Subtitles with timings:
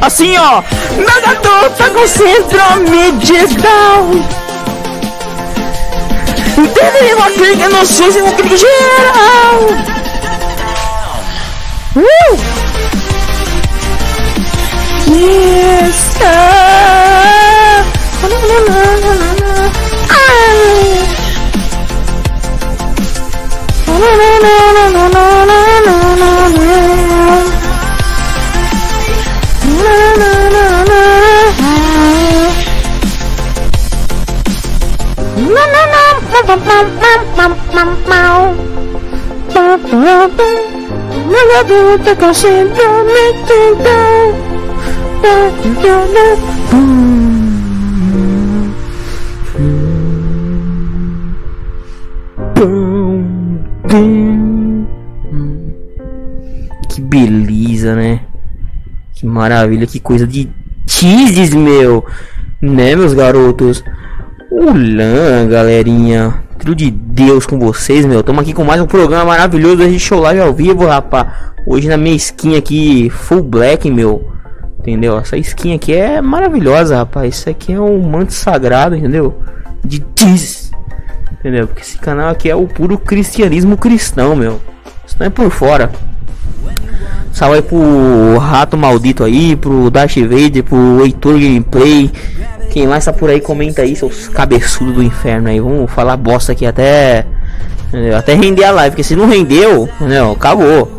[0.00, 0.62] Assim, ó.
[1.04, 1.34] Nada
[1.70, 4.24] tá com síndrome de Down.
[6.72, 7.84] Teve uma clínica no
[8.18, 9.60] e uma clínica geral.
[11.96, 12.66] Uh!
[15.08, 16.76] Yes, ah.
[56.88, 58.20] Que beleza, né?
[59.14, 60.48] Que maravilha, que coisa de
[60.86, 62.04] teases, meu.
[62.62, 63.82] Né, meus garotos?
[64.50, 66.45] Olá, galerinha.
[66.74, 68.24] De Deus com vocês, meu.
[68.24, 71.28] Tamo aqui com mais um programa maravilhoso de show live ao vivo, rapaz.
[71.64, 74.32] Hoje na minha skin aqui, full black, meu.
[74.80, 75.16] Entendeu?
[75.16, 77.36] Essa skin aqui é maravilhosa, rapaz.
[77.36, 79.40] Isso aqui é um manto sagrado, entendeu?
[79.84, 80.72] De teases.
[81.38, 81.68] Entendeu?
[81.68, 84.60] Porque esse canal aqui é o puro cristianismo cristão, meu.
[85.06, 85.92] Isso não é por fora.
[87.32, 92.10] Salve aí pro Rato Maldito aí, pro Dash Vader, pro Heitor Gameplay.
[92.70, 95.60] Quem mais tá por aí, comenta aí, seus cabeçudos do inferno aí.
[95.60, 97.26] Vamos falar bosta aqui até.
[97.88, 98.16] Entendeu?
[98.16, 100.32] Até render a live, porque se não rendeu, entendeu?
[100.32, 100.90] Acabou.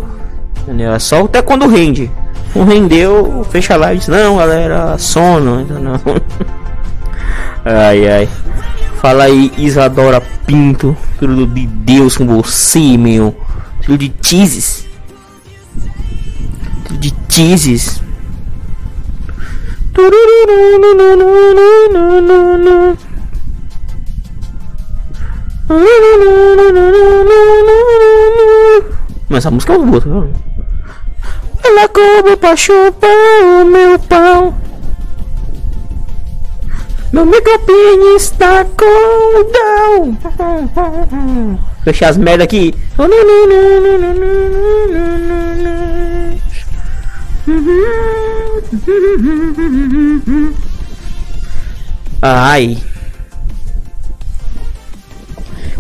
[0.61, 0.93] Entendeu?
[0.93, 2.09] É só até quando rende.
[2.55, 4.09] Não rendeu, fecha a live.
[4.09, 5.65] Não, galera, sono.
[5.65, 5.99] Não.
[7.65, 8.29] ai ai.
[9.01, 13.35] Fala aí, Isadora Pinto, filho de Deus com você, meu.
[13.81, 14.86] Filho de teases.
[16.91, 18.01] De teases.
[29.29, 30.07] Mas essa música é boa, tá?
[31.63, 33.09] Ela come pra chupar
[33.43, 34.55] o meu pau.
[37.11, 40.17] Meu micropene está com down.
[41.83, 42.73] Fechar as merda aqui.
[52.21, 52.77] Ai.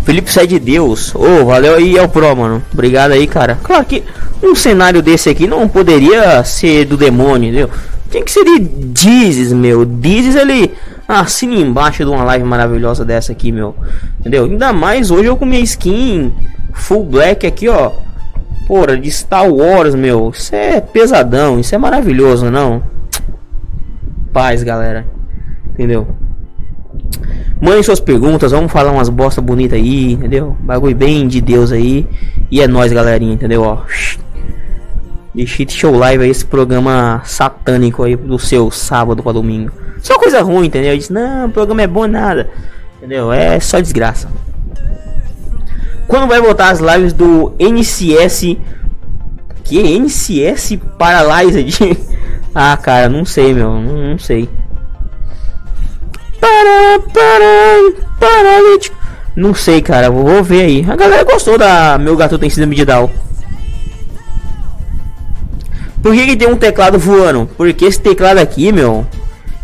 [0.03, 1.13] Felipe sai de Deus.
[1.13, 2.63] Ô, oh, valeu aí, é o Pro, mano.
[2.71, 3.59] Obrigado aí, cara.
[3.61, 4.03] Claro que
[4.41, 7.69] um cenário desse aqui não poderia ser do demônio, entendeu?
[8.09, 9.85] Tem que ser de Jesus, meu.
[10.01, 10.71] Jesus ele
[11.05, 13.75] assina embaixo de uma live maravilhosa dessa aqui, meu.
[14.19, 14.45] Entendeu?
[14.45, 16.33] Ainda mais hoje eu com minha skin
[16.73, 17.91] full black aqui, ó.
[18.67, 20.29] Porra, de Star Wars, meu.
[20.29, 21.59] Isso é pesadão.
[21.59, 22.83] Isso é maravilhoso, não?
[24.33, 25.05] Paz, galera.
[25.69, 26.05] Entendeu?
[27.61, 30.55] Mande suas perguntas, vamos falar umas bosta bonita aí, entendeu?
[30.59, 32.05] Bagulho bem de Deus aí.
[32.51, 33.63] E é nós, galerinha, entendeu?
[33.63, 33.79] Ó.
[35.33, 39.71] De Shit Show Live esse programa satânico aí do seu sábado para domingo.
[40.01, 40.95] Só coisa ruim, entendeu?
[40.95, 42.49] Diz, não, o programa é bom nada.
[42.97, 43.31] Entendeu?
[43.31, 44.29] É só desgraça.
[46.07, 48.57] Quando vai voltar as lives do NCS?
[49.63, 51.79] Que NCS Paralyzed?
[52.55, 54.49] ah, cara, não sei, meu, não, não sei.
[56.39, 58.95] Para, para, paralítico.
[59.35, 60.85] Não sei, cara, vou, vou ver aí.
[60.89, 63.09] A galera gostou da meu gato tem síndrome de Down.
[66.01, 67.49] Por que, que tem um teclado voando?
[67.57, 69.05] Porque esse teclado aqui, meu.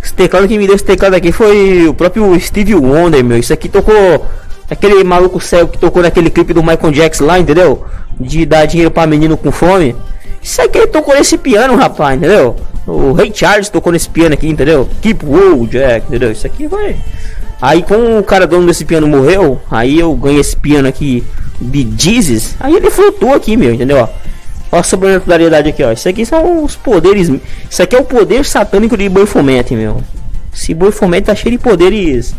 [0.04, 3.38] Esse teclado que me deu esse teclado aqui foi o próprio Steve Wonder, meu.
[3.38, 4.28] Isso aqui tocou.
[4.74, 7.86] Aquele maluco cego que tocou naquele clipe do Michael Jackson lá, entendeu?
[8.20, 9.96] De dar dinheiro pra menino com fome.
[10.42, 12.56] Isso aqui ele tocou nesse piano, rapaz, entendeu?
[12.88, 14.90] O Ray Charles tocou nesse piano aqui, entendeu?
[15.00, 16.32] Keep Roll, Jack, entendeu?
[16.32, 16.98] Isso aqui vai.
[17.62, 21.24] Aí com o cara dono desse piano morreu, aí eu ganhei esse piano aqui,
[21.62, 24.10] Be Jesus, aí ele flutuou aqui, meu, entendeu?
[24.72, 25.92] Ó, a sobrenaturalidade aqui, ó.
[25.92, 27.32] Isso aqui são os poderes.
[27.70, 30.02] Isso aqui é o poder satânico de Boi Fomete, meu.
[30.52, 32.34] Esse Boi Fomete tá cheio de poderes,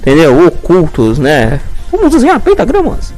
[0.00, 0.48] entendeu?
[0.48, 1.60] Ocultos, né?
[1.90, 3.12] Vamos desenhar pentagramas.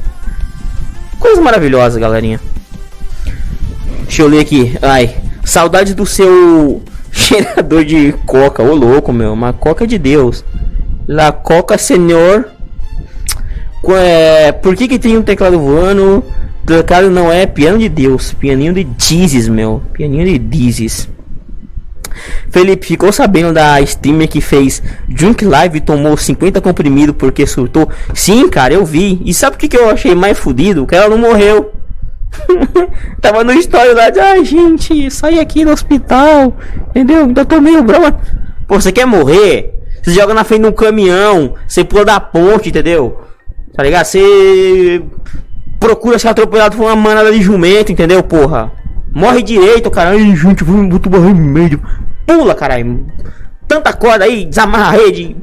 [1.19, 2.39] Coisa maravilhosa, galerinha.
[4.03, 4.77] Deixa eu ler aqui.
[4.81, 6.81] Ai, saudade do seu
[7.11, 8.63] cheirador de coca.
[8.63, 9.33] Ô louco, meu.
[9.33, 10.43] Uma coca de Deus.
[11.07, 12.47] La Coca Senhor.
[13.87, 16.23] É, por que, que tem um teclado voando?
[16.65, 19.81] Teclado não é piano de Deus, pianinho de Jesus, meu.
[19.93, 21.09] Pianinho de Dizes.
[22.49, 27.89] Felipe, ficou sabendo da streamer que fez Junk Live e tomou 50 comprimidos porque surtou?
[28.13, 29.21] Sim, cara, eu vi.
[29.25, 30.85] E sabe o que, que eu achei mais fodido?
[30.85, 31.71] Que ela não morreu.
[33.21, 36.55] Tava no história lá de, ai gente, saí aqui no hospital,
[36.89, 37.23] entendeu?
[37.23, 38.19] Ainda tô meio broma.
[38.67, 39.73] Pô, você quer morrer?
[40.03, 43.21] Você joga na frente de um caminhão, você pula da ponte, entendeu?
[43.75, 44.05] Tá ligado?
[44.05, 45.01] Você
[45.79, 48.71] procura ser atropelado por uma manada de jumento, entendeu, porra?
[49.11, 50.11] Morre direito, cara.
[50.11, 51.81] Ai, gente, vou botar barra meio.
[52.29, 53.07] Pula, caralho.
[53.67, 55.35] Tanta corda aí, desamarra a rede,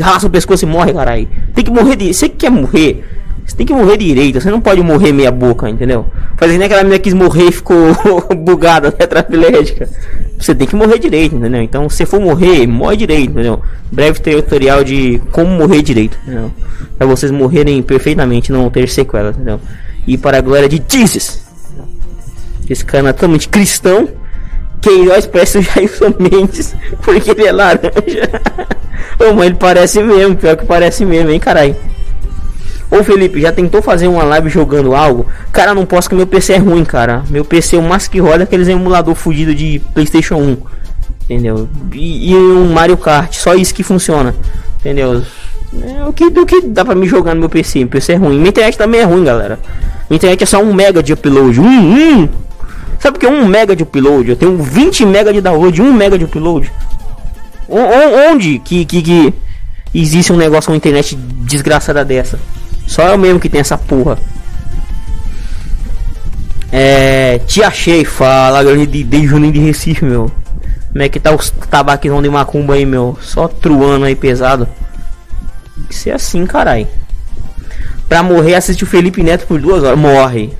[0.00, 1.28] ralaça o pescoço e morre, caralho.
[1.54, 2.12] Tem que morrer de.
[2.12, 3.04] Você quer morrer?
[3.46, 6.04] Você tem que morrer direito, você não pode morrer meia boca, entendeu?
[6.36, 7.76] Fazendo aquela menina quis morrer e ficou
[8.38, 9.88] bugada, tetraplégica.
[10.36, 11.62] Você tem que morrer direito, entendeu?
[11.62, 13.62] Então, se for morrer, morre direito, entendeu?
[13.92, 16.50] Breve tutorial de como morrer direito, entendeu?
[16.98, 19.60] Pra vocês morrerem perfeitamente, não ter sequelas, entendeu?
[20.08, 21.46] E para a glória de Jesus.
[22.68, 24.08] Esse cara é totalmente cristão.
[24.80, 27.90] Queiroz parece o Jailson Mendes, porque ele é laranja.
[29.18, 31.76] Ô, mas ele parece mesmo, pior que parece mesmo, hein, caralho.
[32.90, 35.26] Ô Felipe, já tentou fazer uma live jogando algo?
[35.50, 37.24] Cara, não posso que meu PC é ruim, cara.
[37.28, 40.56] Meu PC é o mais que roda aqueles emulador fudido de PlayStation 1.
[41.24, 41.68] Entendeu?
[41.92, 44.34] E, e, um Mario Kart, só isso que funciona.
[44.78, 45.22] Entendeu?
[45.82, 47.80] É o que, do que dá pra me jogar no meu PC.
[47.80, 48.36] Meu PC é ruim.
[48.36, 49.58] Minha internet também é ruim, galera.
[50.08, 51.60] Minha internet é só 1 mega de upload.
[51.60, 52.28] Um, um.
[52.98, 54.30] Sabe que 1 mega de upload?
[54.30, 56.72] Eu tenho 20 mega de download, 1 mega de upload.
[57.68, 57.78] O,
[58.30, 59.34] onde que, que, que
[59.94, 62.38] existe um negócio com internet desgraçada dessa?
[62.86, 64.18] Só eu mesmo que tem essa porra.
[66.70, 67.40] É.
[67.46, 70.30] Te achei, fala, galera de, de Juninho de Recife, meu.
[70.92, 73.18] Como é que tá os tabaquinhos de macumba aí, meu?
[73.20, 74.66] Só truando aí pesado.
[75.74, 76.88] Tem que ser assim, carai.
[78.08, 79.98] Pra morrer, assiste o Felipe Neto por duas horas.
[79.98, 80.52] Morre.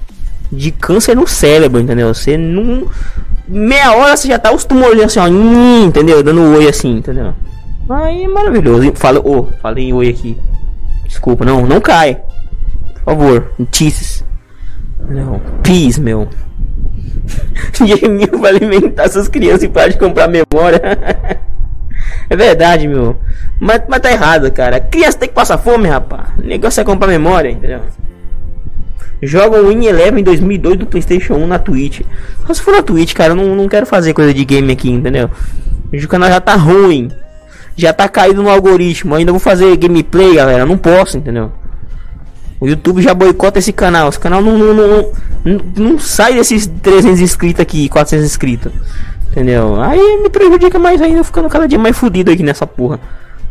[0.50, 2.14] De câncer no cérebro, entendeu?
[2.14, 2.88] Você não.
[3.48, 5.28] Meia hora você já tá os tumores assim, ó.
[5.84, 6.22] Entendeu?
[6.22, 7.34] Dando oi assim, entendeu?
[7.88, 8.92] Aí é maravilhoso.
[8.94, 10.38] Fala, oh, falei oi aqui.
[11.06, 12.20] Desculpa, não, não cai.
[12.94, 14.24] Por favor, notícias.
[15.08, 16.28] Não, peace, meu.
[17.72, 20.80] Geminho vai alimentar suas crianças e para de comprar memória.
[22.28, 23.16] é verdade, meu.
[23.60, 24.80] Mas, mas tá errado, cara.
[24.80, 26.28] Criança tem que passar fome, rapaz.
[26.38, 27.80] O negócio é comprar memória, entendeu?
[29.22, 32.02] Joga o Win Eleven 2002 do PlayStation 1 na Twitch.
[32.46, 34.90] Só se for na Twitch, cara, eu não, não quero fazer coisa de game aqui,
[34.90, 35.30] entendeu?
[35.92, 37.10] O canal já tá ruim
[37.76, 39.14] já tá caído no algoritmo.
[39.14, 40.64] Ainda vou fazer gameplay, galera.
[40.64, 41.52] Não posso, entendeu?
[42.58, 44.08] O YouTube já boicota esse canal.
[44.08, 45.12] Esse canal não, não, não,
[45.44, 48.72] não, não sai desses 300 inscritos aqui, 400 inscritos.
[49.30, 49.78] Entendeu?
[49.82, 52.98] Aí me prejudica mais ainda, ficando cada dia mais fudido aqui nessa porra.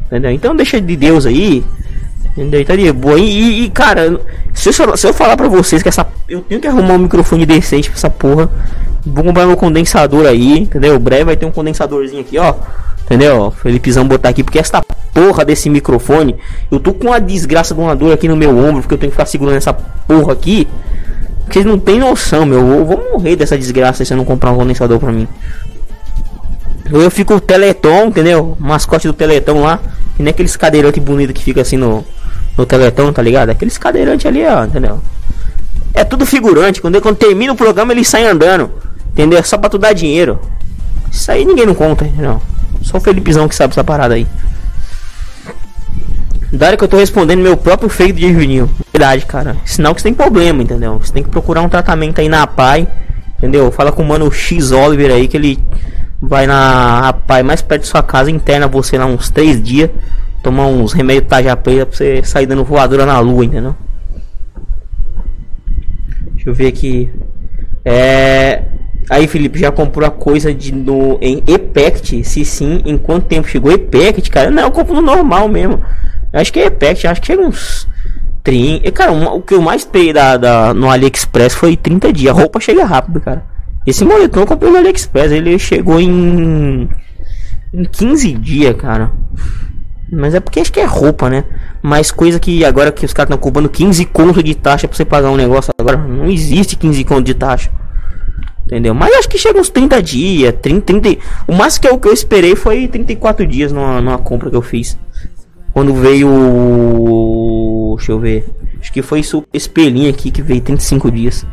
[0.07, 0.31] Entendeu?
[0.31, 1.63] Então deixa de Deus aí.
[2.37, 2.65] Entendeu?
[2.65, 3.17] Tá de boa.
[3.17, 4.19] E, e, cara,
[4.53, 6.05] se eu, se eu falar pra vocês que essa.
[6.27, 8.49] Eu tenho que arrumar um microfone decente pra essa porra.
[9.05, 10.99] Vou comprar meu condensador aí, entendeu?
[10.99, 12.53] Breve vai ter um condensadorzinho aqui, ó.
[13.05, 13.51] Entendeu?
[13.51, 14.81] Felipezão botar aqui, porque esta
[15.13, 16.35] porra desse microfone,
[16.71, 19.11] eu tô com uma desgraça de uma dor aqui no meu ombro, porque eu tenho
[19.11, 20.67] que ficar segurando essa porra aqui.
[21.47, 22.59] Vocês não tem noção, meu.
[22.59, 25.27] Eu vou morrer dessa desgraça se eu não comprar um condensador pra mim.
[26.91, 28.57] Eu fico o Teleton, entendeu?
[28.59, 29.79] mascote do Teleton lá.
[30.19, 32.03] E nem aqueles cadeirantes bonitos que fica assim no,
[32.57, 33.49] no Teleton, tá ligado?
[33.49, 35.01] Aqueles cadeirantes ali, ó, entendeu?
[35.93, 36.81] É tudo figurante.
[36.81, 38.71] Quando, quando termina o programa, eles saem andando.
[39.11, 39.41] Entendeu?
[39.43, 40.39] Só pra tu dar dinheiro.
[41.11, 42.41] Isso aí ninguém não conta, entendeu?
[42.81, 44.27] Só o Felipezão que sabe essa parada aí.
[46.51, 48.69] Dário que eu tô respondendo meu próprio feito de Juninho.
[48.93, 49.57] Verdade, cara.
[49.65, 50.99] Sinal que você tem problema, entendeu?
[50.99, 52.87] Você tem que procurar um tratamento aí na PAI.
[53.37, 53.71] Entendeu?
[53.71, 55.59] Fala com o mano X Oliver aí que ele
[56.21, 59.89] vai na PAI mais perto de sua casa, interna você lá uns 3 dias.
[60.45, 63.75] Tomar uns remédios taja preta pra você sair dando voadora na lua, entendeu?
[66.35, 67.09] Deixa eu ver aqui.
[67.83, 68.61] É.
[69.09, 72.23] Aí, Felipe, já comprou a coisa de no em Epact?
[72.23, 74.51] Se sim, em quanto tempo chegou Epact, cara?
[74.51, 75.83] Não, eu compro no normal mesmo.
[76.31, 77.87] Eu acho que é Epact, acho que chega uns
[78.43, 78.91] 30.
[78.91, 82.37] Cara, uma, o que eu mais peguei da, da, no AliExpress foi 30 dias.
[82.37, 83.43] A roupa chega rápido, cara.
[83.83, 86.87] Esse moletom eu comprei no AliExpress, ele chegou em
[87.73, 89.11] em 15 dias, cara.
[90.11, 91.43] Mas é porque acho que é roupa, né?
[91.81, 95.05] Mas coisa que agora que os caras estão cobrando 15 conto de taxa pra você
[95.05, 97.71] pagar um negócio agora, não existe 15 conto de taxa.
[98.65, 98.95] Entendeu?
[98.95, 101.21] Mas acho que chega uns 30 dias, 30, 30.
[101.47, 104.61] O máximo que eu, que eu esperei foi 34 dias numa, numa compra que eu
[104.61, 104.97] fiz.
[105.71, 106.27] Quando veio.
[107.97, 108.45] Deixa eu ver.
[108.79, 111.45] Acho que foi isso, espelhinho aqui que veio 35 dias.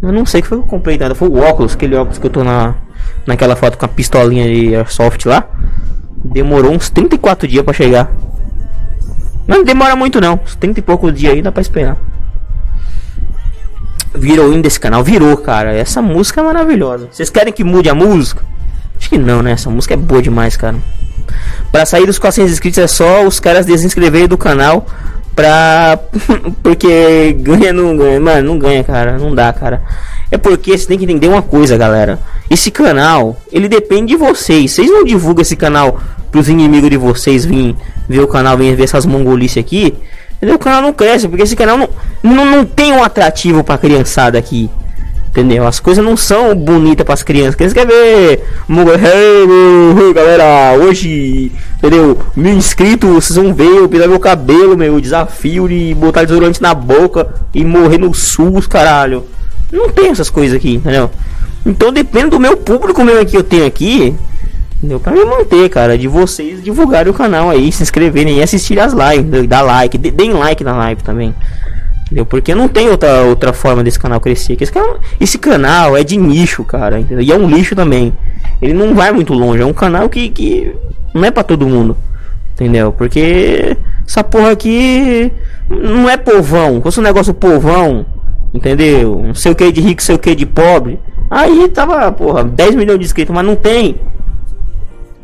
[0.00, 1.14] Eu não sei que foi que eu comprei nada.
[1.14, 2.74] Foi o óculos, aquele óculos que eu tô na,
[3.24, 5.48] naquela foto com a pistolinha de airsoft lá.
[6.24, 8.10] Demorou uns 34 dias para chegar.
[9.46, 10.40] Não demora muito não.
[10.44, 11.96] Uns 30 e poucos dias aí dá pra esperar
[14.14, 15.02] virou desse canal.
[15.02, 15.72] Virou, cara.
[15.72, 17.08] Essa música é maravilhosa.
[17.10, 18.42] Vocês querem que mude a música?
[18.98, 19.52] Acho que não, né?
[19.52, 20.76] Essa música é boa demais, cara.
[21.70, 24.86] Para sair dos 400 inscritos é só os caras desinscreverem do canal
[25.34, 25.98] pra.
[26.62, 28.20] porque ganha, não ganha.
[28.20, 29.18] Mano, não ganha, cara.
[29.18, 29.82] Não dá, cara.
[30.30, 32.18] É porque você tem que entender uma coisa, galera.
[32.50, 34.72] Esse canal, ele depende de vocês.
[34.72, 37.76] Vocês não divulgam esse canal pros inimigos de vocês virem
[38.08, 39.94] ver o canal, vir ver essas mongolices aqui.
[40.40, 41.88] O canal não cresce, porque esse canal não,
[42.22, 44.68] não, não tem um atrativo pra criançada aqui.
[45.32, 45.66] Entendeu?
[45.66, 47.58] As coisas não são bonitas para as crianças.
[47.58, 48.44] Eles querem ver.
[50.14, 52.18] Galera, hoje, entendeu?
[52.36, 56.74] Mil inscritos, vocês vão ver eu pintar meu cabelo, meu desafio de botar desodorante na
[56.74, 59.24] boca e morrer no SUS, caralho.
[59.72, 61.10] Não tem essas coisas aqui, entendeu?
[61.64, 64.14] Então depende do meu público mesmo que eu tenho aqui.
[64.76, 65.00] Entendeu?
[65.00, 68.92] Pra me manter, cara, de vocês divulgarem o canal aí, se inscreverem e assistir as
[68.92, 71.34] lives, dar like, deem like na live também.
[72.12, 72.26] Entendeu?
[72.26, 74.54] Porque não tem outra, outra forma desse canal crescer.
[74.60, 77.00] Esse canal, esse canal é de nicho, cara.
[77.00, 77.24] Entendeu?
[77.24, 78.12] E é um lixo também.
[78.60, 79.62] Ele não vai muito longe.
[79.62, 80.76] É um canal que, que
[81.14, 81.96] não é para todo mundo.
[82.52, 82.92] Entendeu?
[82.92, 85.32] Porque essa porra aqui
[85.70, 86.76] não é povão.
[86.76, 88.04] Se fosse um negócio povão,
[88.52, 89.22] entendeu?
[89.24, 91.00] Não sei o que de rico, sei o que de pobre.
[91.30, 93.96] Aí tava, porra, 10 milhões de inscritos, mas não tem.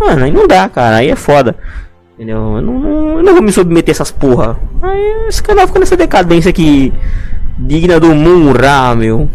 [0.00, 0.96] Mano, aí não dá, cara.
[0.96, 1.54] Aí é foda.
[2.18, 2.56] Entendeu?
[2.56, 4.58] Eu não, não, eu não vou me submeter a essas porra.
[4.82, 6.92] Aí esse canal fica nessa decadência aqui.
[7.56, 9.30] Digna do Munra, meu.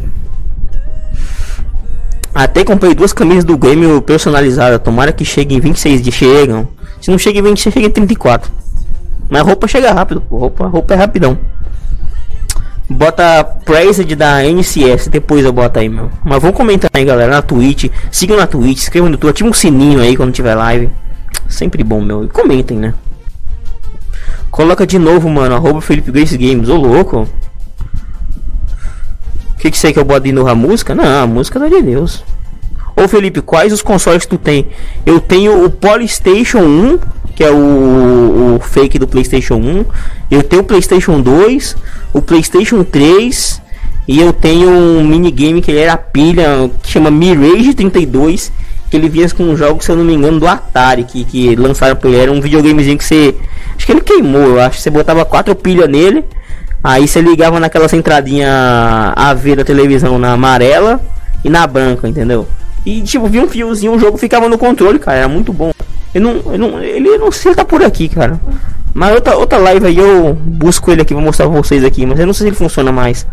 [2.36, 4.82] Até comprei duas camisas do game personalizadas.
[4.82, 6.14] Tomara que chegue em 26 dias.
[6.14, 6.68] Chegam.
[7.00, 8.52] Se não chega em 26, chega em 34.
[9.30, 10.22] Mas roupa chega rápido.
[10.30, 11.40] Roupa, roupa é rapidão.
[12.90, 15.08] Bota Praised da NCS.
[15.08, 16.12] Depois eu boto aí, meu.
[16.22, 17.32] Mas vamos comentar aí, galera.
[17.32, 17.86] Na Twitch.
[18.12, 18.80] Sigam na Twitch.
[18.80, 19.30] Inscrevam no YouTube.
[19.30, 20.90] Ativa um sininho aí quando tiver live.
[21.48, 22.24] Sempre bom, meu.
[22.24, 22.94] E comentem, né?
[24.50, 25.56] Coloca de novo, mano.
[25.56, 26.70] Arroba Felipe Grace Games.
[26.70, 27.28] Ô, louco.
[29.52, 30.94] O que que sei que eu boto de novo a música?
[30.94, 32.24] Não, a música é de Deus.
[32.96, 34.68] Ô, Felipe, quais os consoles tu tem?
[35.06, 37.00] Eu tenho o Polystation 1,
[37.36, 39.86] que é o, o fake do PlayStation 1.
[40.30, 41.76] Eu tenho o PlayStation 2,
[42.14, 43.62] o PlayStation 3.
[44.08, 48.52] E eu tenho um minigame que ele era pilha, que chama Mirage 32
[48.94, 51.56] que ele vinha com um jogo, se eu não me engano, do Atari, que, que
[51.56, 52.20] lançaram pra ele.
[52.20, 53.34] Era um videogamezinho que você.
[53.76, 54.80] Acho que ele queimou, eu acho.
[54.80, 56.24] Você botava quatro pilhas nele.
[56.84, 61.02] Aí você ligava naquela centradinha AV da televisão na amarela
[61.44, 62.48] e na branca, entendeu?
[62.86, 65.18] E tipo, vinha um fiozinho, o jogo ficava no controle, cara.
[65.18, 65.72] Era muito bom.
[66.14, 68.40] Ele não, ele não, ele não sei se tá por aqui, cara.
[68.94, 72.06] Mas outra, outra live aí eu busco ele aqui, vou mostrar pra vocês aqui.
[72.06, 73.26] Mas eu não sei se ele funciona mais.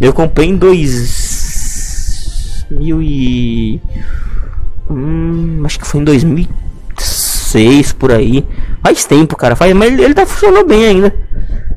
[0.00, 3.78] Eu comprei em dois mil e
[4.88, 8.46] Hum, acho que foi em 2006 por aí.
[8.82, 9.56] Faz tempo, cara.
[9.56, 11.14] Faz, mas ele, ele tá funcionando bem ainda.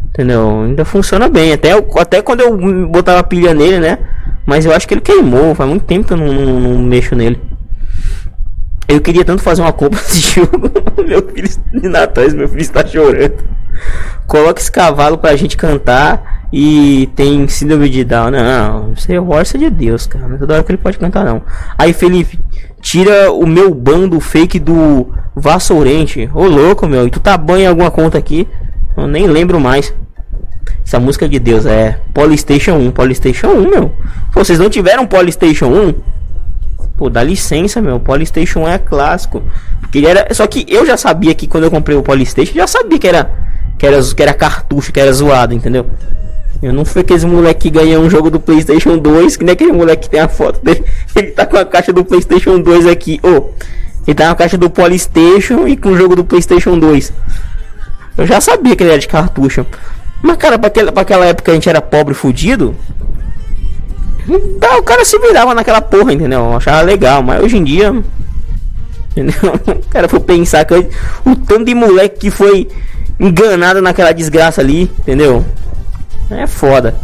[0.09, 0.63] Entendeu?
[0.63, 1.53] Ainda funciona bem.
[1.53, 3.97] Até, até quando eu botava pilha nele, né?
[4.45, 5.55] Mas eu acho que ele queimou.
[5.55, 7.39] Faz muito tempo que eu não, não, não mexo nele.
[8.87, 10.71] Eu queria tanto fazer uma compra desse jogo.
[11.07, 13.43] meu filho de Natal, meu filho está chorando.
[14.27, 18.31] Coloca esse cavalo pra gente cantar e tem síndrome de Down.
[18.31, 20.27] Não, isso é de Deus, cara.
[20.27, 21.43] Não é toda hora que ele pode cantar, não.
[21.77, 22.39] Aí, Felipe,
[22.81, 26.29] tira o meu bando fake do Vassourente.
[26.33, 27.07] Ô louco, meu.
[27.07, 28.47] E tu tá banho em alguma conta aqui?
[28.97, 29.93] Eu nem lembro mais.
[30.85, 32.91] Essa música de Deus é Polystation 1.
[32.91, 33.91] Polystation 1, meu.
[34.33, 35.93] Vocês não tiveram Polystation 1?
[36.97, 37.99] Pô, dá licença, meu.
[37.99, 39.43] Polystation 1 é clássico.
[39.79, 40.33] Porque era.
[40.33, 43.31] Só que eu já sabia que quando eu comprei o Polystation, já sabia que era.
[43.77, 45.85] Que era, que era cartucho, que era zoado, entendeu?
[46.61, 49.71] Eu não fui aquele moleque que ganhou um jogo do PlayStation 2, que nem aquele
[49.71, 50.83] moleque que tem a foto dele.
[51.15, 53.19] Ele tá com a caixa do PlayStation 2 aqui.
[53.23, 53.49] Ô, oh,
[54.05, 57.13] ele tá com a caixa do PlayStation e com o jogo do PlayStation 2.
[58.17, 59.65] Eu já sabia que ele era de cartucho.
[60.21, 62.75] Mas, cara, pra aquela, pra aquela época a gente era pobre fudido.
[64.59, 66.39] Tá, o cara se virava naquela porra, entendeu?
[66.39, 67.91] Eu achava legal, mas hoje em dia.
[69.11, 69.53] Entendeu?
[69.67, 70.73] O cara foi pensar que
[71.25, 72.67] o tanto de moleque que foi
[73.19, 75.43] enganado naquela desgraça ali, entendeu?
[76.31, 76.95] É foda.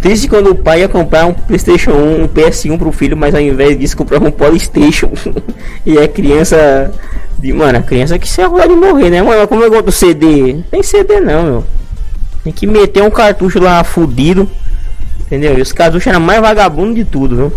[0.00, 3.40] Triste quando o pai ia comprar um Playstation 1, um PS1 pro filho, mas ao
[3.40, 5.10] invés disso comprar um Polystation.
[5.84, 6.92] e a criança.
[7.38, 9.46] De, mano, a criança que se arruma de morrer, né, mano?
[9.46, 10.62] Como eu gosto do CD?
[10.70, 11.64] Tem CD não, meu.
[12.42, 14.48] Tem que meter um cartucho lá fudido.
[15.20, 15.58] Entendeu?
[15.58, 17.52] E os cartuchos eram mais vagabundo de tudo, viu?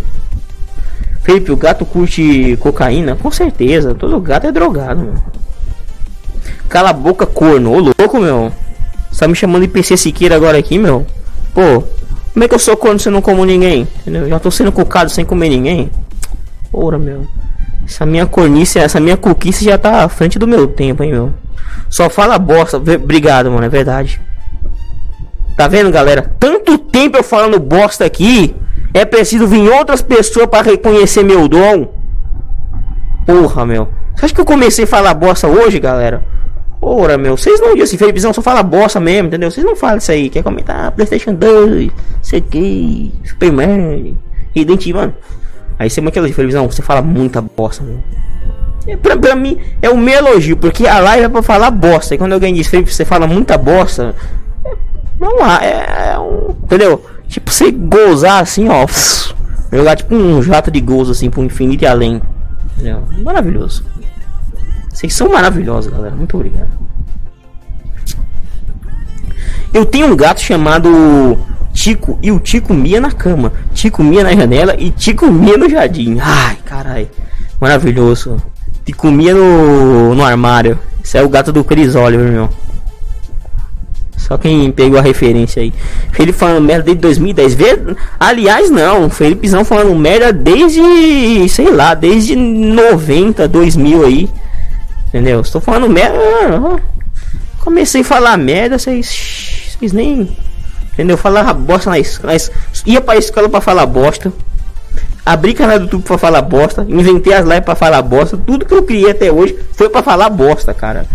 [1.24, 3.15] Felipe, o gato curte cocaína?
[3.15, 5.40] Com certeza, todo gato é drogado, meu.
[6.72, 7.74] Cala a boca, corno.
[7.74, 8.50] Ô louco, meu.
[9.12, 11.06] Você tá me chamando de PC Siqueira agora aqui, meu?
[11.54, 11.84] Pô,
[12.32, 13.86] como é que eu sou corno se eu não como ninguém?
[14.00, 14.30] Entendeu?
[14.30, 15.92] Já tô sendo cocado sem comer ninguém.
[16.72, 17.28] Ora, meu.
[17.86, 21.34] Essa minha cornice, essa minha coquice já tá à frente do meu tempo, hein, meu.
[21.90, 22.78] Só fala bosta.
[22.78, 24.22] Obrigado, mano, é verdade.
[25.58, 26.34] Tá vendo, galera?
[26.40, 28.56] Tanto tempo eu falando bosta aqui.
[28.94, 31.94] É preciso vir outras pessoas para reconhecer meu dom.
[33.25, 33.90] Porra, meu.
[34.16, 36.24] Você acha que eu comecei a falar bosta hoje, galera?
[36.82, 39.52] Ora, meu, vocês não dizem assim, Felipezão só fala bosta mesmo, entendeu?
[39.52, 40.30] Vocês não falam isso aí.
[40.30, 41.92] Quer comentar PlayStation 2,
[42.24, 44.18] sei que, Superman,
[44.56, 45.14] Resident Evil.
[45.78, 48.00] Aí você aquela de Felipezão, você fala muita bosta, meu.
[48.88, 52.16] É, pra, pra mim é um meu elogio, porque a live é pra falar bosta.
[52.16, 54.16] E quando alguém diz Felipe, você fala muita bosta,
[54.66, 54.74] é,
[55.20, 56.56] vamos lá, é, é um.
[56.64, 57.06] Entendeu?
[57.28, 58.88] Tipo, você gozar assim, ó.
[59.72, 62.22] Jogar tipo um jato de gozo assim pro infinito e além.
[62.74, 63.04] Entendeu?
[63.24, 63.86] Maravilhoso.
[64.91, 66.15] Vocês são maravilhosos, galera.
[66.15, 66.69] Muito obrigado.
[69.74, 71.38] Eu tenho um gato chamado
[71.74, 75.69] Tico e o Tico mia na cama, Tico mia na janela e Tico mia no
[75.69, 76.17] jardim.
[76.19, 77.10] Ai, carai.
[77.60, 78.41] Maravilhoso.
[78.83, 80.77] Tico mia no, no armário.
[81.03, 82.50] Esse é o gato do Chris Oliver, meu.
[84.17, 85.74] Só quem pegou a referência aí.
[86.12, 87.53] Felipe falando merda desde 2010.
[87.53, 87.79] Vê?
[88.19, 89.10] Aliás, não.
[89.10, 94.29] Felipezão falando merda desde, sei lá, desde 90, 2000 aí.
[95.12, 95.41] Entendeu?
[95.41, 96.18] Estou falando merda.
[97.60, 100.36] Comecei a falar merda, vocês, vocês nem.
[100.94, 101.18] Entendeu?
[101.18, 102.34] Falava bosta na escola.
[102.86, 104.32] Ia pra escola pra falar bosta.
[105.25, 106.86] Abri canal do YouTube pra falar bosta.
[106.88, 108.38] Inventei as lives pra falar bosta.
[108.38, 111.06] Tudo que eu criei até hoje foi pra falar bosta, cara.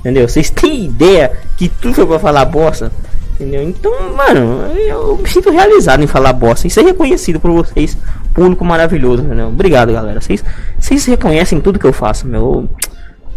[0.00, 0.26] Entendeu?
[0.26, 2.90] Vocês têm ideia que tudo foi pra falar bosta?
[3.34, 3.62] Entendeu?
[3.62, 6.66] Então, mano, eu me sinto realizado em falar bosta.
[6.66, 7.96] E ser reconhecido por vocês.
[8.34, 9.48] Público maravilhoso, entendeu?
[9.48, 10.20] Obrigado, galera.
[10.20, 10.42] Vocês,
[10.78, 12.68] vocês reconhecem tudo que eu faço, meu.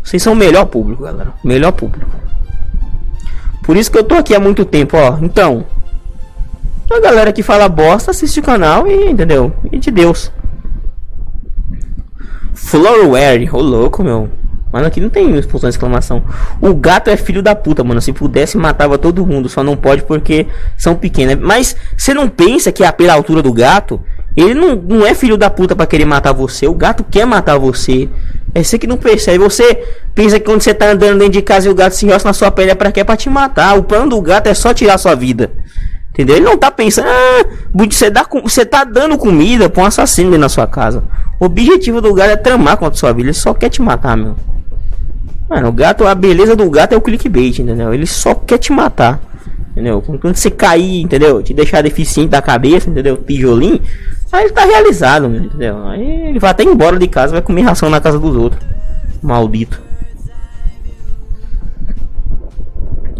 [0.05, 1.33] Vocês são o melhor público, galera.
[1.43, 2.05] Melhor público.
[3.63, 5.17] Por isso que eu tô aqui há muito tempo, ó.
[5.19, 5.65] Então,
[6.91, 9.51] a galera que fala bosta assiste o canal e entendeu?
[9.71, 10.31] E de Deus.
[12.53, 14.29] Floorware, ô louco, meu.
[14.71, 16.21] Mano, aqui não tem expulsão de exclamação.
[16.61, 17.99] O gato é filho da puta, mano.
[17.99, 19.49] Se pudesse, matava todo mundo.
[19.49, 20.45] Só não pode porque
[20.77, 21.39] são pequenas.
[21.39, 23.99] Mas você não pensa que é pela altura do gato,
[24.35, 26.67] ele não, não é filho da puta para querer matar você.
[26.67, 28.09] O gato quer matar você.
[28.53, 29.37] É você que não percebe.
[29.39, 32.27] Você pensa que quando você tá andando dentro de casa e o gato se enroça
[32.27, 32.99] na sua pele é pra quê?
[32.99, 33.77] É pra te matar.
[33.77, 35.51] O plano do gato é só tirar sua vida.
[36.11, 36.37] Entendeu?
[36.37, 40.43] Ele não tá pensando, ah, você, dá, você tá dando comida pra um assassino dentro
[40.43, 41.03] da sua casa.
[41.39, 43.27] O objetivo do gato é tramar contra sua vida.
[43.27, 44.35] Ele só quer te matar, meu.
[45.49, 47.93] Mano, o gato, a beleza do gato é o clickbait, entendeu?
[47.93, 49.19] Ele só quer te matar.
[49.75, 50.01] Entendeu?
[50.01, 51.43] Quando você cair, entendeu?
[51.43, 53.17] Te deixar deficiente da cabeça, entendeu?
[53.17, 53.81] Tijolinho.
[54.31, 55.85] Aí ele tá realizado, entendeu?
[55.85, 58.65] Aí ele vai até embora de casa, vai comer ração na casa dos outros.
[59.21, 59.81] Maldito.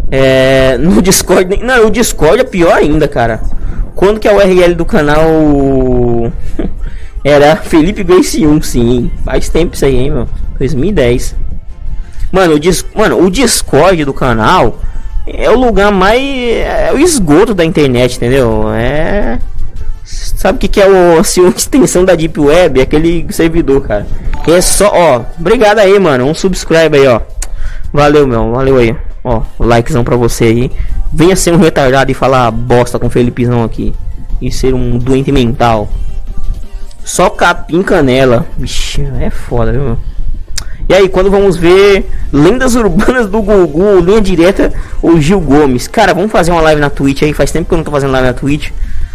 [0.10, 1.58] É, no Discord.
[1.62, 3.42] Não, o Discord é pior ainda, cara.
[3.94, 5.28] Quando que a URL do canal
[7.22, 9.12] era Felipe Grace 1, sim.
[9.26, 10.30] Faz tempo isso aí, hein, meu.
[10.58, 11.36] 2010.
[12.32, 12.86] Mano, o, dis...
[12.96, 14.80] Mano, o Discord do canal
[15.26, 16.22] é o lugar mais.
[16.22, 18.70] É o esgoto da internet, entendeu?
[18.74, 19.40] É.
[20.04, 22.80] Sabe o que, que é o, assim, uma extensão da Deep Web?
[22.80, 24.06] Aquele servidor, cara.
[24.48, 25.22] É só, ó.
[25.40, 26.26] Obrigado aí, mano.
[26.26, 27.22] Um subscribe aí, ó.
[27.92, 28.52] Valeu, meu.
[28.52, 28.96] Valeu aí.
[29.24, 30.72] Ó, likezão pra você aí.
[31.12, 33.94] Venha ser um retardado e falar bosta com o Felipezão aqui.
[34.40, 35.90] E ser um doente mental.
[37.04, 38.46] Só capim canela.
[38.58, 39.98] Vixe, é foda, viu?
[40.88, 44.72] E aí, quando vamos ver lendas urbanas do Gugu, linha direta,
[45.02, 45.88] o Gil Gomes.
[45.88, 47.34] Cara, vamos fazer uma live na Twitch aí.
[47.34, 48.70] Faz tempo que eu não tô fazendo live na Twitch.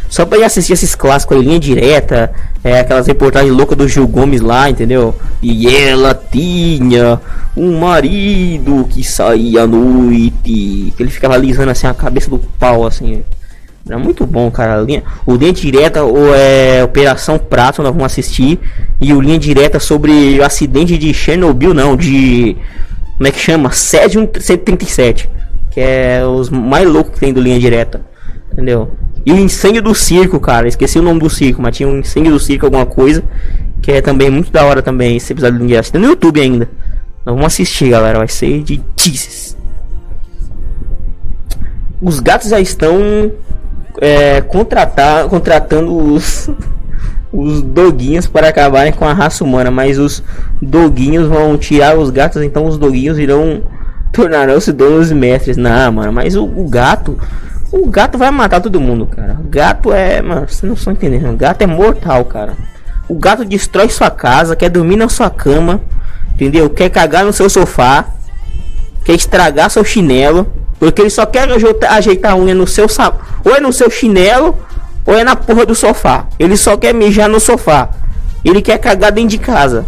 [0.08, 2.32] Só pra ir assistir esses clássicos aí, linha direta,
[2.64, 5.14] é, aquelas reportagens loucas do Gil Gomes lá, entendeu?
[5.40, 7.20] E ela tinha
[7.56, 12.84] um marido que saía à noite, que ele ficava alisando assim a cabeça do pau,
[12.84, 13.22] assim.
[13.86, 14.80] Era muito bom, cara.
[14.82, 18.58] Linha, o Linha Direta, ou é Operação Prato, nós vamos assistir.
[19.00, 22.56] E o Linha Direta sobre o acidente de Chernobyl, não, de.
[23.16, 23.70] Como é que chama?
[23.72, 25.28] Césium 137.
[25.70, 28.00] Que é os mais loucos que tem do Linha Direta.
[28.52, 28.92] Entendeu?
[29.24, 30.68] E o incêndio do circo, cara.
[30.68, 33.22] Esqueci o nome do circo, mas tinha um incêndio do circo, alguma coisa.
[33.82, 35.16] Que é também muito da hora também.
[35.16, 36.68] Esse episódio do Ninguém no YouTube ainda.
[37.24, 38.18] Nós vamos assistir, galera.
[38.18, 39.56] Vai ser de Jesus.
[42.00, 43.30] Os gatos já estão
[44.00, 46.50] é, contratar, contratando os,
[47.32, 49.70] os doguinhos para acabarem com a raça humana.
[49.70, 50.22] Mas os
[50.60, 53.62] doguinhos vão tirar os gatos, então os doguinhos irão
[54.12, 55.56] tornarão-se donos mestres.
[55.56, 57.18] Não, mano, mas o, o gato
[57.72, 59.36] o gato vai matar todo mundo, cara.
[59.38, 60.20] O gato é.
[60.20, 61.32] Mano, vocês não estão entendendo.
[61.32, 62.56] O gato é mortal, cara.
[63.08, 65.80] O gato destrói sua casa, quer dormir na sua cama,
[66.34, 66.68] entendeu?
[66.70, 68.06] Quer cagar no seu sofá,
[69.04, 70.46] quer estragar seu chinelo,
[70.78, 71.48] porque ele só quer
[71.88, 72.86] ajeitar a unha no seu
[73.44, 74.58] ou é no seu chinelo,
[75.06, 76.26] ou é na porra do sofá.
[76.38, 77.90] Ele só quer mijar no sofá.
[78.44, 79.84] Ele quer cagar dentro de casa.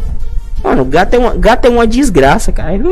[0.62, 2.75] Mano, gato é uma, gato é uma desgraça, cara.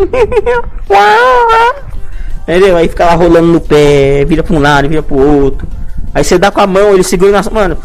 [2.42, 2.76] Entendeu?
[2.76, 5.68] Aí fica lá rolando no pé, vira pra um lado, vira pro outro.
[6.12, 7.42] Aí você dá com a mão, ele segura na.
[7.50, 7.78] Mano,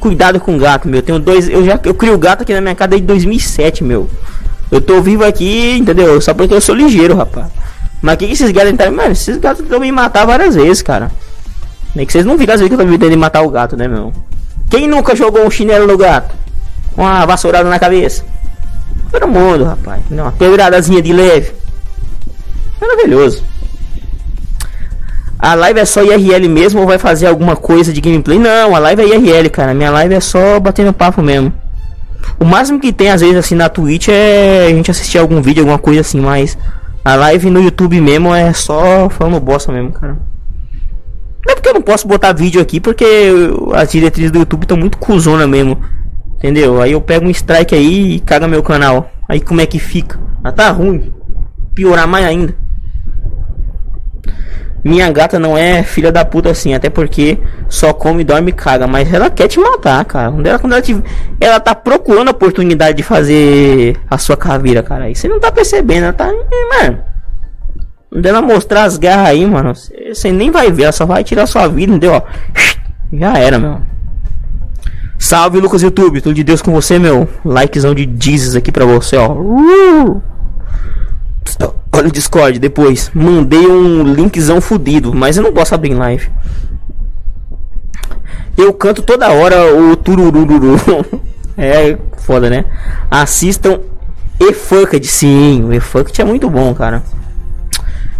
[0.00, 1.02] cuidado com gato, meu.
[1.02, 1.48] Tenho dois.
[1.48, 4.08] Eu já eu crio gato aqui na minha casa desde 2007, meu.
[4.70, 6.20] Eu tô vivo aqui, entendeu?
[6.20, 7.46] Só porque eu sou ligeiro, rapaz.
[8.00, 8.92] Mas que, que esses gatos tentaram.
[8.92, 11.10] Mano, esses gatos me matar várias vezes, cara.
[11.94, 13.88] Nem que vocês não viram as vezes que eu tô tentando matar o gato, né,
[13.88, 14.12] meu?
[14.70, 16.34] Quem nunca jogou um chinelo no gato?
[16.96, 18.24] Uma vassourada na cabeça?
[19.10, 20.02] Todo mundo, rapaz.
[20.08, 21.52] Não, uma pedradazinha de leve.
[22.80, 23.42] Maravilhoso.
[25.38, 28.38] A live é só IRL mesmo ou vai fazer alguma coisa de gameplay?
[28.38, 29.74] Não, a live é IRL, cara.
[29.74, 31.52] Minha live é só batendo papo mesmo.
[32.38, 35.62] O máximo que tem às vezes assim na Twitch é a gente assistir algum vídeo,
[35.62, 36.56] alguma coisa assim, mas
[37.04, 40.18] a live no YouTube mesmo é só falando bosta mesmo, cara.
[41.46, 43.04] Não é porque eu não posso botar vídeo aqui, porque
[43.74, 45.80] as diretrizes do YouTube estão muito cuzona mesmo.
[46.36, 46.80] Entendeu?
[46.80, 49.10] Aí eu pego um strike aí e caga meu canal.
[49.28, 50.18] Aí como é que fica?
[50.42, 51.12] Ah, tá ruim.
[51.74, 52.54] Piorar mais ainda.
[54.82, 57.38] Minha gata não é filha da puta assim, até porque
[57.68, 58.86] só come, dorme e caga.
[58.86, 60.32] Mas ela quer te matar, cara.
[60.32, 61.02] Quando ela, quando ela, te,
[61.40, 65.04] ela tá procurando a oportunidade de fazer a sua caveira, cara.
[65.04, 66.26] Aí você não tá percebendo, ela tá.
[66.26, 66.98] Mano.
[68.10, 71.46] Quando ela mostrar as garras aí, mano, você nem vai ver, ela só vai tirar
[71.46, 72.20] sua vida, entendeu?
[73.12, 73.80] Já era, meu.
[75.16, 77.28] Salve Lucas YouTube, tudo de Deus com você, meu.
[77.44, 79.36] Likezão de Jesus aqui pra você, ó.
[81.92, 83.10] Olha o Discord depois.
[83.14, 86.30] Mandei um linkzão fudido, mas eu não posso abrir em live.
[88.56, 90.76] Eu canto toda hora o tururururu.
[91.56, 92.64] é foda, né?
[93.10, 93.80] Assistam
[94.38, 95.64] E-Funked, sim.
[95.64, 97.02] O E-Funked é muito bom, cara.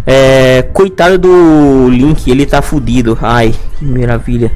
[0.05, 3.17] É, coitado do Link, ele tá fudido.
[3.21, 4.51] Ai, que maravilha.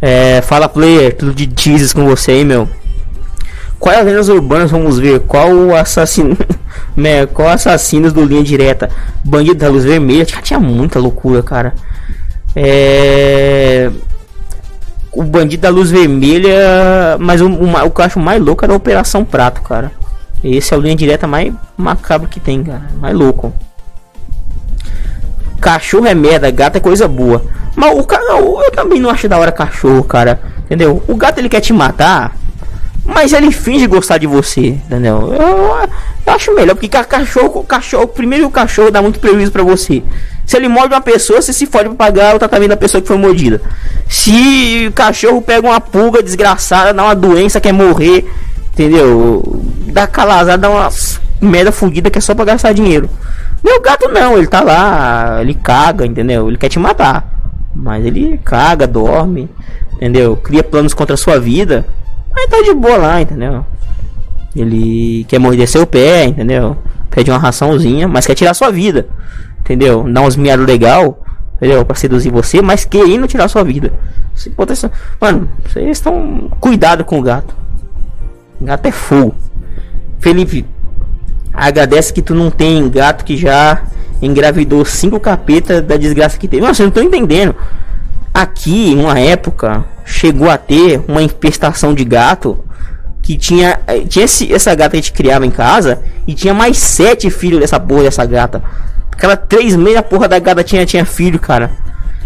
[0.00, 2.68] É, fala player, tudo de Jesus com você aí, meu.
[3.78, 5.20] Quais as lendas urbanas vamos ver?
[5.20, 6.36] Qual o assassino.
[6.96, 8.90] né, qual assassinos do linha direta?
[9.24, 10.24] Bandido da luz vermelha.
[10.24, 11.74] Tinha muita loucura, cara.
[12.56, 13.90] É.
[15.12, 17.16] O bandido da luz vermelha.
[17.18, 19.92] Mas o, o, o que eu acho mais louco era a Operação Prato, cara.
[20.42, 22.82] Esse é o linha direta mais macabro que tem, cara.
[23.00, 23.52] Mais louco.
[25.60, 27.42] Cachorro é merda, gato é coisa boa.
[27.74, 30.38] Mas o cara, eu também não acho da hora cachorro, cara.
[30.66, 31.02] Entendeu?
[31.08, 32.36] O gato ele quer te matar,
[33.04, 35.34] mas ele finge gostar de você, entendeu?
[35.34, 35.88] Eu,
[36.26, 40.02] eu acho melhor, porque cachorro, cachorro, primeiro o cachorro dá muito prejuízo para você.
[40.46, 43.08] Se ele morde uma pessoa, você se fode pra pagar o tratamento da pessoa que
[43.08, 43.60] foi mordida.
[44.08, 48.26] Se o cachorro pega uma pulga desgraçada, dá uma doença, quer morrer,
[48.72, 49.62] entendeu?
[49.86, 50.88] Dá calazada, dá uma
[51.40, 53.08] merda fodida que é só pra gastar dinheiro.
[53.62, 56.48] Meu gato não, ele tá lá, ele caga, entendeu?
[56.48, 57.26] Ele quer te matar.
[57.74, 59.48] Mas ele caga, dorme,
[59.94, 60.36] entendeu?
[60.36, 61.86] Cria planos contra a sua vida.
[62.34, 63.64] Mas tá de boa lá, entendeu?
[64.54, 66.76] Ele quer morder seu pé, entendeu?
[67.10, 69.08] Pede uma raçãozinha, mas quer tirar sua vida.
[69.60, 70.04] Entendeu?
[70.12, 71.24] Dá uns miados legal,
[71.56, 71.84] entendeu?
[71.84, 73.92] Pra seduzir você, mas querendo tirar sua vida.
[74.34, 74.90] Se potencial...
[75.20, 76.50] Mano, vocês estão.
[76.60, 77.54] Cuidado com o gato.
[78.60, 79.34] O gato é fogo.
[80.18, 80.66] Felipe,
[81.54, 83.84] Agradece que tu não tem gato que já
[84.20, 86.66] engravidou cinco capetas da desgraça que teve.
[86.66, 87.54] Nossa, eu não tô entendendo.
[88.32, 92.64] Aqui, uma época, chegou a ter uma infestação de gato
[93.22, 96.76] que tinha, eh, tinha esse, essa gata a gente criava em casa e tinha mais
[96.76, 98.62] sete filhos dessa porra dessa gata.
[99.10, 101.70] Aquela três meia porra da gata tinha, tinha filho, cara.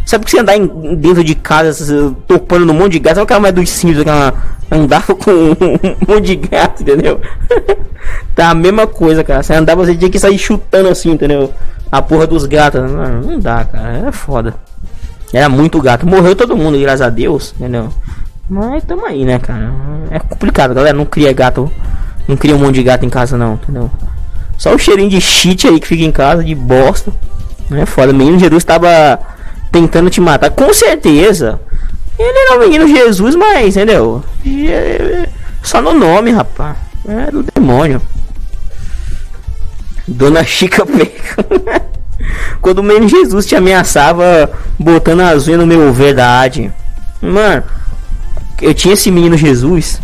[0.05, 3.17] Sabe que você andar em, dentro de casa topando num monte de gato?
[3.17, 4.35] Sabe aquela mulher dos que ela
[4.71, 7.21] andava com um, monte de gato, entendeu?
[8.35, 9.43] tá a mesma coisa, cara.
[9.43, 11.53] Você andava, você tinha que sair chutando assim, entendeu?
[11.93, 12.81] A porra dos gatos.
[12.91, 14.09] Não dá, cara.
[14.09, 14.55] É foda.
[15.33, 16.07] Era muito gato.
[16.07, 17.93] Morreu todo mundo, graças a Deus, entendeu?
[18.49, 19.73] Mas tamo aí, né, cara?
[20.11, 20.97] É complicado, galera.
[20.97, 21.71] Não cria gato.
[22.27, 23.91] Não cria um monte de gato em casa, não, entendeu?
[24.57, 27.13] Só o cheirinho de shit aí que fica em casa, de bosta.
[27.71, 28.13] É foda.
[28.13, 29.19] Menino Jesus tava
[29.71, 31.61] tentando te matar, com certeza.
[32.19, 34.25] Ele era o menino Jesus, mas, entendeu?
[35.63, 36.77] Só no nome, rapaz.
[37.07, 38.03] É do demônio.
[40.07, 41.47] Dona Chica Peca.
[42.61, 46.73] Quando o menino Jesus te ameaçava botando as unhas no meu verdade.
[47.21, 47.63] Mano,
[48.61, 50.01] eu tinha esse menino Jesus.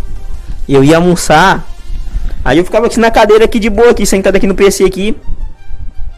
[0.69, 1.65] Eu ia almoçar.
[2.45, 5.17] Aí eu ficava aqui na cadeira aqui de boa, aqui, sentado aqui no PC aqui.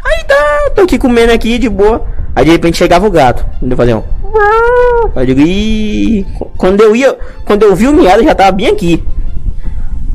[0.05, 2.07] Aí tá, tô aqui comendo aqui de boa.
[2.35, 3.45] Aí de repente chegava o gato.
[3.63, 4.03] Eu fazia um.
[5.15, 9.03] Aí eu digo, quando eu ia, quando eu vi o miado já tava bem aqui.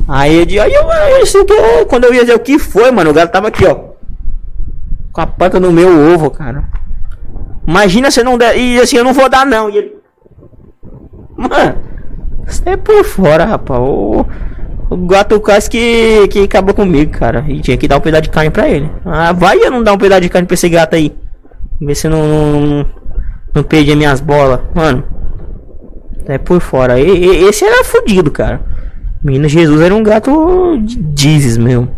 [0.06, 2.90] Aí eu digo, aí eu, isso que é, quando eu ia dizer o que foi,
[2.90, 3.91] mano, o gato tava aqui, ó.
[5.12, 6.64] Com a pata no meu ovo, cara.
[7.66, 9.68] Imagina se não der, e assim eu não vou dar não.
[9.70, 9.96] E ele,
[11.36, 11.76] mano,
[12.46, 13.80] você é por fora, rapaz.
[13.80, 14.26] O,
[14.90, 17.44] o gato quase que, que acabou comigo, cara.
[17.46, 18.90] E tinha que dar um pedaço de carne pra ele.
[19.04, 21.14] Ah, vai eu não dar um pedaço de carne pra esse gato aí.
[21.80, 22.86] Ver se não, não,
[23.54, 24.60] não minhas bolas.
[24.74, 25.04] Mano.
[26.26, 27.00] É por fora.
[27.00, 28.60] E, e, esse era fodido, cara.
[29.22, 31.88] Menino Jesus era um gato de dizes mesmo.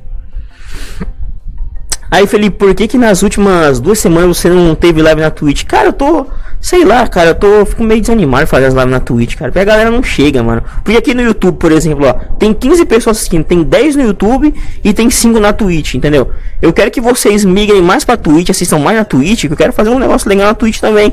[2.14, 5.64] Aí, Felipe, por que que nas últimas duas semanas você não teve live na Twitch?
[5.64, 6.24] Cara, eu tô,
[6.60, 9.50] sei lá, cara, eu tô fico meio desanimado de fazer as lives na Twitch, cara.
[9.50, 10.62] Porque a galera não chega, mano.
[10.84, 14.54] Porque aqui no YouTube, por exemplo, ó, tem 15 pessoas assistindo, tem 10 no YouTube
[14.84, 16.30] e tem 5 na Twitch, entendeu?
[16.62, 19.72] Eu quero que vocês migrem mais pra Twitch, assistam mais na Twitch, que eu quero
[19.72, 21.12] fazer um negócio legal na Twitch também.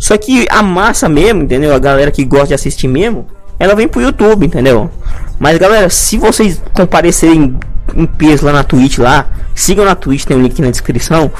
[0.00, 1.72] Só que a massa mesmo, entendeu?
[1.72, 3.24] A galera que gosta de assistir mesmo,
[3.56, 4.90] ela vem pro YouTube, entendeu?
[5.38, 7.56] Mas galera, se vocês comparecerem
[7.94, 11.30] em peso lá na Twitch lá, sigam na Twitch, tem um link na descrição.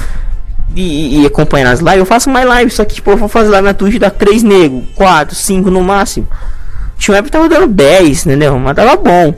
[0.74, 3.50] E, e acompanhar as lives, eu faço mais lives, só que tipo, eu vou fazer
[3.50, 6.26] lá na Twitch dá 3 nego, 4, 5 no máximo.
[6.98, 8.59] Tinha época tava dando 10, entendeu?
[8.59, 9.35] Mas tava bom.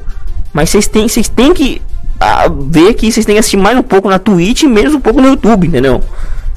[0.53, 1.83] Mas vocês têm, vocês têm que
[2.19, 5.01] ah, ver que vocês têm que assistir mais um pouco na Twitch e menos um
[5.01, 6.03] pouco no YouTube, entendeu?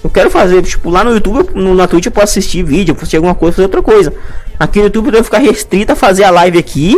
[0.03, 3.17] Eu quero fazer, tipo, lá no YouTube, no, na Twitch eu posso assistir vídeo, assistir
[3.17, 4.13] alguma coisa, fazer outra coisa.
[4.57, 6.97] Aqui no YouTube eu devo ficar restrito a fazer a live aqui,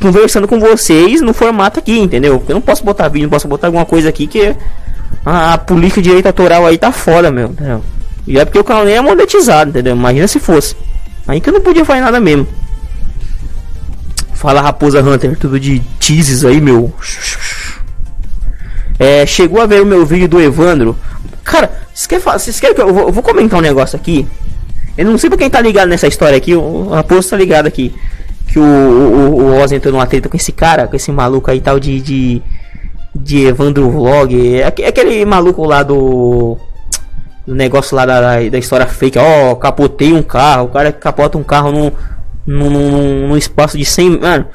[0.00, 2.42] conversando com vocês no formato aqui, entendeu?
[2.48, 4.54] Eu não posso botar vídeo, não posso botar alguma coisa aqui que
[5.24, 7.82] a, a política de direito autoral aí tá fora, meu, entendeu?
[8.26, 9.94] E é porque o canal nem é monetizado, entendeu?
[9.94, 10.76] Imagina se fosse.
[11.26, 12.46] Aí que eu não podia fazer nada mesmo.
[14.34, 16.92] Fala Raposa Hunter, tudo de teases aí, meu.
[18.98, 20.96] É, chegou a ver o meu vídeo do Evandro.
[21.42, 24.26] Cara, vocês querem, vocês querem que eu vou, eu vou, comentar um negócio aqui?
[24.96, 27.94] Eu não sei pra quem tá ligado nessa história aqui, o Raposo tá ligado aqui.
[28.48, 31.60] Que o, o, o Oz entrou numa treta com esse cara, com esse maluco aí
[31.60, 32.00] tal de.
[32.00, 32.42] de,
[33.14, 34.56] de Evandro Vlog.
[34.56, 36.56] É, aquele maluco lá do.
[37.46, 39.18] Do negócio lá da, da história fake.
[39.18, 40.64] Ó, oh, capotei um carro.
[40.64, 41.92] O cara capota um carro num,
[42.46, 44.20] num, num espaço de 100.
[44.20, 44.46] Mano.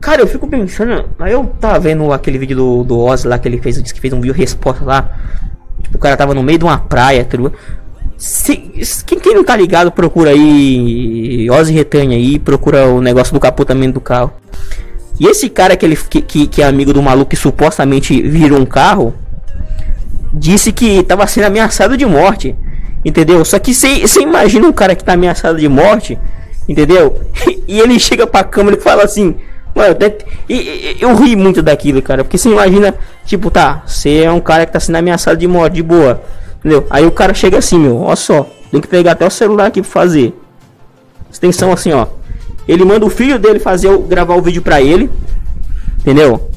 [0.00, 1.08] Cara, eu fico pensando.
[1.20, 4.00] Aí eu tava vendo aquele vídeo do, do Oz lá que ele fez, disse que
[4.00, 5.16] fez um vídeo resposta lá.
[5.80, 7.38] Tipo, o cara tava no meio de uma praia, tá
[8.22, 8.56] Se,
[9.04, 13.94] quem, quem não tá ligado, procura aí Ozzy Retanha aí, procura o negócio do capotamento
[13.94, 14.32] do carro.
[15.18, 18.64] E esse cara que, ele, que, que, é amigo do maluco que supostamente virou um
[18.64, 19.12] carro,
[20.32, 22.54] disse que tava sendo ameaçado de morte.
[23.04, 23.44] Entendeu?
[23.44, 26.16] Só que você imagina um cara que tá ameaçado de morte,
[26.68, 27.20] entendeu?
[27.66, 29.34] E ele chega pra câmera e fala assim:
[29.74, 29.96] Mano,
[30.48, 32.22] e, eu ri muito daquilo, cara.
[32.22, 35.74] Porque você imagina, tipo, tá, você é um cara que tá sendo ameaçado de morte,
[35.74, 36.22] de boa.
[36.64, 36.86] Entendeu?
[36.88, 38.46] Aí o cara chega assim, meu, ó só.
[38.70, 40.34] Tem que pegar até o celular aqui pra fazer.
[41.30, 42.06] Extensão assim, ó.
[42.66, 45.10] Ele manda o filho dele fazer gravar o vídeo pra ele.
[45.98, 46.48] Entendeu?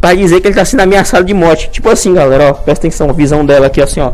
[0.00, 1.70] Pra dizer que ele tá sendo ameaçado de morte.
[1.70, 2.52] Tipo assim, galera, ó.
[2.52, 4.12] Presta atenção, visão dela aqui, assim, ó.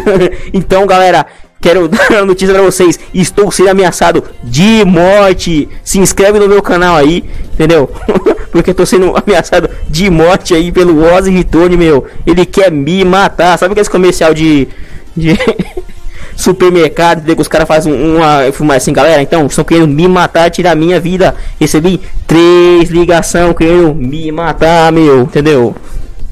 [0.52, 1.26] então, galera,
[1.60, 2.98] Quero dar a notícia para vocês.
[3.12, 5.68] Estou sendo ameaçado de morte.
[5.82, 7.90] Se inscreve no meu canal aí, entendeu?
[8.50, 12.06] Porque estou sendo ameaçado de morte aí pelo Ozzy Ritone, meu.
[12.26, 13.58] Ele quer me matar.
[13.58, 14.68] Sabe aquele comercial de.
[15.16, 15.38] de
[16.36, 19.20] supermercado, que os caras fazem uma filmar assim, galera.
[19.20, 21.34] Então, estão querendo me matar, tirar minha vida.
[21.60, 25.74] Recebi três ligações querendo me matar, meu, entendeu?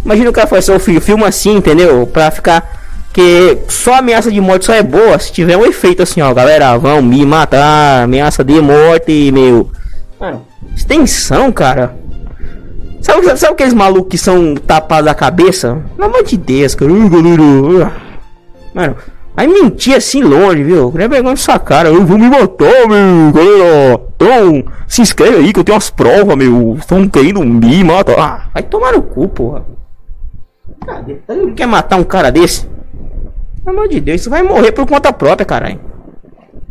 [0.04, 2.06] Imagina o cara faz seu filma assim, entendeu?
[2.06, 2.76] Pra ficar
[3.16, 6.76] que só ameaça de morte só é boa se tiver um efeito assim, ó, galera,
[6.76, 9.70] vão me matar, ameaça de morte, meu.
[10.20, 11.96] Mano, extensão, cara.
[13.06, 15.80] Sabe, sabe aqueles malucos que são tapados da cabeça?
[15.94, 16.90] Pelo amor de Deus, cara.
[18.74, 18.96] Mano,
[19.36, 20.90] aí mentir assim longe, viu?
[20.90, 21.88] Queria vergonha na sua cara.
[21.88, 23.32] Eu vou me matar, meu.
[23.32, 26.74] Galera, então, se inscreve aí que eu tenho umas provas, meu.
[26.80, 28.18] Estão querendo me matar.
[28.18, 29.64] Ah, vai tomar no cu, porra.
[30.84, 31.18] Cadê?
[31.54, 32.68] Quer matar um cara desse?
[33.64, 35.78] Pelo amor de Deus, isso vai morrer por conta própria, caralho.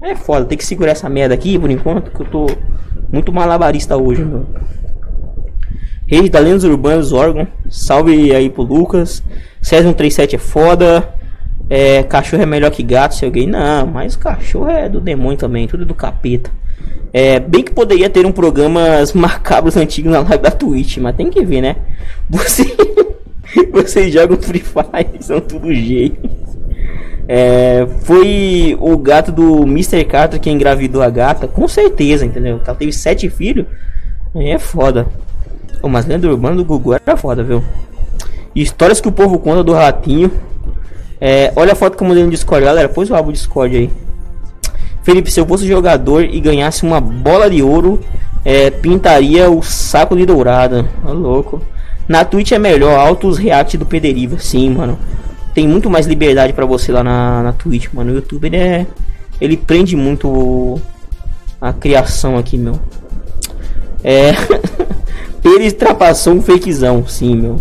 [0.02, 2.46] É foda, tem que segurar essa merda aqui por enquanto, que eu tô
[3.10, 4.46] muito malabarista hoje, meu.
[6.08, 7.48] Reis da Lendas Urbanos, órgão.
[7.70, 9.24] Salve aí pro Lucas.
[9.62, 11.10] César 137 é foda.
[11.68, 13.48] É, cachorro é melhor que gato, se alguém.
[13.48, 16.52] Não, mas cachorro é do demônio também, tudo do capeta.
[17.12, 21.30] É, bem que poderia ter um programas macabros antigos na live da Twitch, mas tem
[21.30, 21.78] que ver, né?
[22.30, 22.66] Você,
[23.72, 26.30] vocês jogam Free Fire, são tudo jeito.
[27.28, 30.04] É, foi o gato do Mr.
[30.06, 32.62] Carter que engravidou a gata, com certeza, entendeu?
[32.64, 33.66] Ela teve sete filhos,
[34.36, 35.08] é foda.
[35.86, 37.64] Oh, mas lenda urbana do Gugu era foda, viu?
[38.56, 40.32] Histórias que o povo conta do ratinho.
[41.22, 42.90] É, olha a foto que eu mandei no Discord, galera.
[42.90, 43.90] Pôs o abo Discord aí.
[45.04, 48.02] Felipe, se eu fosse jogador e ganhasse uma bola de ouro,
[48.44, 50.86] é, pintaria o saco de dourada.
[51.04, 51.62] Louco.
[52.08, 54.40] Na Twitch é melhor, altos react do Pederiva.
[54.40, 54.98] Sim, mano
[55.56, 58.12] tem muito mais liberdade para você lá na, na Twitch, mano.
[58.12, 58.86] O YouTube ele é.
[59.40, 60.80] Ele prende muito
[61.62, 62.78] a criação aqui, meu.
[64.06, 64.36] É.
[65.44, 67.60] ele ultrapassou um fakezão, sim, meu.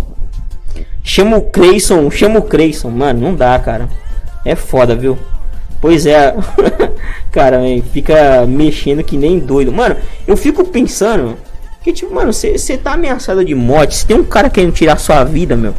[1.03, 3.89] Chama o Creyson, chama o Creyson, mano, não dá, cara.
[4.45, 5.19] É foda, viu?
[5.81, 6.35] Pois é,
[7.33, 7.61] cara,
[7.93, 9.73] fica mexendo que nem doido.
[9.73, 11.37] Mano, eu fico pensando
[11.83, 13.97] que, tipo, mano, você tá ameaçado de morte.
[13.97, 15.75] Se tem um cara querendo tirar sua vida, meu.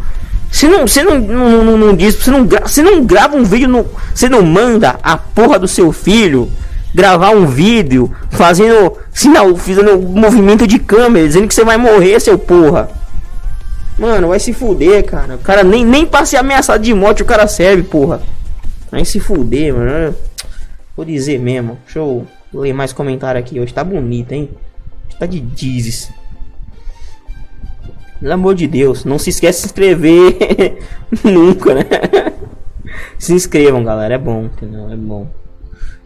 [0.51, 3.85] Você não, você não, não, não, não diz, você não, você não grava um vídeo,
[4.13, 6.49] você não manda a porra do seu filho
[6.95, 12.39] gravar um vídeo fazendo sinal, fazendo movimento de câmera, dizendo que você vai morrer, seu
[12.39, 12.89] porra.
[13.99, 15.35] Mano, vai se fuder, cara.
[15.35, 18.21] O cara nem, nem pra ser ameaçado de morte o cara serve, porra.
[18.89, 20.15] Vai se fuder, mano.
[20.95, 21.77] Vou dizer mesmo.
[21.83, 23.59] Deixa eu ler mais comentário aqui.
[23.59, 24.49] Hoje tá bonito, hein?
[25.07, 26.09] Hoje tá de dizes.
[28.21, 30.79] Pelo amor de Deus, não se esquece de se inscrever
[31.23, 31.83] nunca, né?
[33.19, 34.89] se inscrevam, galera, é bom, entendeu?
[34.89, 35.27] É bom.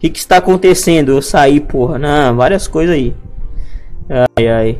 [0.00, 1.12] que, que está acontecendo?
[1.12, 1.98] Eu saí, porra.
[1.98, 3.14] Não, várias coisas aí.
[4.08, 4.78] Ai, ai.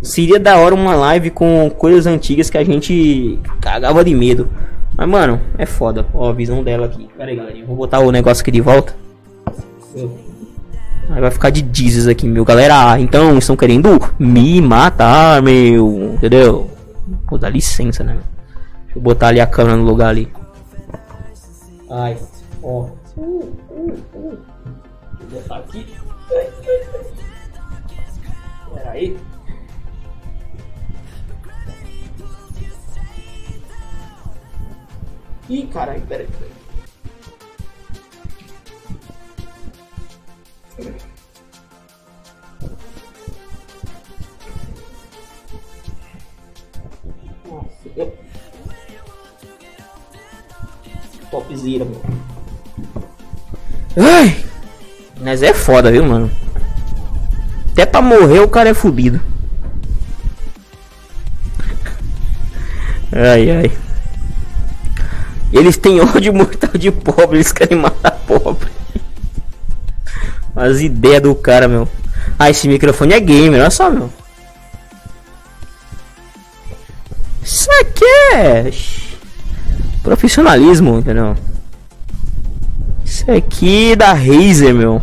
[0.00, 4.48] Seria da hora uma live com coisas antigas que a gente cagava de medo.
[4.96, 6.06] Mas, mano, é foda.
[6.14, 7.08] Ó, a visão dela aqui.
[7.18, 7.66] Pera aí, galerinha.
[7.66, 8.94] Vou botar o negócio aqui de volta.
[11.10, 12.44] Aí vai ficar de dizes aqui, meu.
[12.44, 16.12] Galera, então estão querendo me matar, meu.
[16.14, 16.70] Entendeu?
[17.26, 18.18] Pô, dá licença, né?
[18.84, 20.28] Deixa eu botar ali a câmera no lugar ali.
[21.90, 22.16] Ai,
[22.62, 22.86] ó.
[25.30, 25.86] Botar aqui.
[28.74, 29.16] Pera aí.
[35.48, 36.28] Ih, caralho, pera aí.
[47.46, 47.88] Nossa,
[51.30, 52.00] Topzera, mano.
[53.96, 54.49] Ai!
[55.20, 56.30] Mas é foda, viu, mano?
[57.72, 59.20] Até pra morrer o cara é fudido.
[63.12, 63.72] Ai, ai.
[65.52, 68.70] Eles têm ódio mortal de pobre, eles querem matar pobre.
[70.54, 71.88] As ideias do cara, meu.
[72.38, 74.10] Ah, esse microfone é gamer, olha só, meu.
[77.42, 78.04] Isso aqui
[78.34, 78.70] é
[80.02, 81.36] profissionalismo, entendeu?
[83.04, 85.02] Isso aqui é da Razer, meu.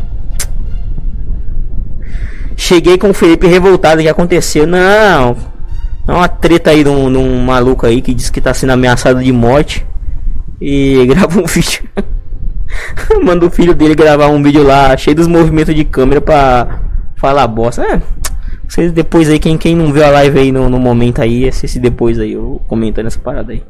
[2.67, 4.67] Cheguei com o Felipe revoltado, que aconteceu?
[4.67, 5.37] Não,
[6.05, 8.71] é uma treta aí de um, de um maluco aí que diz que tá sendo
[8.71, 9.87] ameaçado de morte
[10.59, 11.85] e grava um vídeo.
[13.23, 16.81] Manda o filho dele gravar um vídeo lá, cheio dos movimentos de câmera pra
[17.15, 17.83] falar bosta.
[17.83, 18.01] É,
[18.67, 21.79] vocês depois aí, quem, quem não viu a live aí no, no momento aí, esse
[21.79, 23.63] depois aí, eu comentando essa parada aí.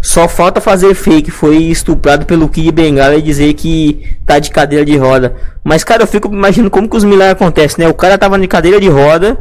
[0.00, 4.84] Só falta fazer fake, foi estuprado pelo Kid Bengala e dizer que tá de cadeira
[4.84, 5.34] de roda.
[5.64, 7.90] Mas cara, eu fico imaginando como que os milagres acontecem, né?
[7.90, 9.36] O cara tava de cadeira de roda,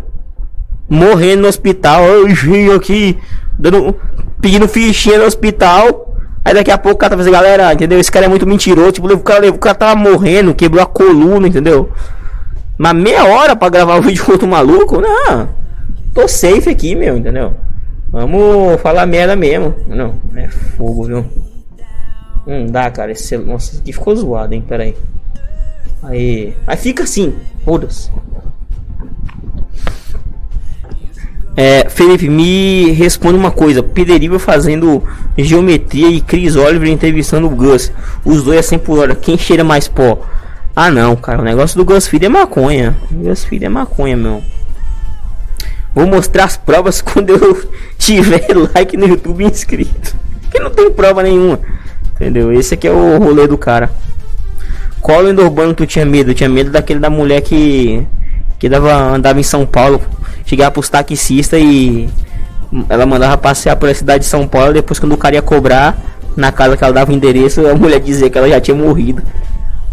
[0.90, 3.18] morrendo no hospital, eu aqui,
[3.58, 3.96] dando,
[4.42, 6.16] pedindo fichinha no hospital.
[6.44, 8.00] Aí daqui a pouco o cara tá fazendo, galera, entendeu?
[8.00, 8.94] Esse cara é muito mentiroso.
[8.94, 11.92] Tipo, o cara, o cara tava morrendo, quebrou a coluna, entendeu?
[12.78, 15.02] Mas meia hora pra gravar o vídeo com outro maluco?
[15.02, 15.50] Não.
[16.14, 17.54] Tô safe aqui, meu, entendeu?
[18.10, 19.76] Vamos falar merda mesmo.
[19.88, 21.26] Não, é fogo, viu?
[22.46, 23.12] Não dá, cara.
[23.12, 24.64] Esse, nossa, aqui ficou zoado, hein?
[24.66, 24.96] Pera aí.
[26.02, 26.54] Aí.
[26.66, 27.36] Aí fica assim.
[27.66, 28.10] Foda-se.
[31.58, 33.84] É, Felipe, me responde uma coisa.
[33.84, 35.04] Pederiva fazendo
[35.38, 37.92] geometria e Chris Oliver entrevistando o Gus.
[38.24, 39.16] Os dois a 100 por hora.
[39.16, 40.20] Quem cheira mais pó?
[40.76, 41.42] Ah, não, cara.
[41.42, 42.96] O negócio do Gus Feed é maconha.
[43.12, 44.44] Gus Feed é maconha, meu.
[45.98, 50.16] Vou mostrar as provas quando eu tiver like no YouTube inscrito.
[50.52, 51.60] Que não tem prova nenhuma.
[52.14, 52.54] Entendeu?
[52.54, 53.90] Esse aqui é o rolê do cara.
[55.02, 56.30] Qual lenda urbano tu tinha medo?
[56.30, 58.06] Eu tinha medo daquele da mulher que
[58.60, 60.00] que dava, andava em São Paulo,
[60.46, 62.08] chegava pros taxistas e
[62.90, 64.74] ela mandava passear por a cidade de São Paulo.
[64.74, 65.98] Depois, quando o cara ia cobrar
[66.36, 69.24] na casa que ela dava o endereço, a mulher dizia que ela já tinha morrido.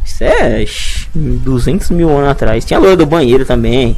[0.05, 0.67] Isso é
[1.15, 2.63] 200 mil anos atrás.
[2.63, 3.97] Tinha a loira do banheiro também.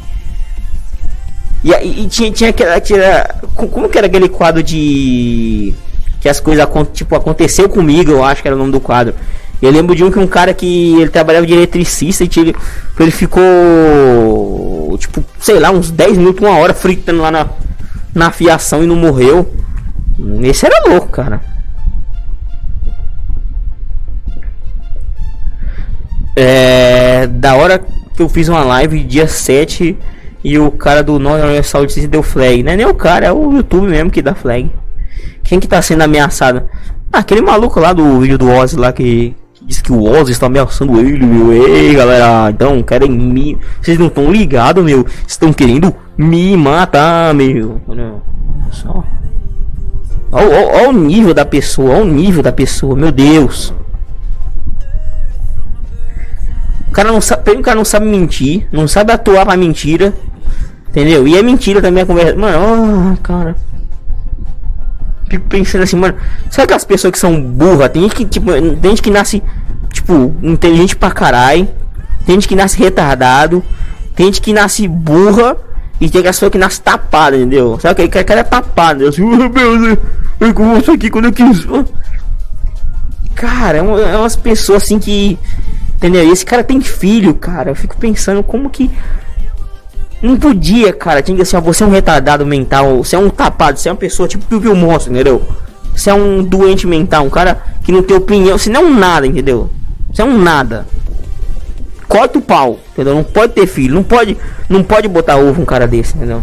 [1.67, 2.81] E, e, tinha, tinha aquela.
[2.81, 5.75] Tinha, como que era aquele quadro de.
[6.21, 9.15] Que as coisas tipo, aconteceu comigo, eu acho que era o nome do quadro.
[9.61, 12.55] Eu lembro de um que um cara que ele trabalhava de eletricista e ele,
[13.01, 17.49] ele ficou tipo, sei lá, uns 10 minutos, uma hora fritando lá na,
[18.15, 19.53] na fiação e não morreu.
[20.43, 21.41] Esse era louco, cara.
[26.37, 29.97] É, da hora que eu fiz uma live dia 7
[30.47, 32.77] e o cara do Northern Saúde deu flag, né?
[32.77, 34.71] Nem o cara, é o YouTube mesmo que dá flag.
[35.43, 36.63] Quem que tá sendo ameaçado?
[37.13, 40.47] Ah, aquele maluco lá do vídeo do Oz lá que Diz que o Oz está
[40.47, 41.53] ameaçando ele, meu.
[41.53, 43.59] Ei, galera, então querem me.
[43.83, 45.05] Vocês não estão ligados, meu.
[45.27, 47.81] Estão querendo me matar, meu.
[47.89, 48.13] Olha
[48.71, 49.03] só.
[50.31, 53.75] Olha, olha, olha o nível da pessoa, olha o nível da pessoa, meu Deus.
[56.89, 60.15] O cara não sabe, o cara não sabe mentir, não sabe atuar pra mentira.
[60.97, 61.29] Entendeu?
[61.29, 62.35] E é mentira também a conversa.
[62.35, 63.55] Mano, oh, cara.
[65.29, 66.15] Fico pensando assim, mano,
[66.51, 69.43] será que as pessoas que são burras, tem gente que, tipo, tem gente que nasce,
[69.93, 71.69] tipo, inteligente pra caralho,
[72.25, 73.63] tem gente que nasce retardado,
[74.15, 75.59] tem gente que nasce burra
[76.01, 77.79] e tem pessoa que nasce tapada, entendeu?
[77.79, 79.99] Sabe que cara é tapado, assim, oh, meu Deus,
[80.41, 81.67] eu com isso aqui quando eu quis.
[83.35, 85.39] Cara, é, é umas pessoas assim que.
[85.97, 86.27] Entendeu?
[86.27, 87.71] E esse cara tem filho, cara.
[87.71, 88.91] Eu fico pensando como que
[90.23, 91.23] não podia, cara.
[91.23, 93.93] Tinha que assim, ó, você é um retardado mental, você é um tapado, você é
[93.93, 95.43] uma pessoa tipo o monstro, entendeu?
[95.95, 98.99] Você é um doente mental, um cara que não tem opinião, você não é um
[98.99, 99.71] nada, entendeu?
[100.13, 100.87] Você é um nada.
[102.09, 103.15] Corta o pau, entendeu?
[103.15, 104.37] Não pode ter filho, não pode,
[104.69, 106.43] não pode botar ovo um cara desse, entendeu?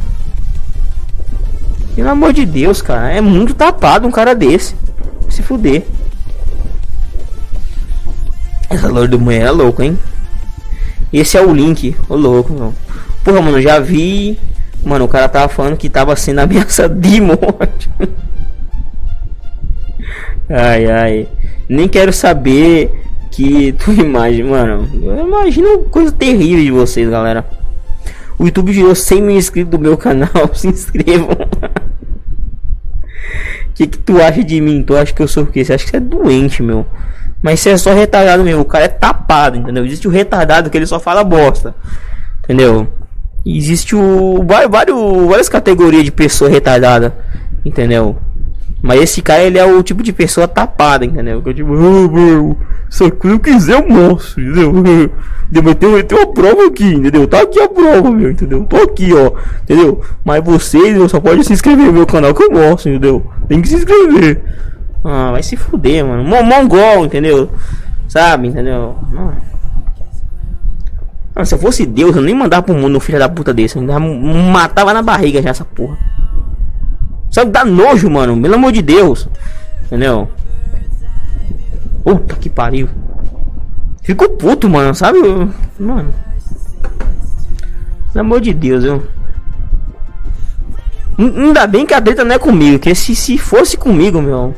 [1.95, 4.75] Pelo amor de Deus, cara, é muito tapado um cara desse.
[5.29, 5.85] Se fuder.
[8.69, 9.97] Essa loira do mulher é louco, hein?
[11.11, 12.73] Esse é o link, o louco, meu.
[13.23, 14.37] Porra, mano, já vi.
[14.83, 17.89] Mano, o cara tava falando que tava sendo ameaçado de morte.
[20.49, 21.27] ai, ai.
[21.69, 22.91] Nem quero saber
[23.31, 24.89] que tu imagina, mano.
[24.93, 27.45] Imagino coisa terrível de vocês, galera.
[28.37, 30.53] O YouTube girou 100 mil inscritos do meu canal.
[30.53, 31.29] Se inscrevam.
[33.73, 34.83] Que, que tu acha de mim?
[34.83, 35.63] Tu acha que eu sou o quê?
[35.63, 36.85] Você acha que você é doente, meu?
[37.41, 38.61] Mas você é só retardado mesmo.
[38.61, 39.85] O cara é tapado, entendeu?
[39.85, 41.73] Existe o retardado que ele só fala bosta.
[42.43, 42.87] Entendeu?
[43.45, 47.15] Existe o vários, várias categorias de pessoa retardada,
[47.65, 48.17] entendeu?
[48.81, 51.41] Mas esse cara ele é o tipo de pessoa tapada, entendeu?
[51.41, 52.57] Que eu tipo, oh, meu,
[52.89, 54.73] se eu quiser eu mostro, entendeu?
[55.63, 57.27] Mas tem uma prova aqui, entendeu?
[57.27, 58.65] Tá aqui a prova, meu, entendeu?
[58.65, 59.31] Tô aqui, ó,
[59.61, 60.01] entendeu?
[60.25, 63.25] Mas vocês só pode se inscrever no meu canal que eu mostro, entendeu?
[63.47, 64.43] Tem que se inscrever.
[65.03, 66.23] Ah, vai se fuder, mano.
[66.23, 67.49] Mongol, entendeu?
[68.07, 68.95] Sabe, entendeu?
[69.11, 69.52] Mano.
[71.35, 73.75] Ah, se eu fosse Deus, eu nem mandava pro mundo um filho da puta desse.
[73.75, 75.97] Eu matava na barriga já essa porra.
[77.31, 78.39] Sabe, dá nojo, mano.
[78.39, 79.27] Pelo amor de Deus.
[79.85, 80.29] Entendeu?
[82.03, 82.87] Puta que pariu.
[84.03, 85.19] Fico puto, mano, sabe?
[85.79, 86.13] Mano.
[88.11, 89.01] Pelo amor de Deus, eu.
[91.17, 92.77] Ainda bem que a treta não é comigo.
[92.77, 94.53] Que se, se fosse comigo, meu.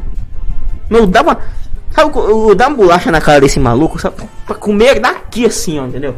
[0.90, 1.40] Meu, dava.
[1.92, 4.18] Sabe, eu, eu dava uma bolacha na cara desse maluco, sabe?
[4.46, 6.16] Pra comer daqui assim, ó, entendeu?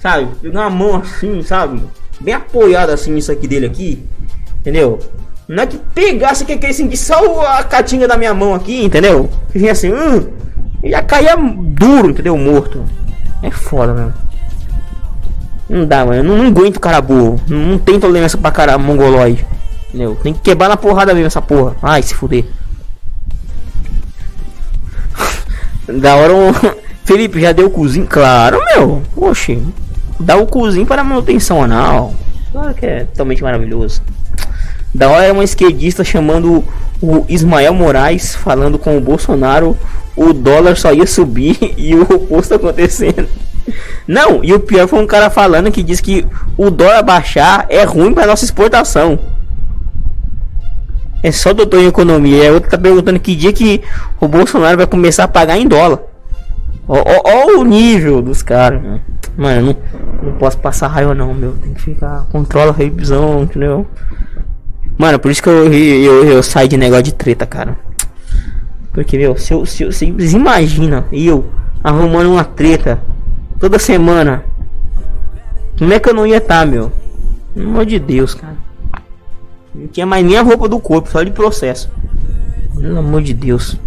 [0.00, 0.28] Sabe?
[0.40, 1.82] Pegar uma mão assim, sabe?
[2.20, 4.04] Bem apoiado assim nisso aqui dele aqui,
[4.60, 4.98] entendeu?
[5.48, 9.30] Não é que pegasse que que assim, só a catinha da minha mão aqui, entendeu?
[9.54, 10.28] Vinha assim, hum,
[10.82, 12.36] e já caía duro, entendeu?
[12.36, 12.84] Morto.
[13.42, 14.14] É foda, mano.
[15.68, 16.22] Não dá, mano.
[16.22, 17.40] Não, não aguento cara burro.
[17.48, 19.46] Não, não tem tolerância pra cara mongoloide.
[19.88, 20.16] Entendeu?
[20.22, 21.76] Tem que quebrar na porrada mesmo essa porra.
[21.82, 22.44] Ai, se fuder.
[26.00, 26.52] da hora um.
[27.04, 28.06] Felipe, já deu cozinho?
[28.06, 29.02] Claro, meu.
[29.16, 29.62] Oxi
[30.18, 32.14] dá o cozinho para manutenção anal.
[32.52, 34.02] Claro que é totalmente maravilhoso.
[34.94, 36.64] Da hora é uma esquerdista chamando
[37.02, 39.76] o Ismael Moraes falando com o Bolsonaro
[40.16, 43.28] o dólar só ia subir e o oposto acontecendo.
[44.06, 46.24] Não, e o pior foi um cara falando que diz que
[46.56, 49.18] o dólar baixar é ruim para nossa exportação.
[51.22, 52.44] É só doutor em economia.
[52.44, 53.82] E a outra tá perguntando que dia que
[54.20, 56.00] o Bolsonaro vai começar a pagar em dólar.
[56.86, 58.80] Ó, o nível dos caras.
[59.36, 61.52] Mano, não, não posso passar raiva não, meu.
[61.52, 62.26] Tem que ficar.
[62.32, 63.86] Controla revisão, entendeu?
[64.96, 67.76] Mano, por isso que eu, eu, eu, saio de negócio de treta, cara.
[68.92, 71.44] Porque, meu, se eu, se eu, se imagina eu
[71.84, 73.00] arrumando uma treta
[73.60, 74.42] toda semana.
[75.78, 76.90] Como é que eu não ia estar, tá, meu?
[77.54, 78.56] Pelo amor de Deus, cara.
[79.74, 81.90] Não tinha mais nem a roupa do corpo, só de processo.
[82.74, 83.78] Pelo amor de Deus.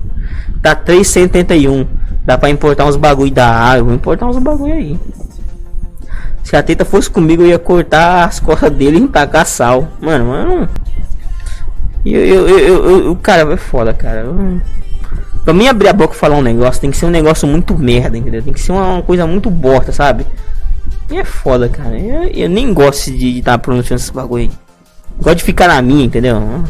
[0.61, 1.87] Tá 371.
[2.23, 3.85] Dá pra importar uns bagulho da água.
[3.85, 4.99] Vou importar uns bagulho aí.
[6.43, 9.87] Se a teta fosse comigo, eu ia cortar as costas dele e tacar sal.
[10.01, 10.69] Mano, mano.
[12.05, 14.21] Eu, eu, eu, eu, cara, é foda, cara.
[14.21, 14.61] Eu,
[15.43, 17.77] pra mim abrir a boca e falar um negócio, tem que ser um negócio muito
[17.77, 18.41] merda, entendeu?
[18.41, 20.25] Tem que ser uma, coisa muito borta, sabe?
[21.11, 21.99] E é foda, cara.
[21.99, 24.51] Eu, eu nem gosto de estar tá pronunciando esse bagulho aí.
[25.21, 26.37] Gosto de ficar na minha, entendeu?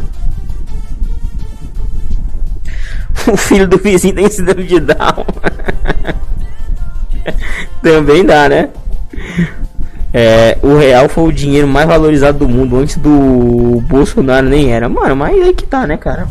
[3.32, 5.26] o filho do vizinho tem síndrome de Down.
[7.84, 8.70] Também dá, né?
[10.12, 14.90] É, o real foi o dinheiro mais valorizado do mundo antes do Bolsonaro nem era.
[14.90, 16.28] Mano, mas aí que tá, né, cara?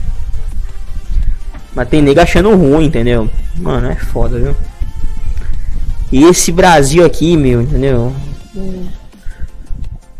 [1.74, 3.30] Mas tem nego achando ruim, entendeu?
[3.56, 4.56] Mano, é foda, viu?
[6.10, 8.12] E esse Brasil aqui, meu, entendeu?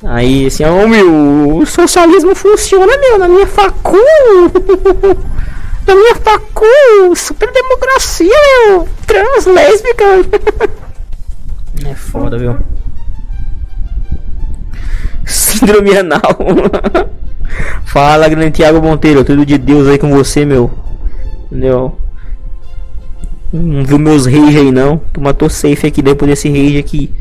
[0.04, 3.96] Aí, assim, ó, meu, o socialismo funciona, meu, na minha facu.
[5.84, 8.36] da minha facu, super democracia,
[8.68, 10.04] meu, trans, lésbica.
[11.86, 12.56] é foda, viu?
[15.24, 16.20] Síndrome anal.
[17.84, 20.70] Fala, grande Thiago Monteiro, tudo de Deus aí com você, meu.
[21.46, 21.98] Entendeu?
[23.52, 24.98] Não viu meus rage aí não.
[25.12, 27.14] Tu matou safe aqui depois desse rage aqui.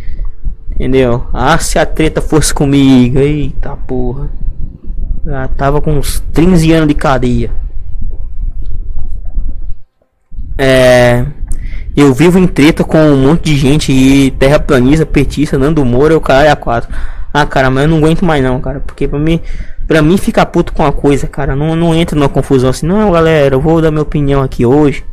[0.71, 1.25] Entendeu?
[1.33, 3.19] Ah, se a treta fosse comigo.
[3.19, 4.29] Eita porra.
[5.25, 7.51] Já tava com uns 15 anos de cadeia.
[10.57, 11.25] É.
[11.97, 16.21] Eu vivo em treta com um monte de gente e terraplanista, petista, Nando Moura, o
[16.21, 16.87] cara é a quatro.
[17.33, 18.79] Ah, cara, mas eu não aguento mais não, cara.
[18.79, 19.41] Porque pra mim,
[19.87, 22.85] pra mim ficar puto com a coisa, cara, não, não entra numa confusão assim.
[22.85, 25.03] Não, galera, eu vou dar minha opinião aqui hoje.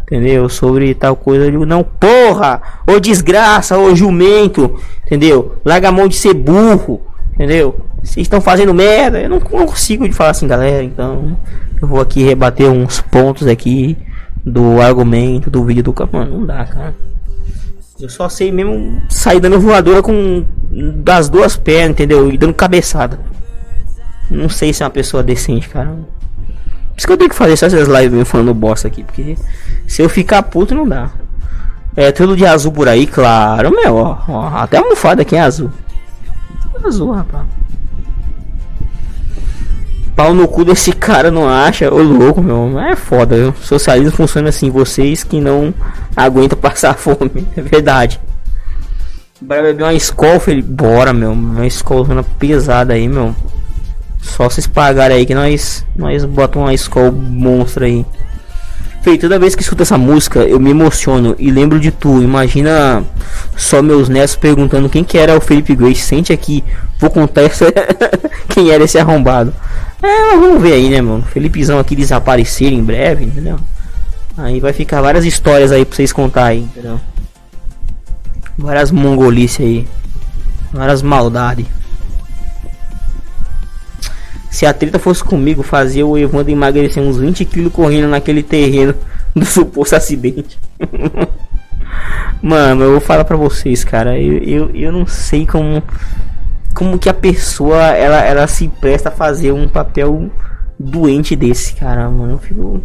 [0.00, 0.48] Entendeu?
[0.48, 1.44] Sobre tal coisa.
[1.44, 2.60] Eu digo, não, porra!
[2.88, 4.80] Ô desgraça, ô jumento!
[5.06, 5.58] Entendeu?
[5.64, 7.02] Larga a mão de ser burro.
[7.34, 7.86] Entendeu?
[8.02, 9.20] Vocês estão fazendo merda.
[9.20, 10.82] Eu não, não consigo de falar assim, galera.
[10.82, 11.38] Então,
[11.80, 13.96] eu vou aqui rebater uns pontos aqui
[14.44, 16.94] do argumento do vídeo do Mano, não dá, cara.
[18.00, 20.44] Eu só sei mesmo sair dando voadora com
[20.96, 22.32] das duas pernas, entendeu?
[22.32, 23.18] E dando cabeçada.
[24.30, 25.90] Não sei se é uma pessoa decente, cara.
[25.90, 29.04] Por isso que eu tenho que fazer só essas lives falando bosta aqui.
[29.04, 29.36] Porque
[29.86, 31.10] se eu ficar puto, não dá.
[31.94, 33.96] É tudo de azul por aí, claro, meu.
[33.96, 35.70] Ó, ó até a almofada aqui é azul.
[36.84, 37.61] Azul, rapaz
[40.22, 42.78] pau no cu desse cara não acha, ô louco, meu.
[42.78, 43.54] É foda, viu?
[43.60, 45.74] Socialismo funciona assim, vocês que não
[46.14, 48.20] aguentam passar fome, é verdade.
[49.40, 51.32] Bora beber uma escola, ele bora, meu.
[51.32, 53.34] Uma escola pesada aí, meu.
[54.20, 58.06] Só vocês pagarem aí que nós nós botamos uma escola monstro aí.
[59.02, 62.22] Fei, toda vez que escuto essa música, eu me emociono e lembro de tu.
[62.22, 63.02] Imagina
[63.56, 66.02] só meus netos perguntando quem que era o Felipe Grace.
[66.02, 66.62] Sente aqui,
[67.00, 67.66] vou contar essa...
[68.48, 69.52] quem era esse arrombado.
[70.02, 71.22] É, vamos ver aí, né, mano?
[71.22, 73.58] Felipezão aqui desaparecer em breve, entendeu?
[74.36, 77.00] Aí vai ficar várias histórias aí pra vocês contar aí, entendeu?
[78.58, 79.88] Várias mongolice aí.
[80.72, 81.66] Várias maldades.
[84.50, 88.94] Se a treta fosse comigo, fazia o Evandro emagrecer uns 20 quilos correndo naquele terreno
[89.34, 90.58] do suposto acidente.
[92.42, 94.18] Mano, eu vou falar pra vocês, cara.
[94.18, 95.82] Eu, eu, eu não sei como.
[96.82, 100.28] Como que a pessoa ela, ela se presta a fazer um papel
[100.76, 102.32] doente desse, cara, mano.
[102.32, 102.82] Eu fico.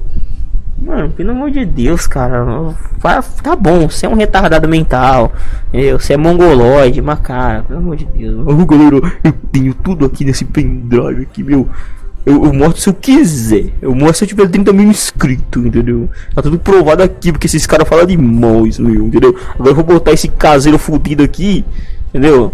[0.80, 2.46] Mano, pelo amor de Deus, cara.
[3.42, 5.34] Tá bom, você é um retardado mental.
[5.94, 8.46] Você é mongoloide, mas cara, pelo amor de Deus.
[8.46, 11.68] Oh, galera, eu tenho tudo aqui nesse pendrive aqui, meu.
[12.24, 13.74] Eu, eu, mostro se eu quiser.
[13.82, 16.08] Eu mostro se eu tiver 30 mil inscritos, entendeu?
[16.36, 19.36] Tá tudo provado aqui, porque esses caras falam demais, meu, entendeu?
[19.56, 21.66] Agora eu vou botar esse caseiro fudido aqui,
[22.10, 22.54] entendeu?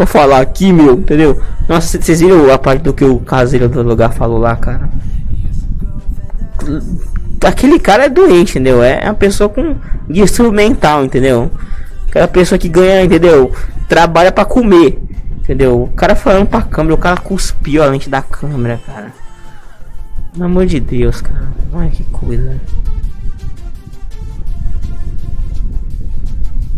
[0.00, 1.38] Pra falar aqui, meu, entendeu?
[1.68, 4.88] Nossa, vocês viram a parte do que o caseiro do lugar falou lá, cara?
[7.44, 8.82] aquele cara é doente, entendeu?
[8.82, 9.76] É uma pessoa com
[10.08, 11.50] distúrbio mental, entendeu?
[12.08, 13.54] Aquela pessoa que ganha, entendeu?
[13.90, 14.98] Trabalha para comer,
[15.36, 15.82] entendeu?
[15.82, 19.12] O cara falando pra câmera, o cara cuspiu a lente da câmera, cara.
[20.32, 21.52] Pelo amor de Deus, cara.
[21.74, 22.58] Olha que coisa.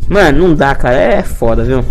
[0.08, 0.96] Mano, não dá, cara.
[0.96, 1.84] É foda, viu?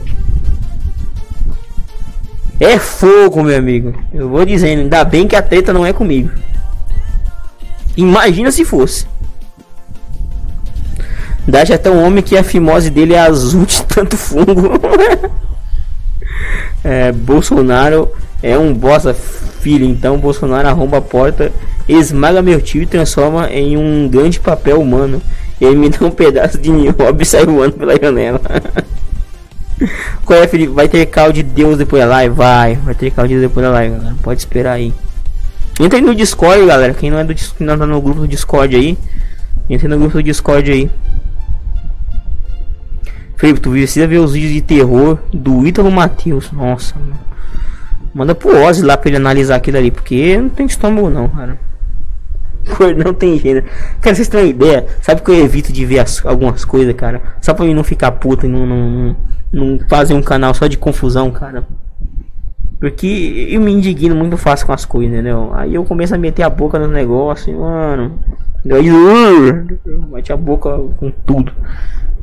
[2.62, 3.92] É fogo, meu amigo.
[4.14, 6.30] Eu vou dizendo, ainda bem que a treta não é comigo.
[7.98, 9.08] Imagina se fosse.
[11.48, 14.80] Dash é tão homem que a fimose dele é azul de tanto fungo.
[16.84, 18.12] é, Bolsonaro
[18.44, 21.52] é um bosta filho, então Bolsonaro arromba a porta,
[21.90, 25.20] esmaga meu tio e transforma em um grande papel humano.
[25.60, 28.40] Ele me dá um pedaço de nióbio e sai voando pela janela.
[30.26, 30.74] Qual é, Felipe?
[30.74, 32.36] Vai ter caldo de Deus depois da live?
[32.36, 34.16] Vai, vai ter caldo de Deus depois da live, galera.
[34.22, 34.94] Pode esperar aí.
[35.80, 36.94] Entra aí no Discord, galera.
[36.94, 38.98] Quem não é do não tá no grupo do Discord aí,
[39.70, 40.90] entra no grupo do Discord aí.
[43.36, 46.52] Felipe, tu precisa ver os vídeos de terror do Ítalo Matheus.
[46.52, 47.20] Nossa, mano.
[48.14, 51.58] Manda pro Ozzy lá pra ele analisar aquilo ali, porque não tem estômago não, cara.
[53.04, 53.66] Não tem gênero.
[54.00, 54.86] Cara, vocês têm uma ideia?
[55.02, 57.20] Sabe que eu evito de ver as, algumas coisas, cara?
[57.42, 59.16] Só pra mim não ficar puto e não, não, não,
[59.52, 61.68] não fazer um canal só de confusão, cara.
[62.80, 65.52] Porque eu me indigno muito fácil com as coisas, entendeu?
[65.54, 68.20] Aí eu começo a meter a boca no negócio, mano.
[68.72, 71.52] Aí, uh, mete a boca com tudo.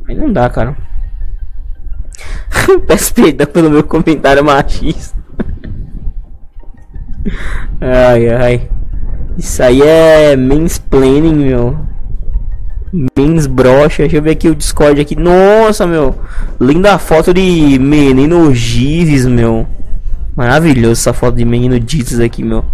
[0.07, 0.75] Aí não dá, cara.
[2.87, 5.17] Peço perdão pelo meu comentário machista.
[7.79, 8.69] ai, ai.
[9.37, 11.88] Isso aí é mansplaining, meu.
[12.91, 14.03] Mens brocha.
[14.03, 15.15] Deixa eu ver aqui o Discord aqui.
[15.15, 16.15] Nossa, meu.
[16.59, 19.67] Linda foto de menino Gives, meu.
[20.35, 22.65] Maravilhoso essa foto de menino Jesus aqui, meu.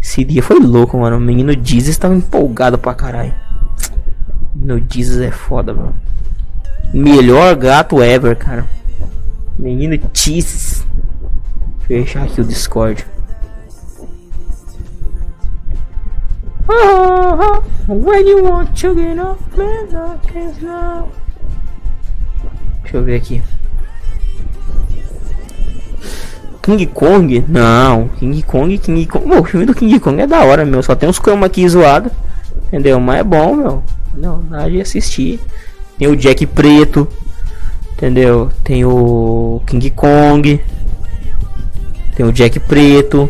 [0.00, 1.16] Esse dia foi louco, mano.
[1.16, 3.34] O menino Jesus estava empolgado pra caralho.
[4.54, 5.94] Menino Jesus é foda, mano.
[6.92, 8.66] Melhor gato ever, cara.
[9.58, 10.86] Menino Jesus.
[11.86, 13.04] Fechar aqui o Discord.
[17.86, 21.08] When you want to get up, man, I can't now.
[22.82, 23.42] Deixa eu ver aqui.
[26.62, 27.44] King Kong?
[27.46, 29.28] Não, King Kong, King Kong.
[29.28, 30.82] Pô, o filme do King Kong é da hora, meu.
[30.82, 32.10] Só tem uns chroma aqui zoado.
[32.68, 32.98] Entendeu?
[32.98, 33.82] Mas é bom, meu.
[34.14, 35.38] Não, dá de assistir.
[35.98, 37.06] Tem o Jack Preto.
[37.92, 38.50] Entendeu?
[38.62, 40.58] Tem o King Kong.
[42.16, 43.28] Tem o Jack Preto.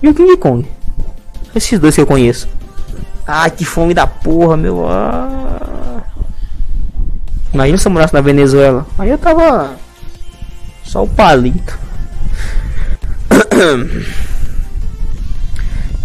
[0.00, 0.73] E o King Kong.
[1.54, 2.48] Esses dois que eu conheço.
[3.26, 4.86] Ai, que fome da porra, meu.
[4.88, 6.02] Ah.
[7.52, 8.86] Imagina se eu morasse na Venezuela.
[8.98, 9.76] Aí eu tava.
[10.82, 11.78] Só o palito.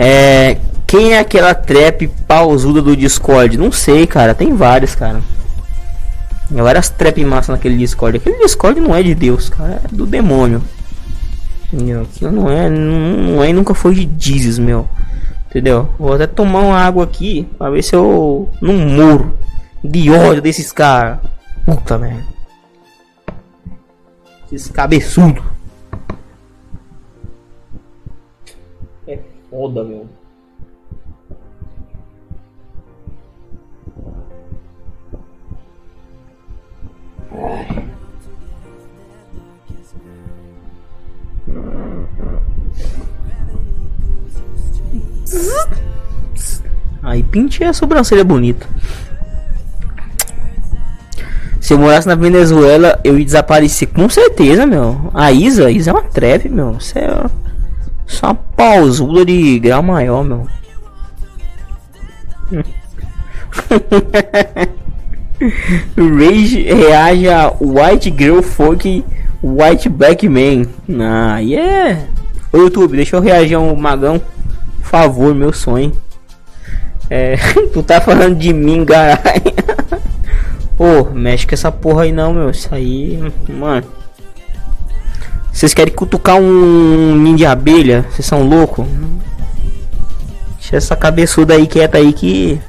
[0.02, 0.56] É.
[0.88, 3.58] Quem é aquela trap pausuda do Discord?
[3.58, 4.34] Não sei, cara.
[4.34, 5.22] Tem vários, cara.
[6.48, 8.16] Tem várias trap massa naquele Discord.
[8.16, 9.82] Aquele Discord não é de Deus, cara.
[9.84, 10.64] É do demônio.
[11.72, 12.04] Entendeu?
[12.04, 12.70] Aquilo não é.
[12.70, 14.88] Não é e nunca foi de Jesus, meu.
[15.50, 15.90] Entendeu?
[15.98, 19.36] Vou até tomar uma água aqui pra ver se eu não morro
[19.84, 21.20] de ódio desses caras.
[21.66, 22.24] Puta merda.
[24.52, 25.44] Esses cabeçudo.
[29.08, 29.20] É
[29.50, 30.08] foda, meu.
[37.32, 37.90] Ai.
[47.02, 48.68] Aí pinte a sobrancelha bonita.
[51.60, 55.12] Se eu morasse na Venezuela, eu ia desaparecer com certeza, meu.
[55.14, 56.78] A Isa, a Isa é uma treve, meu.
[56.78, 57.26] Isso é
[58.08, 58.36] só
[59.02, 60.48] uma de grau maior, meu.
[65.96, 69.06] Rage reage a White Girl Folk
[69.42, 70.66] White Black Man.
[71.00, 72.06] Ah, yeah.
[72.52, 74.22] Ô YouTube, deixa eu reagir a um magão.
[74.90, 75.96] Favor, meu sonho.
[77.12, 77.36] É,
[77.72, 79.20] tu tá falando de mim, caralho.
[80.80, 82.50] Ô, mexe com essa porra aí não, meu.
[82.50, 83.86] Isso aí, mano.
[85.54, 88.04] Vocês querem cutucar um ninho de abelha?
[88.10, 88.88] Vocês são loucos?
[90.58, 92.60] Deixa essa cabeçuda aí quieta aí que.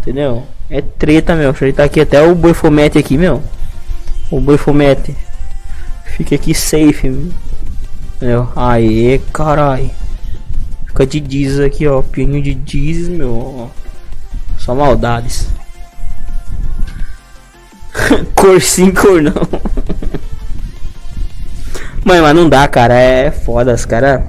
[0.00, 0.44] Entendeu?
[0.70, 1.52] É treta, meu.
[1.52, 3.42] Deixa tá aqui até o boifomete aqui, meu.
[4.30, 5.16] O boifomete.
[6.04, 7.32] Fica aqui safe,
[8.20, 8.48] meu.
[8.54, 9.90] Aê, carai.
[11.00, 12.02] Fica de diz aqui, ó.
[12.02, 13.70] Pininho de diz, meu.
[14.58, 15.48] Só maldades.
[18.36, 19.32] cor sim, cor não.
[22.04, 22.94] Mano, mas não dá, cara.
[22.94, 24.26] É foda, os cara.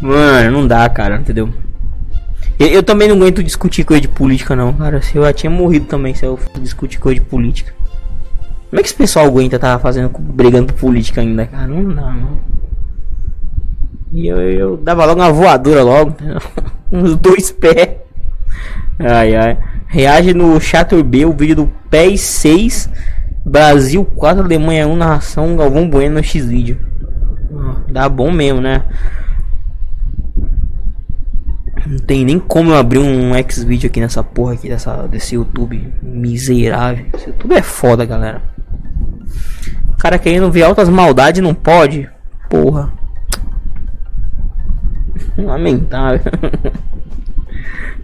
[0.00, 1.52] Mano, não dá, cara, entendeu?
[2.56, 5.02] Eu, eu, também não aguento discutir coisa de política, não, cara.
[5.02, 7.74] Se eu já tinha morrido também se eu discutir coisa de política.
[8.70, 11.66] Como é que esse pessoal aguenta tá fazendo, brigando por política ainda, cara?
[11.66, 12.61] Não dá, não.
[14.12, 16.14] E eu, eu dava logo uma voadora logo.
[16.92, 17.96] Uns dois pés.
[18.98, 19.58] Ai ai.
[19.86, 22.90] Reage no Chatter B o vídeo do PES 6
[23.44, 26.78] Brasil 4 Alemanha 1 narração Galvão Bueno no X vídeo.
[27.90, 28.84] Dá bom mesmo, né?
[31.86, 35.34] Não tem nem como eu abrir um X vídeo aqui nessa porra aqui dessa desse
[35.34, 37.06] YouTube miserável.
[37.12, 38.42] Esse YouTube é foda, galera.
[39.88, 42.08] O cara querendo ver altas maldades não pode.
[42.48, 42.92] Porra.
[45.38, 46.20] Lamentável.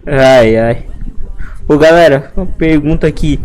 [0.05, 0.85] ai, ai.
[1.67, 3.39] Ô galera, uma pergunta aqui.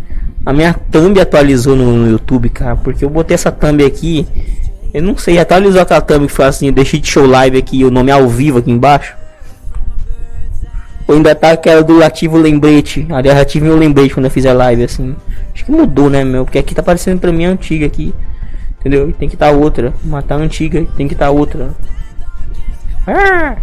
[0.46, 2.76] A minha thumb atualizou no, no, YouTube, cara.
[2.76, 4.26] Porque eu botei essa thumb aqui.
[4.92, 6.72] Eu não sei, atualizou aquela thumb que foi assim.
[6.72, 9.14] Deixei de show live aqui, o nome ao vivo aqui embaixo.
[11.06, 13.06] Ou ainda tá aquela do ativo lembrete.
[13.10, 15.14] Aliás, ative meu lembrete quando eu fizer live assim.
[15.52, 16.44] Acho que mudou, né, meu?
[16.44, 18.14] Porque aqui tá aparecendo pra mim antiga aqui.
[18.80, 19.12] Entendeu?
[19.12, 19.92] Tem que tá outra.
[20.02, 21.70] Matar a antiga, tem que tá outra.
[23.06, 23.56] Ah!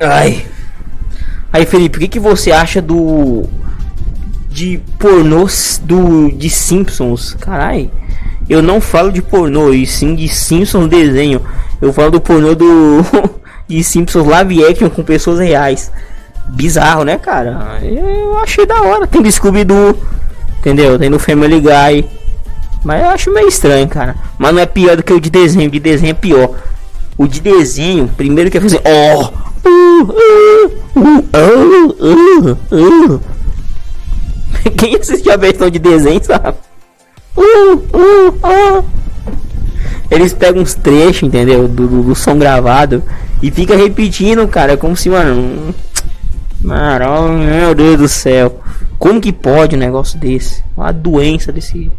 [0.00, 0.46] Ai.
[1.52, 3.44] Aí, Felipe, o que, que você acha do.
[4.48, 6.30] De pornôs do.
[6.30, 7.34] De Simpsons?
[7.40, 7.90] Carai.
[8.48, 11.40] Eu não falo de pornô, e sim de Simpsons desenho.
[11.80, 13.04] Eu falo do pornô do.
[13.66, 15.90] de Simpsons live action com pessoas reais.
[16.48, 17.78] Bizarro, né, cara?
[17.82, 19.06] Eu achei da hora.
[19.06, 19.98] Tem do Scooby-Doo,
[20.58, 20.98] entendeu?
[20.98, 22.04] Tem do Family Guy.
[22.84, 24.14] Mas eu acho meio estranho, cara.
[24.36, 25.70] Mas não é pior do que o de desenho.
[25.70, 26.50] De desenho é pior.
[27.16, 28.82] O de desenho, primeiro que é fazer.
[28.84, 29.32] Oh!
[34.76, 36.56] Quem assistiu a versão de desenho sabe?
[40.10, 41.66] Eles pegam uns trechos, entendeu?
[41.66, 43.02] Do, do, do, som gravado
[43.42, 44.76] e fica repetindo, cara.
[44.76, 45.74] Como se, mano.
[46.60, 48.60] Mano, meu Deus do céu.
[48.98, 50.64] Como que pode um negócio desse?
[50.76, 51.90] Uma doença desse.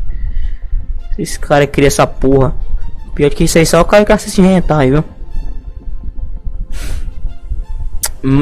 [1.17, 2.55] Esse cara cria essa porra.
[3.15, 5.03] Pior que isso aí só o cara que assiste hentai, viu?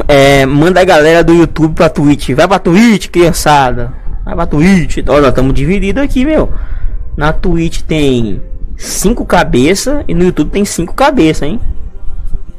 [0.08, 2.30] É, manda a galera do YouTube pra Twitch.
[2.30, 3.92] Vai pra Twitch, criançada.
[4.24, 4.98] Vai pra Twitch.
[5.06, 6.52] Olha, estamos divididos aqui, meu.
[7.16, 8.42] Na Twitch tem
[8.76, 11.60] cinco cabeças e no YouTube tem cinco cabeças, hein?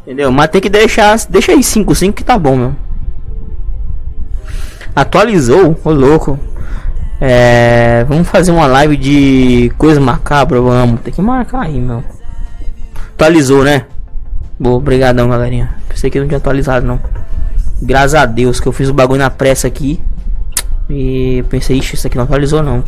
[0.06, 0.32] Entendeu?
[0.32, 1.18] Mas tem que deixar.
[1.30, 2.76] Deixa aí 5, 5 que tá bom, meu.
[4.96, 6.40] Atualizou, ô louco.
[7.20, 11.02] É, vamos fazer uma live de coisa macabra, vamos.
[11.02, 12.04] Tem que marcar aí, meu.
[13.14, 13.86] Atualizou, né?
[14.60, 15.76] Boa, obrigadão, galerinha.
[15.88, 17.00] Pensei que não tinha atualizado, não.
[17.82, 20.02] Graças a Deus que eu fiz o bagulho na pressa aqui.
[20.90, 22.84] E pensei, ixi, isso aqui não atualizou, não.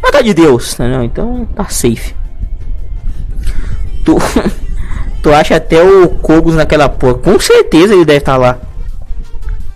[0.00, 1.02] Mas tá de Deus, entendeu?
[1.02, 2.14] Então tá safe.
[4.04, 4.16] Tu,
[5.22, 7.14] tu acha até o Kogos naquela porra?
[7.14, 8.58] Com certeza ele deve estar tá lá.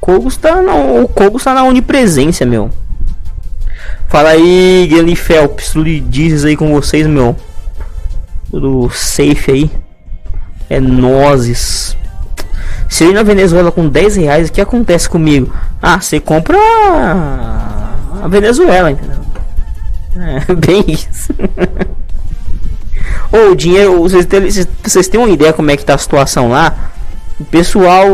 [0.01, 2.71] Kogos tá não, o Kogos tá na onipresença, meu.
[4.09, 5.75] Fala aí, Guilherme Phelps,
[6.09, 7.37] dizes aí com vocês, meu.
[8.51, 9.71] Tudo safe aí.
[10.71, 11.95] É nozes.
[12.89, 15.55] Se eu ir na Venezuela com 10 reais, o que acontece comigo?
[15.81, 19.19] Ah, você compra a Venezuela, entendeu?
[20.17, 21.35] É, bem isso.
[23.31, 24.49] Ô, o dinheiro, vocês têm,
[24.83, 26.93] vocês têm uma ideia como é que tá a situação lá?
[27.39, 28.07] O pessoal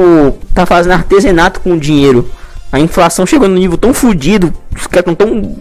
[0.52, 2.28] tá fazendo artesanato com o dinheiro.
[2.72, 5.56] A inflação chegou no nível tão fudido, os caras tão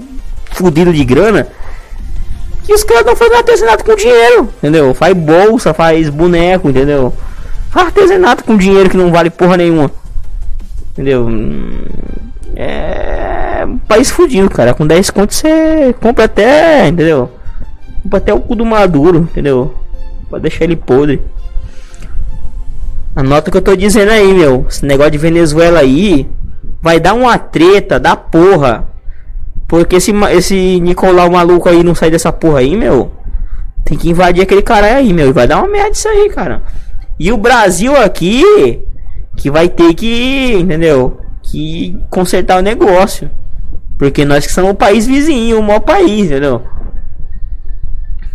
[0.63, 1.47] fudido de grana
[2.63, 4.93] que os caras não fazem artesanato com dinheiro, entendeu?
[4.93, 7.13] Faz bolsa, faz boneco, entendeu?
[7.73, 9.91] Artesanato com dinheiro que não vale porra nenhuma,
[10.91, 11.27] entendeu?
[12.55, 14.73] É um país fudido, cara.
[14.73, 17.29] Com 10 contos você compra até, entendeu?
[18.01, 19.73] Compra até o cu do maduro, entendeu?
[20.29, 21.21] Pode deixar ele podre.
[23.13, 24.65] Anota o que eu tô dizendo aí, meu.
[24.69, 26.29] Esse negócio de Venezuela aí
[26.81, 28.92] vai dar uma treta da porra.
[29.67, 33.11] Porque esse, esse Nicolau maluco aí não sai dessa porra aí, meu.
[33.85, 35.29] Tem que invadir aquele cara aí, meu.
[35.29, 36.61] E vai dar uma merda isso aí, cara.
[37.19, 38.81] E o Brasil aqui.
[39.35, 40.53] Que vai ter que.
[40.53, 41.19] Entendeu?
[41.41, 43.29] Que consertar o negócio.
[43.97, 46.61] Porque nós que somos o país vizinho, o maior país, entendeu?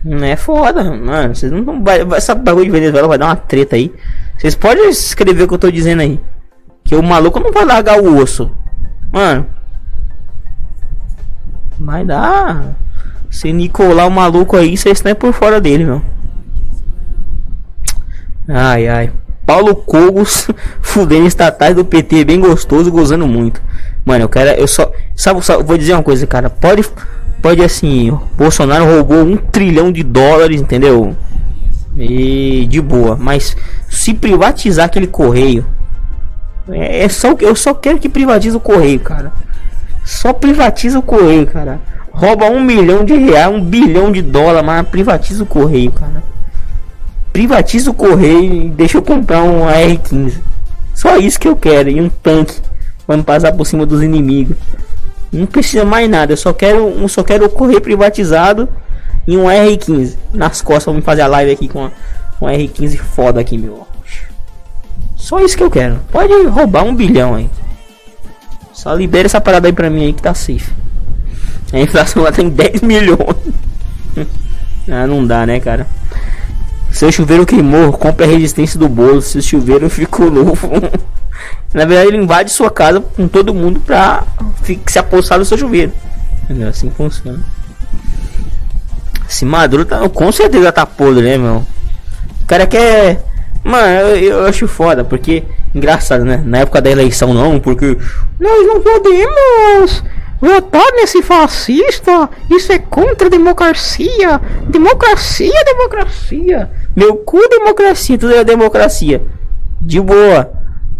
[0.04, 1.34] Não é foda, mano.
[1.34, 3.92] Vocês não vai, essa bagulho de Venezuela vai dar uma treta aí.
[4.36, 6.20] Vocês podem escrever o que eu tô dizendo aí.
[6.84, 8.50] Que o maluco não vai largar o osso.
[9.12, 9.46] Mano,
[11.78, 12.74] Vai dar.
[13.30, 16.02] Se Nicolau maluco aí, vocês estão por fora dele, meu.
[18.48, 19.12] Ai, ai.
[19.46, 20.48] Paulo Cogos
[20.82, 23.62] fudendo estatais do PT, bem gostoso, gozando muito.
[24.04, 24.50] Mano, eu quero.
[24.58, 24.90] Eu só.
[25.14, 26.50] Sabe, só, vou dizer uma coisa, cara.
[26.50, 26.84] Pode.
[27.42, 28.10] Pode assim.
[28.36, 31.14] Bolsonaro roubou um trilhão de dólares, entendeu?
[31.96, 33.16] E de boa.
[33.16, 33.56] Mas
[33.88, 35.64] se privatizar aquele correio.
[36.70, 37.36] É, é só.
[37.40, 39.32] Eu só quero que privatize o correio, cara.
[40.08, 41.78] Só privatiza o correio, cara.
[42.10, 46.22] Rouba um milhão de reais, um bilhão de dólar, mas privatiza o correio, cara.
[47.30, 50.40] Privatiza o correio e deixa eu comprar um AR-15.
[50.94, 51.90] Só isso que eu quero.
[51.90, 52.58] E um tanque.
[53.06, 54.56] Vamos passar por cima dos inimigos.
[55.30, 56.32] Não precisa mais nada.
[56.32, 58.66] Eu só quero, eu só quero o correio privatizado
[59.26, 60.86] e um R15 nas costas.
[60.86, 61.84] Vamos fazer a live aqui com
[62.40, 63.86] um R15 foda aqui, meu.
[65.16, 65.98] Só isso que eu quero.
[66.10, 67.50] Pode roubar um bilhão aí.
[68.78, 70.70] Só libera essa parada aí pra mim aí que tá safe.
[71.72, 73.18] A inflação lá tem 10 milhões.
[74.88, 75.84] ah, não dá, né, cara?
[76.92, 79.20] Seu chuveiro queimou, compre a resistência do bolo.
[79.20, 80.70] Seu chuveiro ficou novo.
[81.74, 84.22] Na verdade, ele invade sua casa com todo mundo pra
[84.86, 85.92] se apossar do seu chuveiro.
[86.48, 87.40] É assim funciona.
[89.28, 91.66] Esse Maduro tá, com certeza tá podre, né, meu?
[92.42, 93.24] O cara quer.
[93.68, 95.44] Mano, eu, eu acho foda, porque
[95.74, 96.42] Engraçado, né?
[96.44, 97.96] Na época da eleição não, porque
[98.40, 100.02] nós não podemos
[100.40, 102.28] votar nesse fascista.
[102.50, 104.40] Isso é contra a democracia.
[104.66, 106.70] Democracia, democracia.
[106.96, 109.22] Meu cu democracia, tudo é democracia.
[109.80, 110.52] De boa.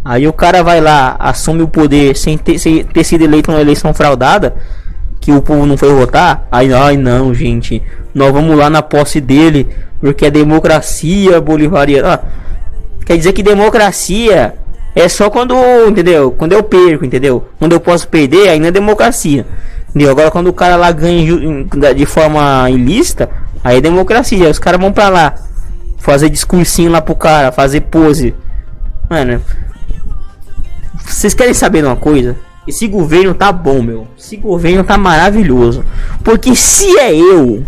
[0.05, 3.61] Aí o cara vai lá, assume o poder sem ter, sem ter sido eleito numa
[3.61, 4.55] eleição fraudada,
[5.21, 6.47] que o povo não foi votar.
[6.53, 7.83] Aí, ai não, gente,
[8.15, 9.69] nós vamos lá na posse dele,
[10.01, 12.15] porque é democracia bolivariana.
[12.15, 12.48] Ah,
[13.09, 14.55] Quer dizer que democracia
[14.95, 15.55] é só quando,
[15.89, 16.31] entendeu?
[16.31, 17.49] Quando eu perco, entendeu?
[17.59, 19.47] Quando eu posso perder, não é democracia.
[19.89, 20.11] Entendeu?
[20.11, 21.25] Agora quando o cara lá ganha
[21.97, 23.31] de forma ilícita,
[23.65, 24.51] aí é democracia.
[24.51, 25.35] Os caras vão pra lá
[25.97, 28.35] fazer discursinho lá pro cara, fazer pose.
[29.09, 29.41] Mano,
[31.03, 32.37] vocês querem saber uma coisa?
[32.67, 34.07] Esse governo tá bom, meu.
[34.19, 35.83] Esse governo tá maravilhoso.
[36.23, 37.65] Porque se é eu,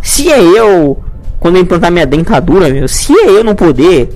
[0.00, 1.04] se é eu,
[1.38, 4.08] quando eu implantar minha dentadura, meu, se é eu não poder,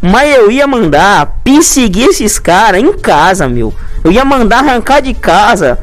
[0.00, 3.74] mas eu ia mandar perseguir esses caras em casa, meu.
[4.02, 5.78] Eu ia mandar arrancar de casa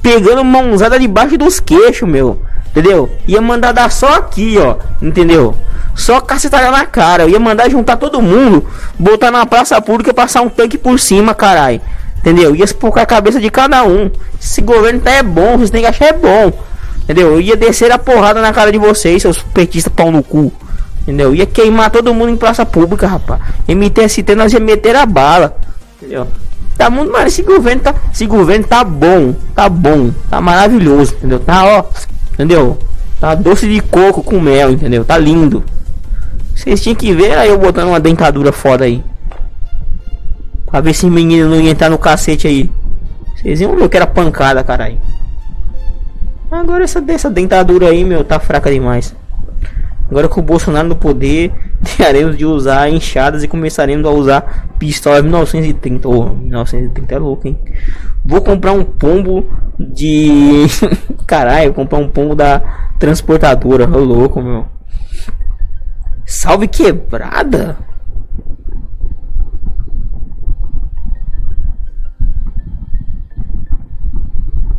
[0.00, 2.40] pegando mãozada debaixo dos queixos, meu.
[2.70, 3.10] Entendeu?
[3.26, 4.76] Ia mandar dar só aqui, ó.
[5.02, 5.54] Entendeu?
[5.94, 7.24] Só cacetada na cara.
[7.24, 8.64] Eu ia mandar juntar todo mundo,
[8.96, 11.80] botar na praça pública, passar um tanque por cima, caralho.
[12.18, 12.54] Entendeu?
[12.54, 14.10] Ia espocar a cabeça de cada um.
[14.40, 16.52] Esse governo tá é bom, vocês têm que achar é bom.
[17.02, 17.32] Entendeu?
[17.32, 20.52] Eu ia descer a porrada na cara de vocês, seus petistas pau no cu.
[21.08, 21.34] Entendeu?
[21.34, 23.40] Ia queimar todo mundo em praça pública, rapaz.
[23.66, 25.56] MTST nós ia meter a bala.
[25.96, 26.28] Entendeu?
[26.76, 27.32] Tá muito mais.
[27.32, 27.94] Esse governo tá.
[28.12, 29.34] Esse governo tá bom.
[29.54, 30.10] Tá bom.
[30.28, 31.14] Tá maravilhoso.
[31.14, 31.38] Entendeu?
[31.38, 31.84] Tá ó.
[32.34, 32.78] Entendeu?
[33.18, 35.02] Tá doce de coco com mel, entendeu?
[35.02, 35.64] Tá lindo.
[36.54, 39.02] Vocês tinham que ver aí eu botando uma dentadura foda aí.
[40.66, 42.70] Pra ver se menino não ia entrar no cacete aí.
[43.34, 44.98] Vocês iam ver que era pancada, caralho.
[46.50, 49.16] Agora essa dessa dentadura aí, meu, tá fraca demais.
[50.10, 55.20] Agora com o Bolsonaro no poder, deixaremos de usar enxadas e começaremos a usar pistola
[55.20, 56.08] 1930.
[56.08, 57.58] Oh, 1930 é louco, hein?
[58.24, 59.44] Vou comprar um pombo
[59.78, 60.66] de.
[61.26, 62.60] Caralho, comprar um pombo da
[62.98, 63.88] transportadora.
[63.88, 64.66] Ô louco, meu.
[66.24, 67.76] Salve quebrada?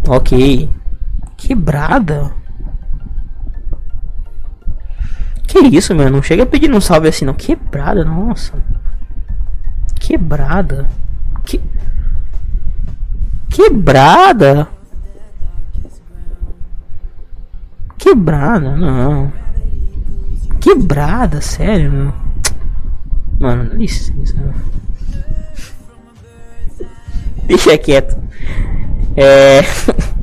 [0.07, 0.69] Ok.
[1.37, 2.38] Quebrada?
[5.49, 6.11] Que isso, meu?
[6.11, 7.33] Não chega pedindo um salve assim, não.
[7.33, 8.53] Quebrada, nossa.
[9.99, 10.87] Quebrada.
[11.43, 11.59] Que...
[13.49, 14.67] Quebrada?
[17.97, 19.33] Quebrada, não.
[20.59, 22.13] Quebrada, sério, meu.
[23.39, 24.35] Mano, licença.
[27.47, 28.15] Deixa quieto.
[29.17, 29.61] É.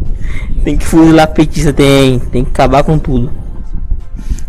[0.63, 2.21] tem que fuzilar petista, tem.
[2.21, 3.46] Tem que acabar com tudo.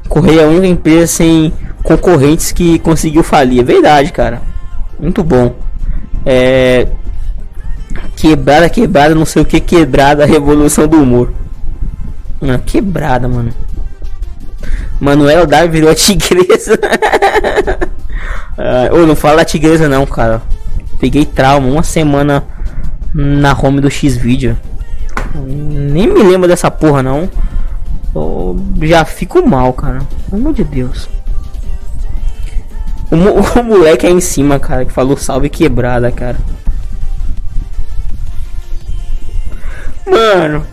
[0.07, 1.53] Correia é a única empresa sem
[1.83, 3.61] concorrentes que conseguiu falir.
[3.61, 4.41] É verdade, cara.
[4.99, 5.55] Muito bom.
[6.25, 6.87] É.
[8.15, 11.31] Quebrada, quebrada, não sei o que, quebrada, revolução do humor.
[12.65, 13.53] Quebrada, mano.
[14.99, 16.79] Manuel Dar virou a tigresa.
[18.57, 20.41] ah, não fala tigresa não, cara.
[20.99, 22.43] Peguei trauma uma semana
[23.13, 24.57] na home do X-Video.
[25.35, 27.29] Nem me lembro dessa porra não.
[28.81, 29.99] Já fico mal, cara.
[30.29, 31.09] Pelo amor de Deus.
[33.11, 33.15] O,
[33.59, 36.37] o moleque aí em cima, cara, que falou salve quebrada, cara.
[40.05, 40.65] Mano.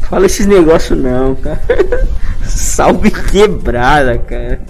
[0.00, 1.60] Fala esses negócios não, cara.
[2.44, 4.60] salve quebrada, cara.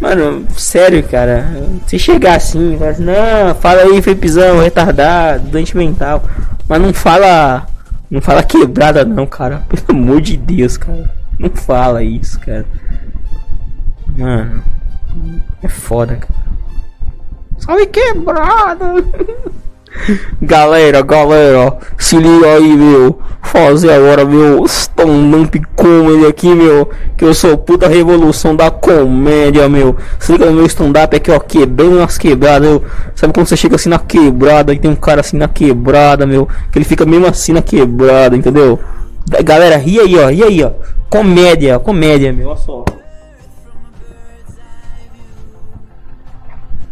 [0.00, 1.46] Mano, sério, cara.
[1.86, 6.24] Se chegar assim, fala assim, não, fala aí, Felipezão, retardado, doente mental.
[6.70, 7.66] Mas não fala.
[8.08, 9.64] Não fala quebrada não, cara.
[9.68, 11.12] Pelo amor de Deus, cara.
[11.36, 12.64] Não fala isso, cara.
[14.16, 14.62] Mano.
[15.60, 16.40] É foda, cara.
[17.58, 18.84] Salve quebrada!
[20.40, 23.20] Galera, galera, se liga aí, meu.
[23.42, 26.88] Fazer agora, meu, stand-up comedy aqui, meu.
[27.16, 29.96] Que eu sou puta revolução da comédia, meu.
[30.18, 32.84] Se liga no meu stand-up aqui, ó, quebrando umas quebradas, meu.
[33.14, 36.48] Sabe quando você chega assim na quebrada e tem um cara assim na quebrada, meu.
[36.70, 38.78] Que ele fica mesmo assim na quebrada, entendeu?
[39.44, 40.70] Galera, ri aí, ó, ri aí, ó.
[41.08, 42.84] Comédia, comédia, meu, olha só.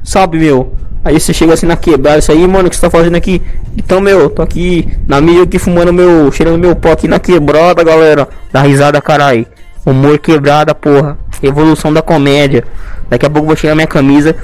[0.02, 0.72] Sabe, meu.
[1.04, 3.40] Aí você chega assim na quebrada, isso aí, mano, que você tá fazendo aqui?
[3.76, 7.82] Então, meu, tô aqui na mídia aqui fumando meu, cheirando meu pó aqui na quebrada,
[7.84, 8.28] galera.
[8.52, 9.46] Dá risada, caralho.
[9.86, 11.16] Humor quebrada, porra.
[11.42, 12.64] Evolução da comédia.
[13.08, 14.34] Daqui a pouco vou tirar minha camisa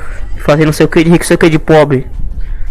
[0.45, 2.07] fazer não sei o que de rico, sei o que de pobre.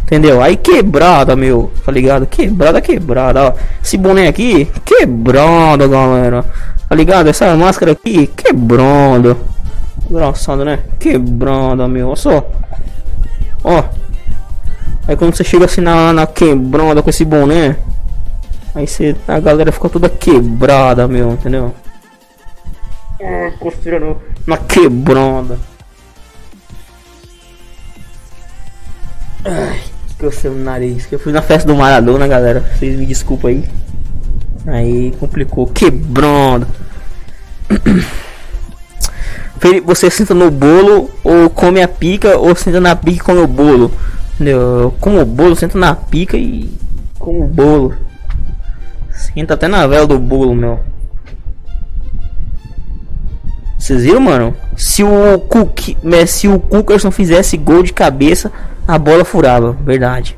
[0.03, 0.41] Entendeu?
[0.41, 1.71] Aí quebrada, meu.
[1.83, 2.27] Tá ligado?
[2.27, 3.53] Quebrada, quebrada, ó.
[3.83, 6.45] Esse boné aqui, quebrada, galera.
[6.87, 7.29] Tá ligado?
[7.29, 9.35] Essa máscara aqui, quebrada.
[10.09, 10.79] Engraçado, né?
[10.99, 12.09] Quebrada, meu.
[12.09, 12.51] Olha só.
[13.63, 13.83] Ó.
[15.07, 17.77] Aí quando você chega assim na, na quebrada com esse boné.
[18.75, 21.73] Aí você, a galera fica toda quebrada, meu, entendeu?
[23.21, 25.59] Ah, considerando uma quebrada.
[29.45, 29.81] Ai,
[30.17, 31.05] que eu sei no nariz.
[31.05, 32.61] Que eu fui na festa do Maradona, galera.
[32.61, 33.63] Vocês me desculpa aí.
[34.65, 35.67] Aí complicou.
[35.67, 36.67] Quebrando.
[39.85, 43.47] você senta no bolo ou come a pica ou senta na pica e come o
[43.47, 43.91] bolo.
[44.35, 44.93] Entendeu?
[44.99, 46.69] Como o bolo, senta na pica e
[47.17, 47.95] como o bolo.
[49.11, 50.79] Senta até na vela do bolo, meu.
[53.77, 54.55] Vocês viram, mano?
[54.75, 55.97] Se o Cook,
[56.27, 58.51] se o Cukerson fizesse gol de cabeça,
[58.87, 60.37] a bola furava, verdade.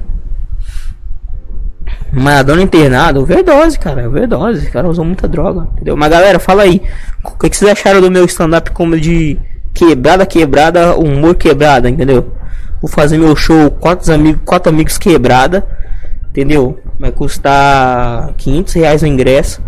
[2.16, 5.98] Maradona internado, overdose, cara, overdose, o cara usou muita droga, entendeu?
[5.98, 6.82] Mas galera, fala aí,
[7.24, 9.38] o que, que vocês acharam do meu stand-up como de
[9.74, 12.34] quebrada, quebrada, humor quebrada, entendeu?
[12.82, 15.68] Vou fazer meu show quatro amigos, quatro amigos quebrada,
[16.30, 16.80] entendeu?
[16.98, 19.62] Vai custar 500 reais o ingresso,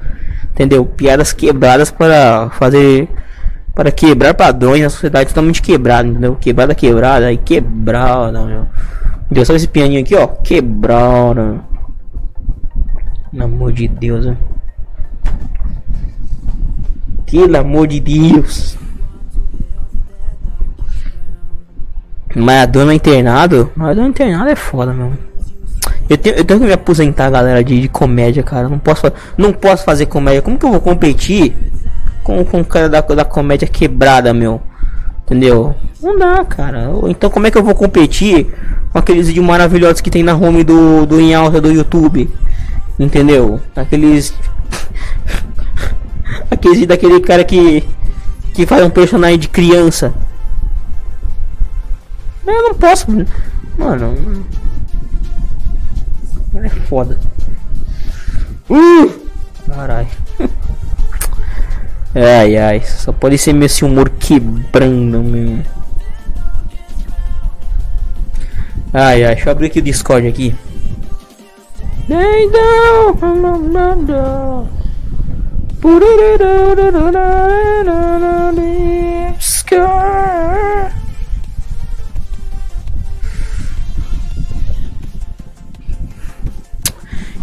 [0.52, 0.86] entendeu?
[0.86, 3.10] Piadas quebradas para fazer
[3.76, 6.36] para quebrar padrões na sociedade totalmente quebrada, entendeu?
[6.36, 8.68] Quebrada, quebrada, aí quebrada, meu.
[9.30, 11.60] Deu só esse pianinho aqui, ó, quebrada.
[13.38, 14.36] Pelo amor de Deus, né?
[17.30, 18.76] Pelo amor de Deus.
[22.36, 25.14] Mas a dona internado, mas a dona internado é foda, meu.
[26.10, 28.68] Eu tenho, eu tenho que me aposentar, galera, de, de comédia, cara.
[28.68, 29.04] Não posso,
[29.38, 30.42] não posso fazer comédia.
[30.42, 31.56] Como que eu vou competir
[32.24, 34.60] com, com o cara da, da comédia quebrada, meu?
[35.26, 35.76] Entendeu?
[36.02, 36.90] Não dá, cara.
[37.08, 38.48] Então como é que eu vou competir
[38.92, 42.28] com aqueles vídeos maravilhosos que tem na home do, do em alta do YouTube?
[43.00, 43.60] Entendeu?
[43.76, 44.34] Aqueles.
[46.50, 47.88] aqueles daquele cara que.
[48.54, 50.14] que faz um personagem de criança.
[52.46, 53.08] Eu não posso.
[53.78, 54.46] Mano.
[56.56, 57.20] É foda.
[58.70, 59.28] Uh!
[59.68, 60.08] Caralho.
[62.16, 65.64] Ai ai, só pode ser meu humor quebrando mesmo.
[68.92, 70.56] Ai ai, deixa eu abrir aqui o Discord aqui.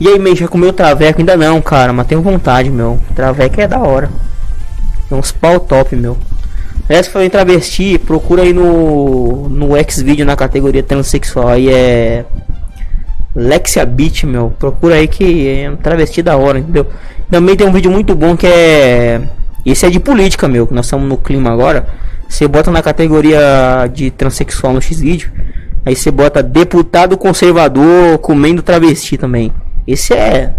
[0.00, 1.20] E aí, meio, já comeu traveco?
[1.20, 2.98] Ainda não, cara, mas tenho vontade, meu.
[3.14, 4.10] Traveco é da hora.
[5.10, 6.16] É uns pau top, meu.
[6.88, 11.48] Essa foi em travesti, procura aí no no Xvideo na categoria transexual.
[11.48, 12.24] Aí é
[13.34, 14.54] Lexia Beat, meu.
[14.58, 16.86] Procura aí que é um travesti da hora, entendeu?
[17.30, 19.20] Também tem um vídeo muito bom que é
[19.64, 21.86] esse é de política, meu, que nós estamos no clima agora.
[22.28, 25.32] Você bota na categoria de transexual no Xvideo.
[25.86, 29.52] Aí você bota deputado conservador comendo travesti também.
[29.86, 30.54] Esse é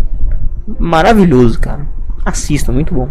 [0.79, 1.85] maravilhoso, cara.
[2.23, 3.09] Assista, muito bom.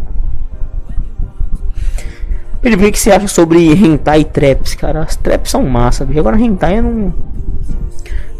[2.61, 5.03] Vê o que você acha sobre hentai e traps, cara.
[5.03, 6.19] As traps são massa, bicho.
[6.19, 7.15] Agora hentai eu não.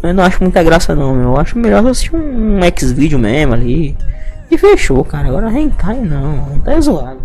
[0.05, 1.31] Eu não acho muita graça não, meu.
[1.31, 3.97] Eu acho melhor assistir um, um X-Video mesmo ali.
[4.51, 5.29] E fechou, cara.
[5.29, 6.55] Agora hentai não.
[6.55, 7.21] Hentai é zoado.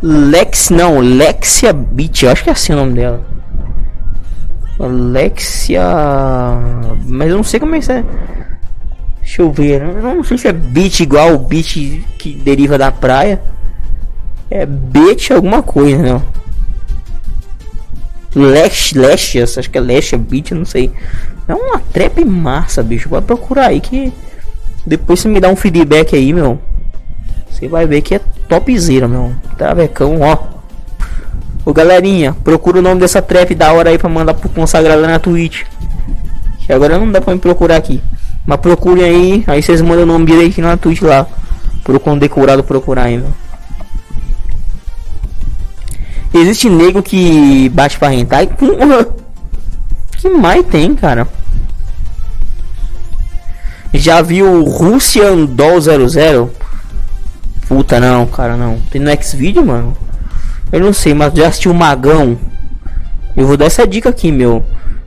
[0.00, 1.00] Lex, não.
[1.00, 2.24] Lexia Beach.
[2.24, 3.22] Eu acho que é assim o nome dela.
[4.80, 5.82] Alexia.
[7.04, 8.02] Mas eu não sei como é que é.
[9.20, 9.82] Deixa eu ver.
[9.82, 13.42] Eu não sei se é beach igual o beach que deriva da praia.
[14.50, 16.22] É beach alguma coisa, não.
[18.34, 20.92] Lash, Lash, acho que é Lash, é beach, não sei.
[21.46, 23.08] É uma trap massa, bicho.
[23.08, 24.12] Vai procurar aí que.
[24.86, 26.58] Depois você me dá um feedback aí, meu.
[27.50, 29.34] Você vai ver que é topzera, meu.
[29.56, 30.58] Travecão, ó.
[31.64, 35.18] Ô galerinha, procura o nome dessa trap da hora aí pra mandar pro consagrado na
[35.18, 35.64] Twitch.
[36.60, 38.02] Que agora não dá pra me procurar aqui.
[38.46, 41.26] Mas procurem aí, aí vocês mandam o nome direito na Twitch lá.
[41.82, 43.32] Pro condecorado procurar aí, meu.
[46.32, 48.48] Existe nego que bate pra rentar e.
[50.18, 51.28] Que mais tem, cara?
[53.94, 56.50] Já viu Russian Doll 00?
[57.68, 58.80] Puta não, cara, não.
[58.90, 59.96] Tem no X-Video, mano?
[60.72, 62.36] Eu não sei, mas já assistiu Magão?
[63.36, 64.64] Eu vou dar essa dica aqui, meu.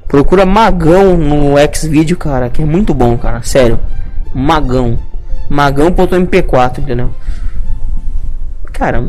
[0.07, 3.41] Procura Magão no Xvideo, cara, que é muito bom, cara.
[3.43, 3.79] Sério.
[4.33, 4.97] Magão.
[5.49, 7.11] Magão.mp4, entendeu?
[8.71, 9.03] Cara,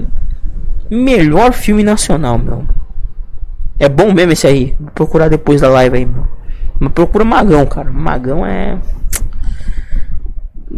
[0.95, 2.67] melhor filme nacional, meu.
[3.79, 4.77] É bom mesmo esse aí.
[4.79, 6.27] Vou procurar depois da live aí, meu.
[6.79, 7.91] Mas procura Magão, cara.
[7.91, 8.79] Magão é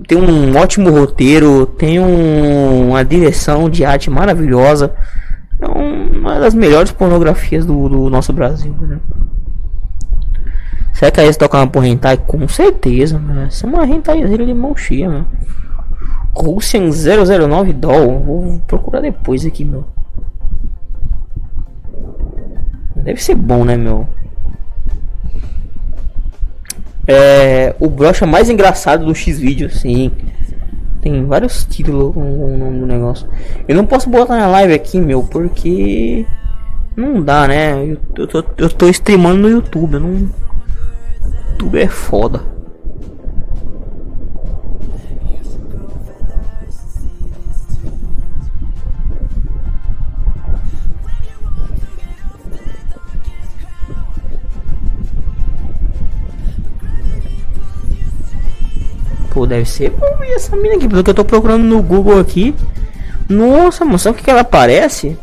[0.09, 4.93] tem um ótimo roteiro, tem um, uma direção de arte maravilhosa.
[5.61, 8.99] É uma das melhores pornografias do, do nosso Brasil, né?
[10.93, 12.17] Será que a eles tocavam por hentai?
[12.17, 13.43] Com certeza, mano.
[13.43, 15.27] Essa é uma hentaizinha de mão cheia, mano.
[16.35, 18.21] Russian 009 Doll.
[18.21, 19.85] Vou procurar depois aqui, meu.
[23.05, 24.09] Deve ser bom, né, meu?
[27.07, 27.77] É.
[27.79, 30.11] O brocha mais engraçado do X-Video, sim.
[31.03, 33.29] Tem vários títulos com o nome do negócio.
[33.69, 36.27] Eu não posso botar na live aqui, meu, porque.
[36.97, 37.85] Não dá, né?
[37.85, 40.29] Eu, eu, tô, eu tô streamando no YouTube, eu não
[41.65, 42.54] YouTube é foda.
[59.35, 59.93] Pô, deve ser
[60.37, 62.55] essa mina aqui, porque eu tô procurando no Google aqui.
[63.28, 65.18] Nossa, sabe o que ela parece?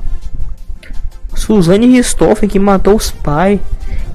[1.34, 3.62] Suzane Ristoffen que matou os pais.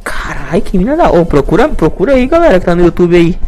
[0.04, 1.10] Carai, que mina da.
[1.10, 3.38] Oh, procura, procura aí, galera, que tá no YouTube aí.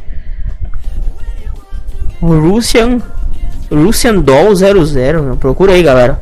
[2.23, 3.01] Russian.
[3.71, 5.37] Russian Doll 00, meu.
[5.37, 6.19] Procura aí, galera.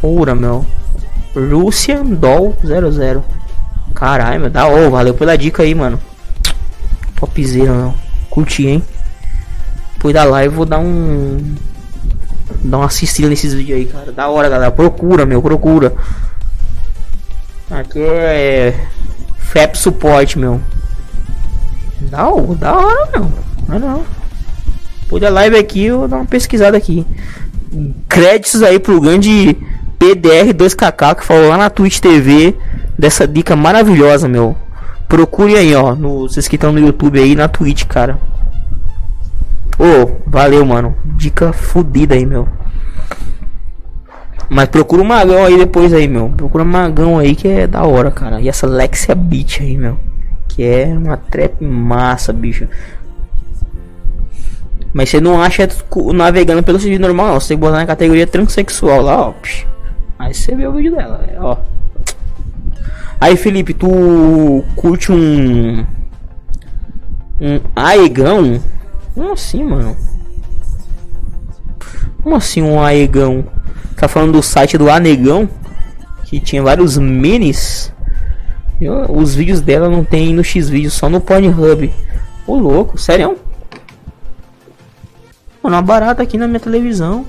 [0.00, 0.66] Pura, meu.
[1.34, 3.24] Russian Doll 00.
[3.94, 4.50] Caralho, meu.
[4.50, 5.98] Da oh, valeu pela dica aí, mano.
[7.18, 7.94] Topzera, meu.
[8.28, 8.82] Curti, hein?
[9.98, 11.56] Depois da live vou dar um.
[12.62, 14.12] Dar uma assistida nesses vídeos aí, cara.
[14.12, 14.70] Da hora, galera.
[14.70, 15.42] Procura, meu.
[15.42, 15.92] Procura.
[17.68, 18.86] Aqui é.
[19.38, 20.60] FAP suporte, meu.
[22.02, 22.30] Da,
[22.60, 23.32] da hora, meu.
[23.66, 24.04] Não é não.
[25.02, 27.04] Depois da live aqui, eu vou dar uma pesquisada aqui.
[28.08, 29.56] Créditos aí pro grande
[29.98, 32.54] PDR2KK que falou lá na Twitch TV
[32.96, 34.56] dessa dica maravilhosa, meu.
[35.08, 35.96] Procure aí, ó.
[35.96, 38.16] No, vocês que estão no YouTube aí, na Twitch, cara.
[39.78, 40.96] Ô, oh, valeu, mano.
[41.04, 42.48] Dica fodida aí, meu.
[44.50, 46.30] Mas procura o Magão aí depois aí, meu.
[46.30, 48.40] Procura o Magão aí que é da hora, cara.
[48.40, 49.98] E essa Lexia Beat aí, meu.
[50.48, 52.66] Que é uma trap massa, bicho.
[54.92, 55.68] Mas você não acha
[56.14, 57.40] navegando pelo serviço normal, não.
[57.40, 59.34] Você tem que botar na categoria transexual lá, ó.
[60.18, 61.56] Aí você vê o vídeo dela, ó.
[63.20, 65.84] Aí, Felipe, tu curte um.
[67.40, 68.60] Um aegão?
[69.18, 69.96] Como assim, mano?
[72.22, 73.44] Como assim um aegão?
[73.96, 75.50] Tá falando do site do Anegão?
[76.22, 77.92] Que tinha vários minis.
[78.80, 81.92] Eu, os vídeos dela não tem no X-Vídeos, só no Pornhub.
[82.46, 83.36] Ô louco, sério?
[85.60, 87.26] Mano, uma barata aqui na minha televisão.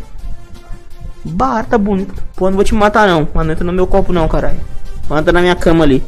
[1.25, 2.13] Barata bonita.
[2.35, 3.27] Pô, não vou te matar não.
[3.33, 4.59] Mas não entra no meu copo não, caralho.
[5.09, 6.03] Manda na minha cama ali.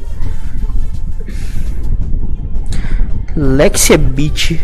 [3.34, 4.60] Lexia Beach.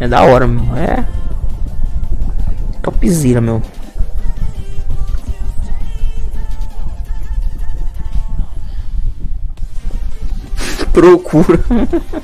[0.00, 0.76] É da hora, meu.
[0.76, 1.04] É.
[2.82, 3.62] Topzera, meu.
[10.92, 11.58] Procura.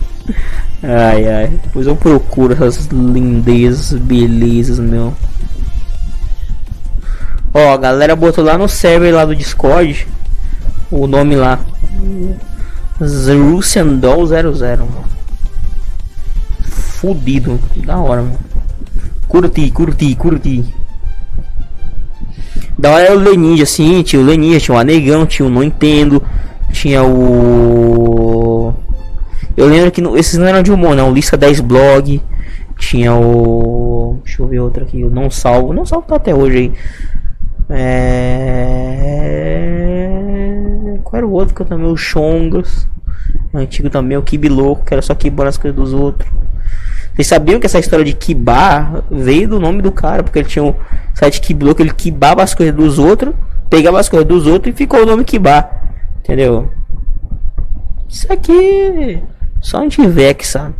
[0.82, 1.48] ai, ai.
[1.64, 5.14] Depois eu procuro essas lindezas, belezas, meu.
[7.54, 10.06] Ó, galera botou lá no server lá do Discord
[10.92, 11.58] o nome lá.
[13.00, 15.04] Russian Doll 00, mano.
[17.02, 17.58] Fudido.
[17.84, 18.38] Da hora, mano.
[19.26, 20.64] Curti, curti, curti.
[22.78, 25.64] Da hora era o Leninja, assim, tinha o Leninja, tinha o Anegão, tinha o Não
[25.64, 26.22] Entendo,
[26.70, 28.72] tinha o.
[29.56, 30.16] Eu lembro que no...
[30.16, 31.12] esses não eram de humor, não.
[31.12, 32.22] Lista 10 blog.
[32.78, 34.20] Tinha o.
[34.22, 35.02] Deixa eu ver outro aqui.
[35.02, 35.72] O Não Salvo.
[35.72, 36.72] Não Salvo tá até hoje aí.
[37.68, 38.12] É...
[41.02, 41.90] Qual era o outro que eu também?
[41.90, 42.86] O Chongas.
[43.52, 46.30] Antigo também, o Kibi Louco, que era só kibar as coisas dos outros.
[47.14, 50.64] Vocês sabiam que essa história de kibar veio do nome do cara, porque ele tinha
[50.64, 50.74] um
[51.14, 53.34] site Kibi Louco, ele kibava as coisas dos outros,
[53.68, 55.92] pegava as coisas dos outros e ficou o nome Kibar.
[56.20, 56.70] Entendeu?
[58.08, 59.22] Isso aqui
[59.60, 60.74] só um Vex, sabe?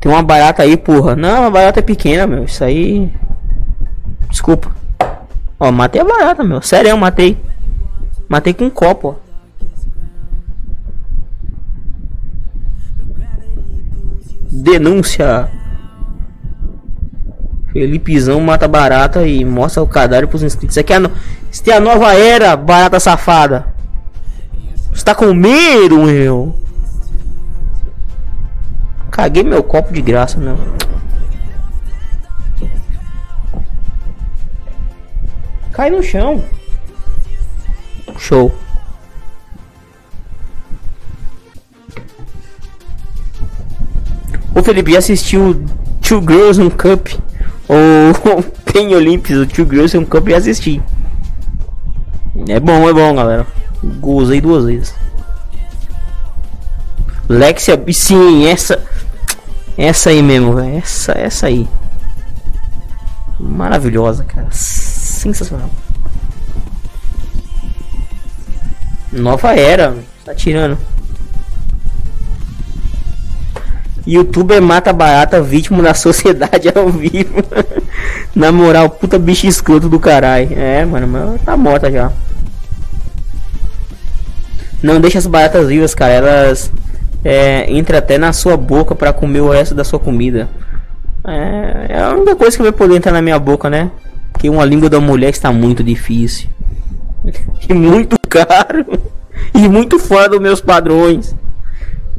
[0.00, 1.16] Tem uma barata aí, porra.
[1.16, 2.44] Não, a barata é pequena, meu.
[2.44, 3.10] Isso aí
[4.34, 4.68] Desculpa.
[5.60, 6.60] Ó, matei a barata, meu.
[6.60, 7.38] Sério, eu matei.
[8.28, 9.23] Matei com um copo, ó.
[14.54, 15.48] Denúncia.
[17.72, 20.74] Felipezão mata barata e mostra o cadáver pros inscritos.
[20.74, 21.10] Isso aqui é a, no...
[21.66, 23.74] É a nova era, barata safada.
[24.92, 26.56] Você tá com medo, meu?
[29.10, 30.56] Caguei meu copo de graça, meu.
[35.72, 36.44] Cai no chão.
[38.16, 38.54] Show.
[44.64, 45.64] Felipe já assistiu
[46.00, 47.08] Two Girls on Cup
[47.68, 48.42] ou
[48.72, 50.82] Pen Olympics, o Two Girls on Cup já assisti.
[52.48, 53.46] É bom, é bom, galera.
[54.00, 54.94] Gozei duas vezes.
[57.28, 58.82] Lexia, sim, essa
[59.76, 60.58] essa aí mesmo.
[60.58, 61.68] Essa essa aí.
[63.38, 65.70] Maravilhosa, cara sensacional.
[69.12, 70.76] Nova era, tá tirando.
[74.06, 77.42] Youtuber mata barata vítima da sociedade ao vivo.
[78.34, 80.48] Na moral, puta bicho escroto do caralho.
[80.52, 82.12] É, mano, mas tá morta já.
[84.82, 86.12] Não deixa as baratas vivas, cara.
[86.12, 86.70] Elas
[87.24, 90.48] é, entram até na sua boca para comer o resto da sua comida.
[91.26, 93.90] É, é a única coisa que vai poder entrar na minha boca, né?
[94.38, 96.48] que uma língua da mulher está muito difícil.
[97.66, 98.84] E muito caro.
[99.54, 101.34] E muito fora dos meus padrões.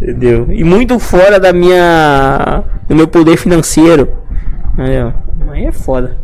[0.01, 0.51] Entendeu?
[0.51, 2.63] E muito fora da minha.
[2.87, 4.09] do meu poder financeiro.
[4.73, 5.13] Entendeu?
[5.49, 6.17] Aí é foda.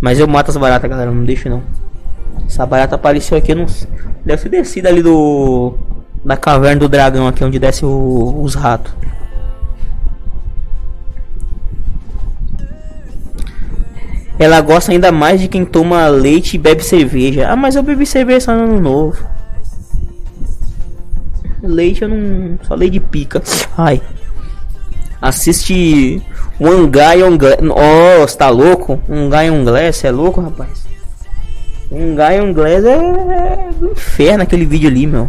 [0.00, 1.10] Mas eu mato as baratas, galera.
[1.10, 1.62] Não deixo não.
[2.46, 3.54] Essa barata apareceu aqui.
[3.54, 3.66] Não...
[4.24, 5.76] Deve ser descida ali do.
[6.24, 8.42] Da caverna do dragão aqui, onde desce o...
[8.42, 8.92] os ratos.
[14.38, 17.48] Ela gosta ainda mais de quem toma leite e bebe cerveja.
[17.48, 19.37] Ah, mas eu bebi cerveja no ano novo.
[21.68, 22.58] Leite eu não.
[22.76, 23.42] Leite de pica.
[23.76, 24.00] Ai.
[25.20, 26.22] Assiste
[26.58, 27.58] One Guy on Glass.
[28.20, 29.00] Você tá louco?
[29.08, 30.04] Um Guy on Glass?
[30.04, 30.86] é louco, rapaz?
[31.90, 35.28] Um Guy on Glass é, é do inferno aquele vídeo ali, meu.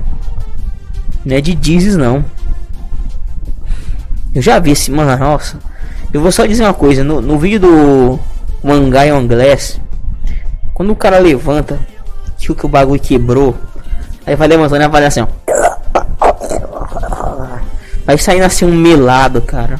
[1.25, 2.23] Não é de Jesus, não.
[4.33, 5.57] Eu já vi esse, mano, nossa.
[6.13, 7.03] Eu vou só dizer uma coisa.
[7.03, 8.19] No, no vídeo do
[8.63, 9.79] One Guy on Glass,
[10.73, 11.79] quando o cara levanta,
[12.37, 13.55] que o bagulho quebrou,
[14.25, 15.27] aí vai levantando e vai assim, ó.
[18.09, 19.79] Vai saindo assim um melado, cara.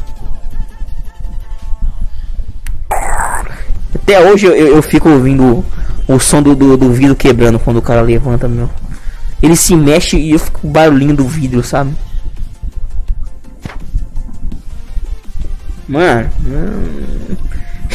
[3.96, 5.66] Até hoje eu, eu, fico ouvindo
[6.08, 8.70] o, som do, do, do, vidro quebrando quando o cara levanta, meu.
[9.42, 11.92] Ele se mexe e eu fico o barulhinho do vidro, sabe?
[15.88, 16.30] Mano,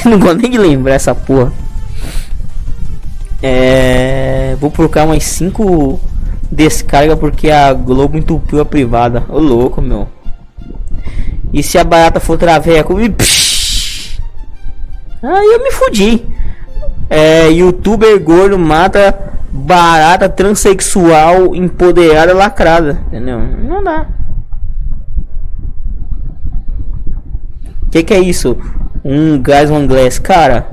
[0.05, 1.53] eu não gosto nem de lembrar essa porra.
[3.41, 6.01] É, vou procurar umas 5
[6.51, 9.25] descargas porque a Globo entupiu a privada.
[9.29, 10.09] Ô louco, meu.
[11.55, 13.01] E se a barata for traveco?
[13.01, 13.15] E
[15.23, 16.27] Aí eu me fudi.
[17.09, 23.05] É, youtuber gordo mata barata transexual empoderada lacrada.
[23.07, 23.39] Entendeu?
[23.39, 24.09] Não dá.
[27.93, 28.57] Que que é isso?
[29.05, 30.67] Um gás one glass, cara.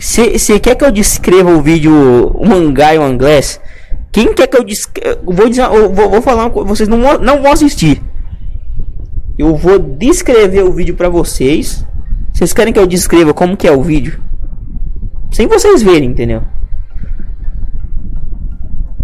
[0.00, 1.92] Se quer que eu descreva o vídeo
[2.34, 3.60] One Guy One Glass,
[4.10, 5.20] quem quer que eu descreva?
[5.24, 8.02] Vou vou, vou falar, vocês não, não vão assistir.
[9.38, 11.86] Eu vou descrever o vídeo para vocês.
[12.32, 14.20] Vocês querem que eu descreva como que é o vídeo?
[15.30, 16.42] Sem vocês verem, entendeu?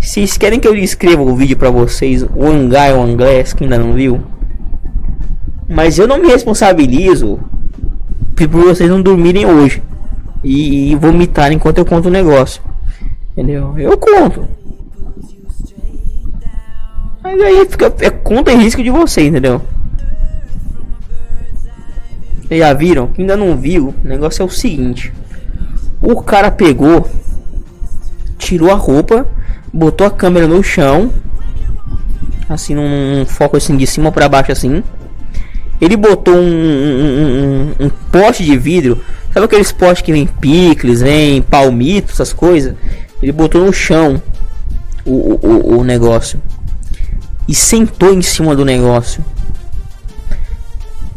[0.00, 3.78] Vocês querem que eu descreva o vídeo para vocês, One Guy One Glass, que ainda
[3.78, 4.20] não viu?
[5.68, 7.38] Mas eu não me responsabilizo
[8.34, 9.82] por vocês não dormirem hoje
[10.42, 12.60] e, e vomitar enquanto eu conto o negócio.
[13.32, 13.72] Entendeu?
[13.78, 14.46] Eu conto.
[17.22, 19.62] Mas aí fica é conta e risco de vocês, entendeu?
[22.54, 23.08] Vocês já viram?
[23.08, 25.12] Quem ainda não viu, o negócio é o seguinte.
[26.00, 27.10] O cara pegou,
[28.38, 29.26] tirou a roupa,
[29.72, 31.12] botou a câmera no chão,
[32.48, 34.84] assim num, foco assim de cima para baixo assim.
[35.80, 39.02] Ele botou um, um, um, um, poste de vidro,
[39.32, 42.76] sabe aqueles postes que vem picles, vem palmito, essas coisas?
[43.20, 44.22] Ele botou no chão
[45.04, 46.40] o, o, o negócio
[47.48, 49.24] e sentou em cima do negócio.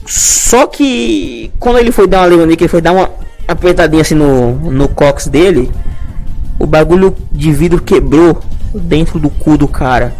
[0.07, 3.09] Só que quando ele foi dar uma levadinha, que ele foi dar uma
[3.45, 5.69] apertadinha assim no, no cox dele,
[6.57, 8.41] o bagulho de vidro quebrou
[8.73, 10.13] dentro do cu do cara.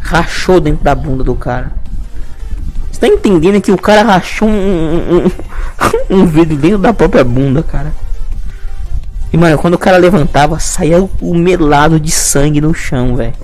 [0.00, 1.72] Rachou dentro da bunda do cara.
[2.90, 5.30] Você tá entendendo que o cara rachou um, um,
[6.10, 7.92] um, vidro dentro da própria bunda, cara?
[9.32, 13.34] E mano, quando o cara levantava, saía o melado de sangue no chão, velho.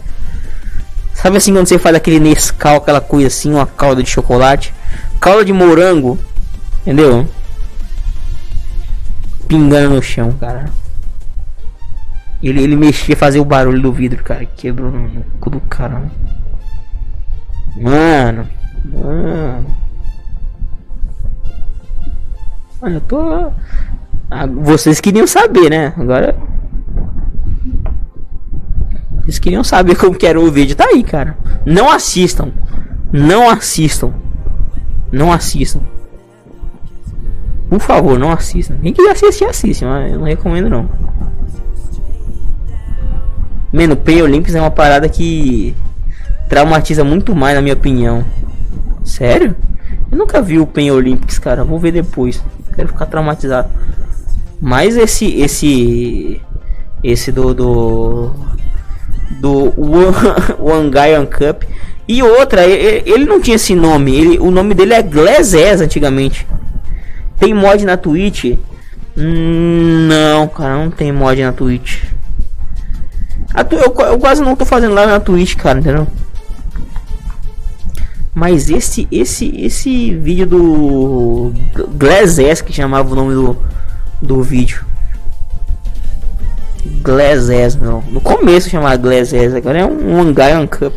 [1.25, 4.75] Sabe assim quando você faz aquele Nescau, aquela coisa assim, uma calda de chocolate?
[5.19, 6.19] Calda de morango,
[6.83, 7.27] entendeu?
[9.49, 10.67] Pingando no chão, cara.
[12.43, 14.45] Ele, ele mexia, fazia o barulho do vidro, cara.
[14.45, 16.03] Quebrou no cu do cara.
[17.75, 18.47] Mano,
[18.85, 19.77] mano.
[22.83, 23.51] Olha, eu tô.
[24.31, 25.95] Ah, vocês queriam saber, né?
[25.97, 26.37] Agora
[29.25, 30.77] eles queriam saber como que era o vídeo.
[30.77, 31.37] Tá aí, cara.
[31.67, 32.53] Não assistam.
[33.13, 34.13] Não assistam.
[35.11, 35.81] Não assistam.
[37.69, 38.77] Por favor, não assistam.
[38.83, 39.85] Quem quiser assistir, assiste.
[39.85, 40.89] Mas eu não recomendo, não.
[43.73, 45.75] Mano, Pay Olympics é uma parada que
[46.49, 48.25] traumatiza muito mais, na minha opinião.
[49.03, 49.57] Sério?
[50.11, 51.65] Eu nunca vi o Pen Olympics, cara.
[51.65, 52.41] Vou ver depois.
[52.75, 53.69] Quero ficar traumatizado.
[54.61, 56.41] Mas esse esse
[57.03, 58.31] esse do do
[59.45, 59.75] do
[60.59, 61.65] One Cup.
[62.09, 64.17] E outra, ele não tinha esse nome.
[64.17, 66.47] Ele, o nome dele é Glazes antigamente.
[67.39, 68.57] Tem mod na Twitch?
[69.17, 72.05] Hum, não, cara, não tem mod na Twitch.
[73.71, 76.07] Eu, eu, quase não tô fazendo lá na Twitch, cara, entendeu?
[78.35, 81.53] Mas esse esse esse vídeo do
[81.97, 83.57] Glazes que chamava o nome do
[84.21, 84.85] do vídeo.
[86.85, 88.03] Glazes, não.
[88.03, 90.95] No começo chamava Glazes, agora é um Hungarian é Cup.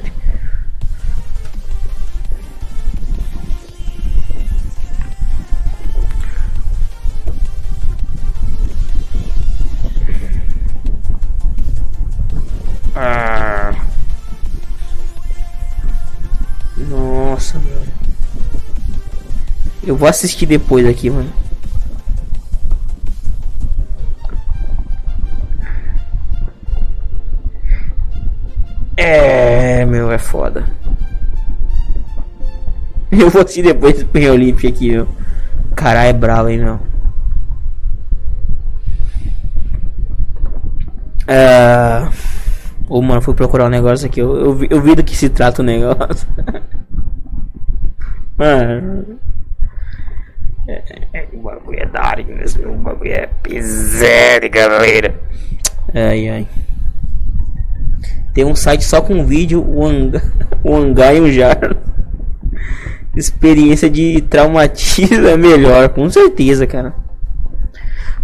[12.95, 13.75] Ah.
[16.89, 17.87] Nossa, mano.
[19.83, 21.31] Eu vou assistir depois aqui, mano.
[30.17, 30.65] É, meu, foda.
[33.11, 35.07] Eu vou assistir depois do Penha Olímpico aqui, meu.
[35.75, 36.79] Caralho, é bravo, hein, meu.
[41.27, 42.07] É...
[42.89, 44.19] Ô, mano, fui procurar um negócio aqui.
[44.19, 46.27] Eu, eu, vi, eu vi do que se trata o negócio.
[48.37, 49.19] mano.
[50.67, 50.83] É,
[51.13, 52.73] é, o bagulho é dark mesmo.
[52.73, 55.15] O bagulho é pesado, galera.
[55.93, 56.47] Ai, ai.
[58.37, 60.21] Tem um site só com vídeo, o Anga,
[60.63, 61.75] o Anga e o Jar.
[63.15, 66.93] Experiência de traumatismo é melhor, com certeza, cara.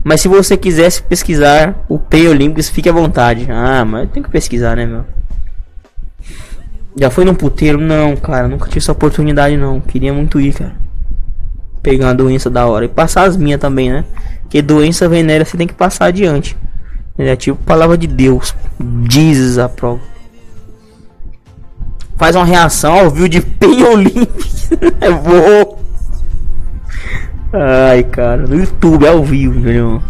[0.04, 3.48] Mas se você quisesse pesquisar o Pay Olympics, fique à vontade.
[3.50, 5.04] Ah, mas tem que pesquisar, né, meu?
[6.96, 7.82] Já foi num puteiro?
[7.82, 9.82] Não, cara, nunca tive essa oportunidade, não.
[9.82, 10.76] Queria muito ir, cara.
[11.82, 12.86] Pegar uma doença da hora.
[12.86, 14.06] E passar as minhas também, né?
[14.48, 16.56] Que doença venera você tem que passar adiante.
[17.18, 18.56] É tipo palavra de Deus.
[19.10, 20.02] Jesus a prova.
[22.18, 24.70] Faz uma reação ao viu de Pen Olympics.
[25.02, 25.80] é bom.
[27.54, 30.02] Ai, cara, no YouTube ao vivo, entendeu?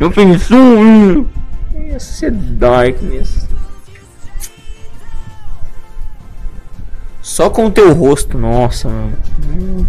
[0.00, 1.26] Eu penso, hum,
[1.74, 1.98] ia
[2.30, 3.48] dark mesmo.
[7.20, 9.16] Só com o teu rosto, nossa, mano.
[9.50, 9.86] Hum.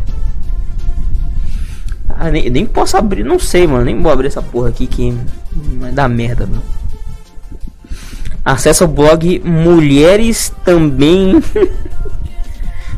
[2.18, 3.84] Ah, nem, nem posso abrir, não sei, mano.
[3.86, 5.18] Nem vou abrir essa porra aqui que
[5.80, 6.64] vai dar merda, mano.
[8.44, 11.42] Acesse o blog Mulheres também.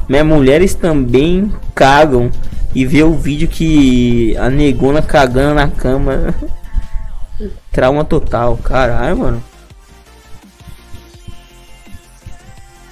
[0.07, 2.29] Minhas mulheres também cagam
[2.75, 6.35] e vê o vídeo que a negona cagando na cama.
[7.71, 9.43] Trauma total, caralho, mano.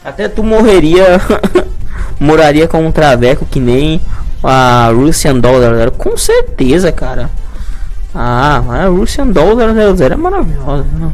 [0.03, 1.19] Até tu morreria,
[2.19, 3.99] moraria com um traveco que nem
[4.47, 7.29] a Russian Dollar com certeza, cara.
[8.13, 10.83] Ah, a Russian Dollar 00 é maravilhosa.
[10.83, 11.11] Né?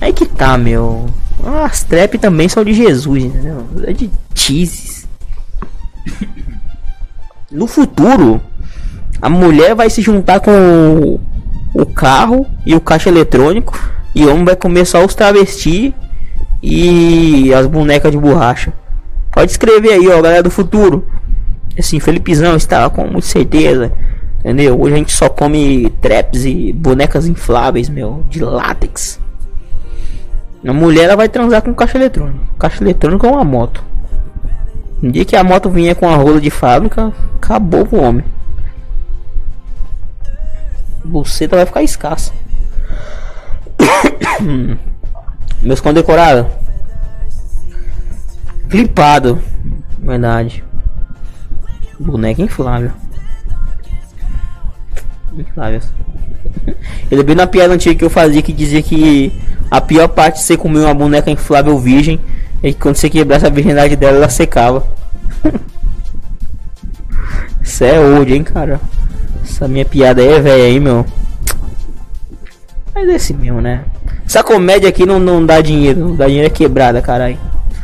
[0.00, 1.08] Aí que tá, meu.
[1.64, 3.66] As trap também são de Jesus, entendeu?
[3.84, 5.06] É de cheeses.
[7.50, 8.40] No futuro,
[9.20, 11.20] a mulher vai se juntar com
[11.74, 13.78] o, carro e o caixa eletrônico
[14.14, 15.92] e o homem vai comer só os travestis
[16.62, 18.72] e as bonecas de borracha.
[19.30, 21.06] Pode escrever aí, ó, galera do futuro.
[21.78, 23.92] Assim, Felipezão está com muita certeza.
[24.40, 24.80] Entendeu?
[24.80, 29.20] Hoje a gente só come traps e bonecas infláveis, meu, de látex.
[30.66, 32.54] A mulher ela vai transar com caixa eletrônico.
[32.58, 33.82] Caixa eletrônico é uma moto.
[35.02, 38.24] Dia que a moto vinha com a rola de fábrica, acabou o homem.
[41.04, 42.32] Buceta vai ficar escassa.
[45.62, 46.46] Meus condecorados.
[48.68, 49.40] Flipado.
[49.98, 50.64] Verdade.
[52.02, 52.90] Boneca inflável.
[55.36, 55.80] Inflável.
[57.10, 59.32] Ele bem na piada antiga que eu fazia que dizia que
[59.70, 62.20] a pior parte de você comer uma boneca inflável virgem
[62.62, 64.86] é que quando você quebrasse a virgindade dela, ela secava.
[67.62, 68.80] Isso é old, hein, cara.
[69.44, 71.06] Essa minha piada aí é velha aí, meu.
[72.94, 73.84] Mas é esse mesmo, né?
[74.26, 76.00] Essa comédia aqui não, não dá dinheiro.
[76.00, 77.38] Não dá dinheiro é quebrada, caralho.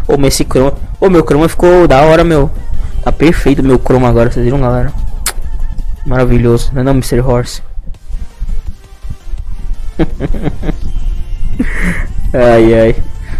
[0.06, 0.74] Ô, mas esse croma.
[1.00, 2.50] Ô, meu croma ficou da hora, meu.
[3.08, 4.92] Tá perfeito meu chroma agora, vocês viram, galera?
[6.04, 7.20] Maravilhoso, não é não, Mr.
[7.20, 7.62] Horse?
[12.34, 12.96] ai, ai.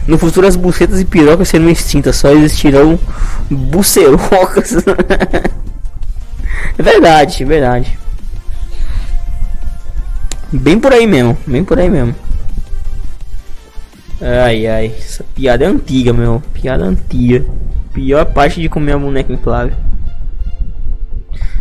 [0.06, 2.98] No futuro as bucetas e pirocas serão extintas, só existirão
[3.50, 4.72] bucerocas.
[6.78, 7.98] verdade, verdade.
[10.50, 12.14] Bem por aí mesmo, bem por aí mesmo.
[14.18, 16.42] Ai, ai, essa piada é antiga, meu.
[16.54, 17.44] Piada antiga.
[17.92, 19.74] Pior parte de comer a boneca inflável.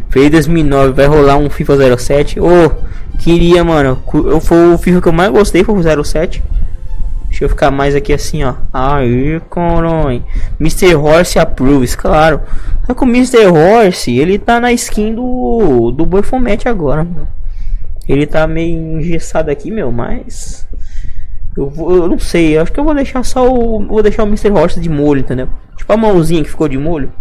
[0.09, 2.39] Fez 2009, vai rolar um FIFA 07.
[2.39, 4.01] Ô, oh, queria, mano.
[4.13, 6.43] Eu, foi o FIFA que eu mais gostei, foi o 07.
[7.27, 8.55] Deixa eu ficar mais aqui assim, ó.
[8.73, 10.23] Aí, coronha.
[10.59, 10.95] Mr.
[10.95, 12.41] Horse approves, claro.
[12.85, 13.45] Só que o Mr.
[13.47, 17.05] Horse, ele tá na skin do, do Boifomete agora.
[18.07, 20.65] Ele tá meio engessado aqui, meu, mas...
[21.57, 23.84] Eu, vou, eu não sei, acho que eu vou deixar só o...
[23.84, 24.51] Vou deixar o Mr.
[24.51, 25.49] Horse de molho, entendeu?
[25.75, 27.11] Tipo a mãozinha que ficou de molho.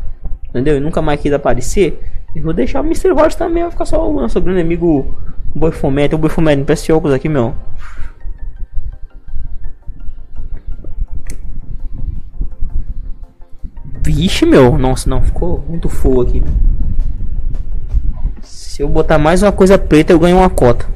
[0.51, 0.77] Entendeu?
[0.77, 1.99] E nunca mais quis aparecer.
[2.35, 3.13] Eu vou deixar o Mr.
[3.13, 3.63] Horse também.
[3.63, 5.17] Vai ficar só o nosso grande amigo
[5.55, 6.15] Boi Fomete.
[6.15, 7.55] O Boi Fomete, não parece óculos aqui, meu.
[14.03, 14.77] Vixe, meu.
[14.77, 15.23] Nossa, não.
[15.23, 16.43] Ficou muito fogo aqui.
[18.43, 20.87] Se eu botar mais uma coisa preta, eu ganho uma cota.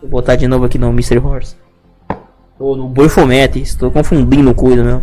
[0.00, 1.18] Vou botar de novo aqui no Mr.
[1.18, 1.63] Horse.
[2.64, 3.60] Ou no Boi Fomete.
[3.60, 5.02] Estou confundindo coisa, meu.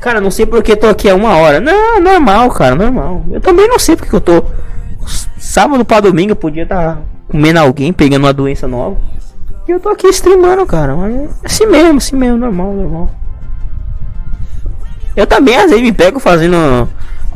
[0.00, 1.58] Cara, não sei porque tô aqui há uma hora.
[1.58, 3.24] Não, normal, cara, normal.
[3.32, 4.44] Eu também não sei porque eu tô.
[5.36, 8.96] Sábado pra domingo eu podia estar tá comendo alguém, pegando uma doença nova.
[9.66, 10.94] E eu tô aqui streamando, cara.
[10.94, 13.10] Mas é assim mesmo, assim mesmo, normal, normal.
[15.16, 16.88] Eu também às vezes me pego fazendo.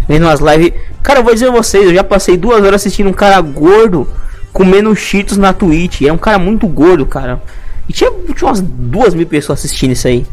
[0.07, 0.73] Vendo umas lives.
[1.03, 4.07] Cara, eu vou dizer a vocês, eu já passei duas horas assistindo um cara gordo
[4.53, 6.03] comendo cheetos na Twitch.
[6.03, 7.43] É um cara muito gordo, cara.
[7.89, 10.27] E tinha, tinha umas duas mil pessoas assistindo isso aí.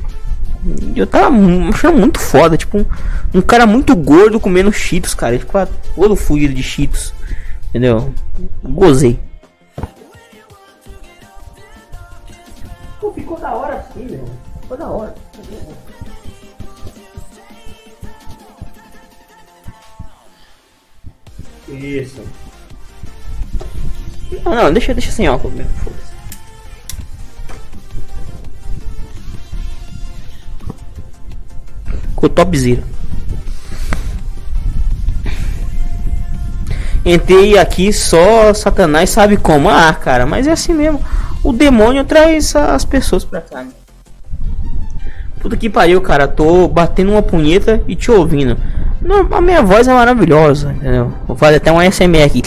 [0.96, 1.36] Eu tava
[1.70, 2.86] achando muito foda, tipo, um,
[3.34, 5.36] um cara muito gordo comendo cheetos, cara.
[5.36, 7.14] Ele ficava todo fugido de cheetos.
[7.70, 8.14] Entendeu?
[8.64, 9.20] Gozei.
[13.00, 14.26] Pô, ficou da hora assim, meu.
[14.62, 15.16] Ficou da hora.
[21.70, 22.22] Isso.
[24.44, 25.72] Não, não, deixa, deixa sem óculos mesmo.
[32.18, 32.82] Ficou topzera.
[37.06, 39.70] Entrei aqui só Satanás sabe como.
[39.70, 41.00] Ah, cara, mas é assim mesmo.
[41.44, 43.62] O demônio traz as pessoas pra cá.
[43.62, 43.70] Né?
[45.40, 46.28] Puta que pariu, cara.
[46.28, 48.58] Tô batendo uma punheta e te ouvindo.
[49.00, 51.14] Não, a minha voz é maravilhosa, entendeu?
[51.28, 52.42] Vou fazer até um SMR aqui.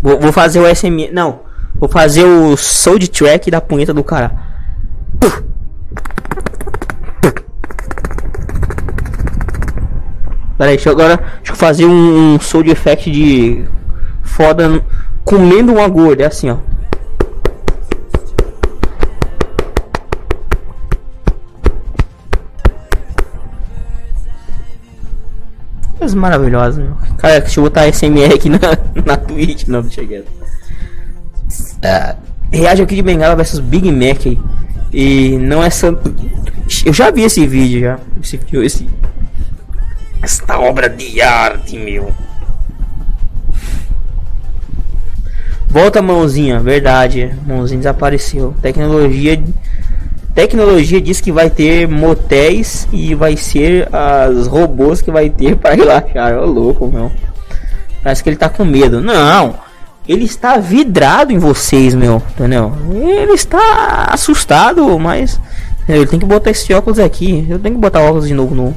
[0.00, 1.10] Vou, vou fazer o SMR.
[1.12, 1.40] Não.
[1.74, 4.46] Vou fazer o sound track da punheta do cara.
[10.58, 13.64] Pera aí, deixa eu agora deixa eu fazer um, um sound effect de
[14.22, 14.82] foda
[15.24, 16.22] comendo uma gorda.
[16.22, 16.56] É assim, ó.
[25.98, 26.96] Coisa maravilhosa, meu.
[27.18, 28.58] Cara, deixa eu botar SMR aqui na,
[29.04, 29.66] na Twitch.
[29.66, 30.28] Não, deixa quieto.
[30.28, 32.16] Uh,
[32.52, 34.24] reage aqui de Bengala versus Big Mac.
[34.92, 36.14] E não é santo.
[36.84, 37.98] Eu já vi esse vídeo já.
[38.22, 38.88] Esse, esse,
[40.26, 42.12] esta obra de arte, meu.
[45.68, 47.32] Volta mãozinha, verdade.
[47.46, 48.52] Mãozinha desapareceu.
[48.60, 49.40] Tecnologia
[50.34, 55.74] Tecnologia diz que vai ter motéis e vai ser as robôs que vai ter para
[55.74, 56.36] relaxar.
[56.36, 57.10] Ô louco, meu.
[58.02, 59.00] Parece que ele tá com medo.
[59.00, 59.54] Não.
[60.08, 62.20] Ele está vidrado em vocês, meu.
[62.34, 62.72] Entendeu?
[62.92, 65.40] Ele está assustado, mas
[65.88, 67.46] ele tem que botar esse óculos aqui.
[67.48, 68.74] Eu tenho que botar óculos de novo no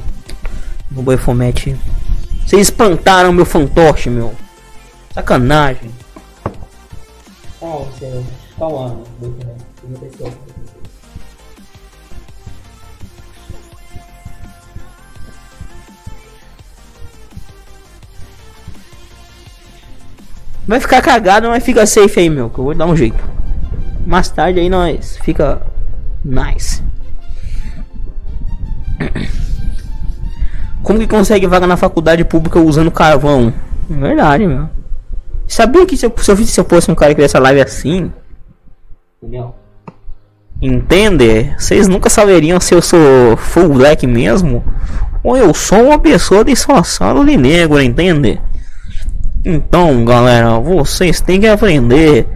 [0.90, 1.76] no Boifomete.
[2.46, 4.34] Vocês espantaram meu fantoche, meu.
[5.14, 5.90] Sacanagem.
[7.60, 7.86] Calma,
[8.58, 9.02] calma.
[20.66, 22.48] Vai ficar cagado, mas fica safe aí, meu.
[22.48, 23.22] Que eu vou dar um jeito.
[24.06, 25.60] Mais tarde aí nós fica
[26.24, 26.82] nice.
[30.90, 33.54] Como que consegue vaga na faculdade pública usando carvão?
[33.88, 34.68] Verdade, meu.
[35.46, 38.10] Sabia que se eu, se eu, se eu fosse um cara que essa live assim.
[39.22, 39.54] Entendeu?
[40.60, 41.54] Entende?
[41.56, 44.64] Vocês nunca saberiam se eu sou full black mesmo
[45.22, 48.40] ou eu sou uma pessoa disfarçada de negro, entende?
[49.44, 52.26] Então, galera, vocês têm que aprender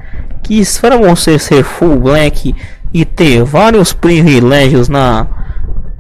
[0.45, 2.55] que para você ser full black
[2.93, 5.27] e ter vários privilégios na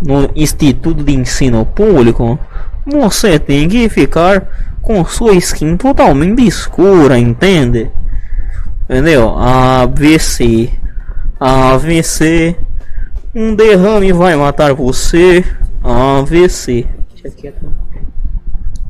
[0.04, 2.38] no Instituto de Ensino Público,
[2.86, 7.90] você tem que ficar com sua skin totalmente escura, entende?
[8.84, 9.30] Entendeu?
[9.36, 10.70] AVC,
[11.40, 12.56] AVC,
[13.34, 15.42] um derrame vai matar você,
[15.82, 16.86] AVC.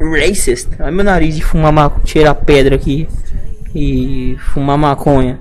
[0.00, 0.68] Racist.
[0.80, 3.08] Olha meu nariz de fumar maconha, tirar pedra aqui
[3.74, 5.38] e fumar maconha.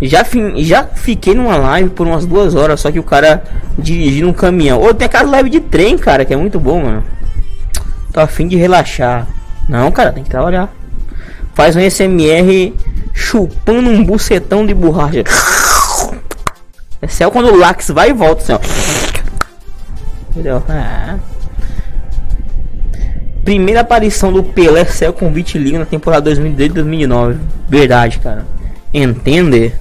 [0.00, 3.44] Já, já fiquei numa live por umas duas horas, só que o cara
[3.78, 4.80] dirigindo um caminhão.
[4.80, 7.04] Ou tem aquela live de trem, cara, que é muito bom, mano.
[8.12, 9.28] Tô afim de relaxar.
[9.68, 10.68] Não, cara, tem que trabalhar
[11.54, 12.74] faz um SMR
[13.12, 15.24] chupando um bucetão de borracha.
[17.00, 18.58] É céu quando o Lax vai e volta assim, ó.
[20.30, 20.62] Entendeu?
[20.68, 21.31] É.
[23.44, 27.38] Primeira aparição do Pelé céu com vitiligo na temporada 2008-2009.
[27.68, 28.46] Verdade, cara.
[28.94, 29.72] Entende?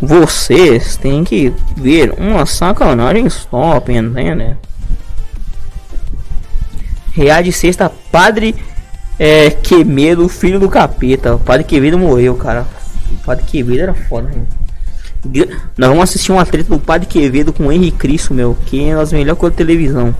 [0.00, 4.56] Vocês têm que ver uma sacanagem stop, entende?
[7.12, 8.54] Reade sexta, padre
[9.18, 11.36] é, Quemedo, filho do capeta.
[11.36, 12.66] O padre Quevedo morreu, cara.
[13.10, 14.46] O padre Quevedo era foda, mano.
[15.76, 18.56] Nós vamos assistir uma treta do padre Quevedo com Henrique Cristo, meu.
[18.66, 20.14] Que é as melhores coisas da televisão.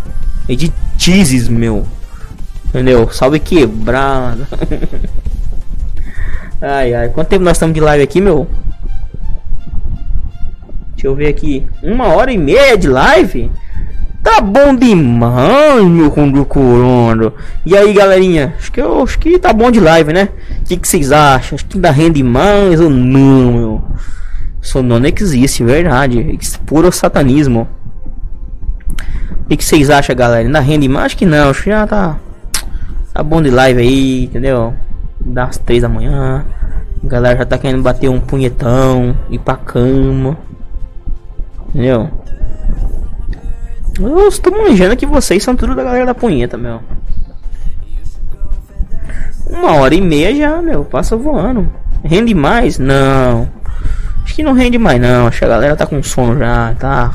[0.49, 1.87] É de cheeses, meu.
[2.77, 3.11] Entendeu?
[3.11, 4.47] Salve quebrada.
[6.61, 7.09] ai, ai.
[7.09, 8.47] Quanto tempo nós estamos de live aqui, meu?
[10.93, 11.67] Deixa eu ver aqui.
[11.83, 13.51] Uma hora e meia de live?
[14.23, 17.33] Tá bom demais, meu conducorando.
[17.65, 18.55] E aí, galerinha?
[18.59, 20.29] Acho que, eu, acho que tá bom de live, né?
[20.61, 21.57] O que, que vocês acham?
[21.57, 23.83] Acho que ainda rende mais ou não, meu?
[24.83, 26.39] Não existe, verdade.
[26.67, 27.67] Puro satanismo.
[29.31, 30.47] O que, que vocês acham, galera?
[30.47, 31.07] Ainda rende mais?
[31.07, 31.49] Acho que não.
[31.49, 32.19] Acho que já tá.
[33.17, 34.75] Tá bom de live aí, entendeu?
[35.19, 36.45] Das três da manhã.
[37.03, 40.37] A galera já tá querendo bater um punhetão, ir pra cama.
[41.71, 42.11] Entendeu?
[43.99, 46.83] Eu estou manjando que vocês são tudo da galera da punheta, meu.
[49.47, 50.85] Uma hora e meia já, meu.
[50.85, 51.73] Passa voando.
[52.05, 52.79] Rende mais?
[52.79, 53.49] Não.
[54.25, 55.27] Acho que não rende mais, não.
[55.27, 57.11] Acho que a galera tá com sono já, tá?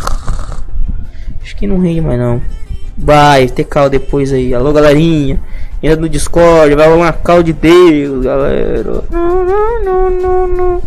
[1.44, 2.42] Acho que não rende mais, não.
[2.98, 4.52] Vai, ter cal depois aí.
[4.52, 5.40] Alô, galerinha.
[5.82, 9.04] Entra no Discord, vai uma cal de Deus, galera.
[9.10, 10.82] Não, não, não.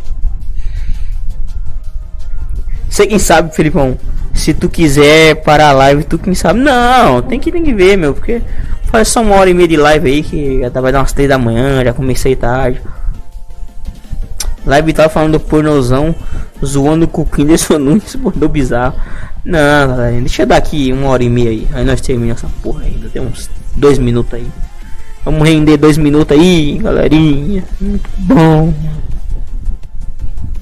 [2.89, 3.99] Você quem sabe, Felipão
[4.35, 6.59] se tu quiser parar a live, tu quem sabe.
[6.59, 8.43] Não, tem que, tem que ver, meu, porque
[8.85, 11.29] faz só uma hora e meia de live aí que já vai dar umas 3
[11.29, 12.83] da manhã, já comecei tarde.
[14.67, 16.15] Live tava falando do pornozão,
[16.65, 18.97] zoando o cuquinho desse Nunes, mandou bizarro.
[19.45, 21.69] Não, galera, deixa eu dar aqui uma hora e meia aí.
[21.73, 23.09] Aí nós terminamos essa porra ainda.
[23.09, 24.47] Tem uns dois minutos aí.
[25.25, 27.65] Vamos render dois minutos aí, galerinha.
[27.81, 28.75] Muito bom.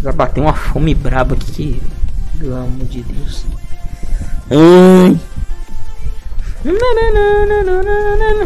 [0.03, 1.83] Já bateu uma fome braba aqui.
[2.39, 3.45] Pelo amor de Deus.
[4.51, 5.19] Ai.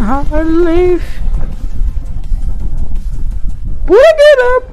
[0.01, 1.21] Hard life.
[3.87, 4.67] Pick it up,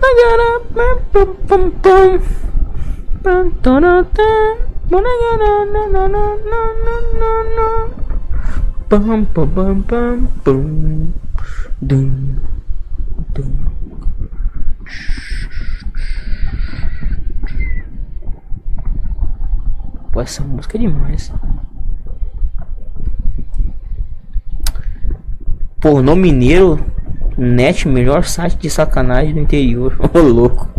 [11.82, 12.36] Dum,
[13.34, 13.52] dum.
[20.11, 21.32] Pô, essa música é demais.
[25.82, 26.80] Pornô Mineiro,
[27.38, 29.98] net, melhor site de sacanagem do interior.
[30.14, 30.70] Ô louco.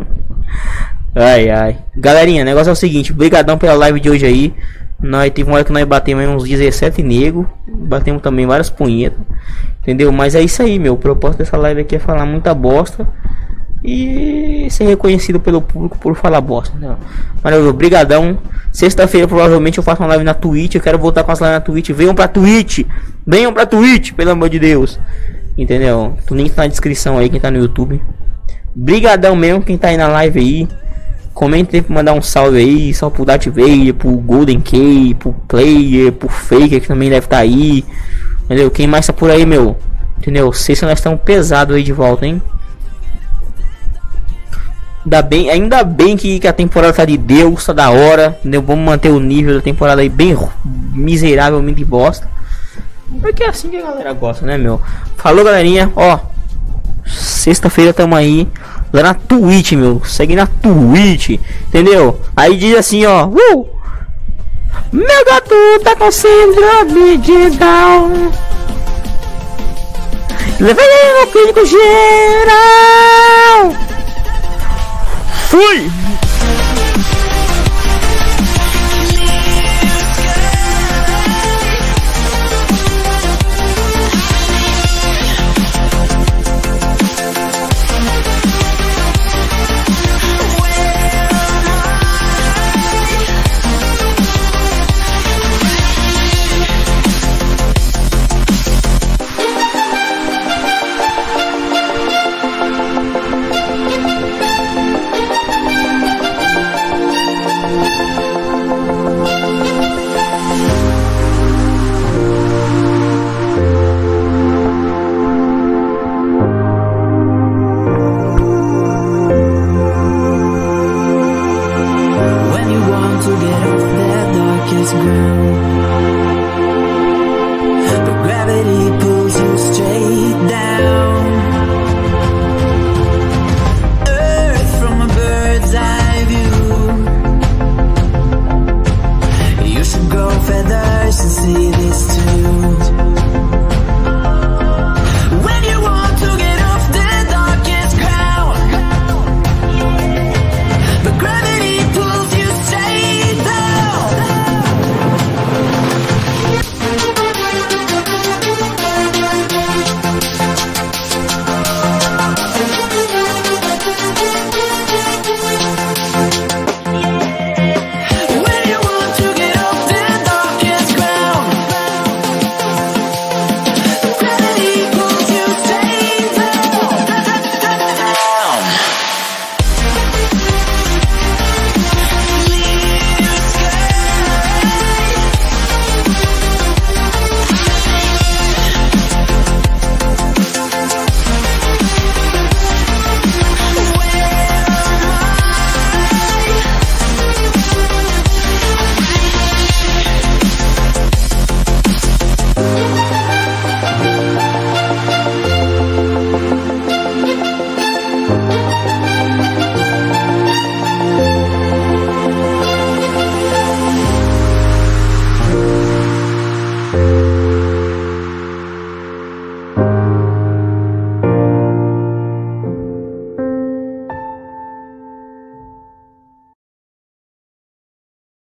[1.15, 1.78] Ai ai.
[1.97, 4.55] Galerinha, negócio é o seguinte, brigadão pela live de hoje aí.
[5.01, 9.20] Nós teve uma hora que nós batemos uns 17 negros, batemos também várias punhetas.
[9.85, 10.11] Entendeu?
[10.11, 10.94] Mas é isso aí, meu.
[10.94, 13.06] O propósito dessa live aqui é falar muita bosta
[13.85, 16.74] e ser reconhecido pelo público por falar bosta.
[16.78, 16.97] Né?
[17.43, 18.39] Maravilha, brigadão.
[18.73, 21.61] Sexta-feira provavelmente eu faço uma live na Twitch, eu quero voltar com as lives na
[21.61, 21.90] Twitch.
[21.90, 22.81] Venham pra Twitch!
[23.27, 24.98] Venham pra Twitch, pelo amor de Deus.
[25.56, 26.16] Entendeu?
[26.31, 28.01] O link tá na descrição aí, quem tá no YouTube.
[28.74, 30.69] Brigadão mesmo, quem tá aí na live aí.
[31.35, 33.48] Comenta aí pra mandar um salve aí, só pro Darth
[33.98, 37.85] pro Golden Key, pro Player, pro Faker que também deve estar tá aí.
[38.44, 38.70] Entendeu?
[38.70, 39.76] Quem mais tá por aí, meu?
[40.18, 40.52] Entendeu?
[40.52, 42.40] Sexta nós estamos pesado aí de volta, hein?
[45.04, 48.36] Ainda bem, ainda bem que, que a temporada tá de Deus, tá da hora.
[48.40, 48.62] Entendeu?
[48.62, 52.28] Vamos manter o nível da temporada aí bem miseravelmente bosta.
[53.20, 54.80] Porque é assim que a galera gosta, né, meu?
[55.16, 55.92] Falou, galerinha.
[55.94, 56.18] Ó,
[57.06, 58.48] sexta-feira tamo aí.
[58.92, 60.02] Lá na Twitch, meu.
[60.04, 61.38] Segue na Twitch,
[61.68, 62.20] entendeu?
[62.34, 63.26] Aí diz assim, ó.
[63.26, 63.73] Uh!
[64.92, 68.30] Meu gato tá com síndrome de Down.
[70.60, 71.84] Levei ele no clínico geral.
[75.48, 76.03] Fui!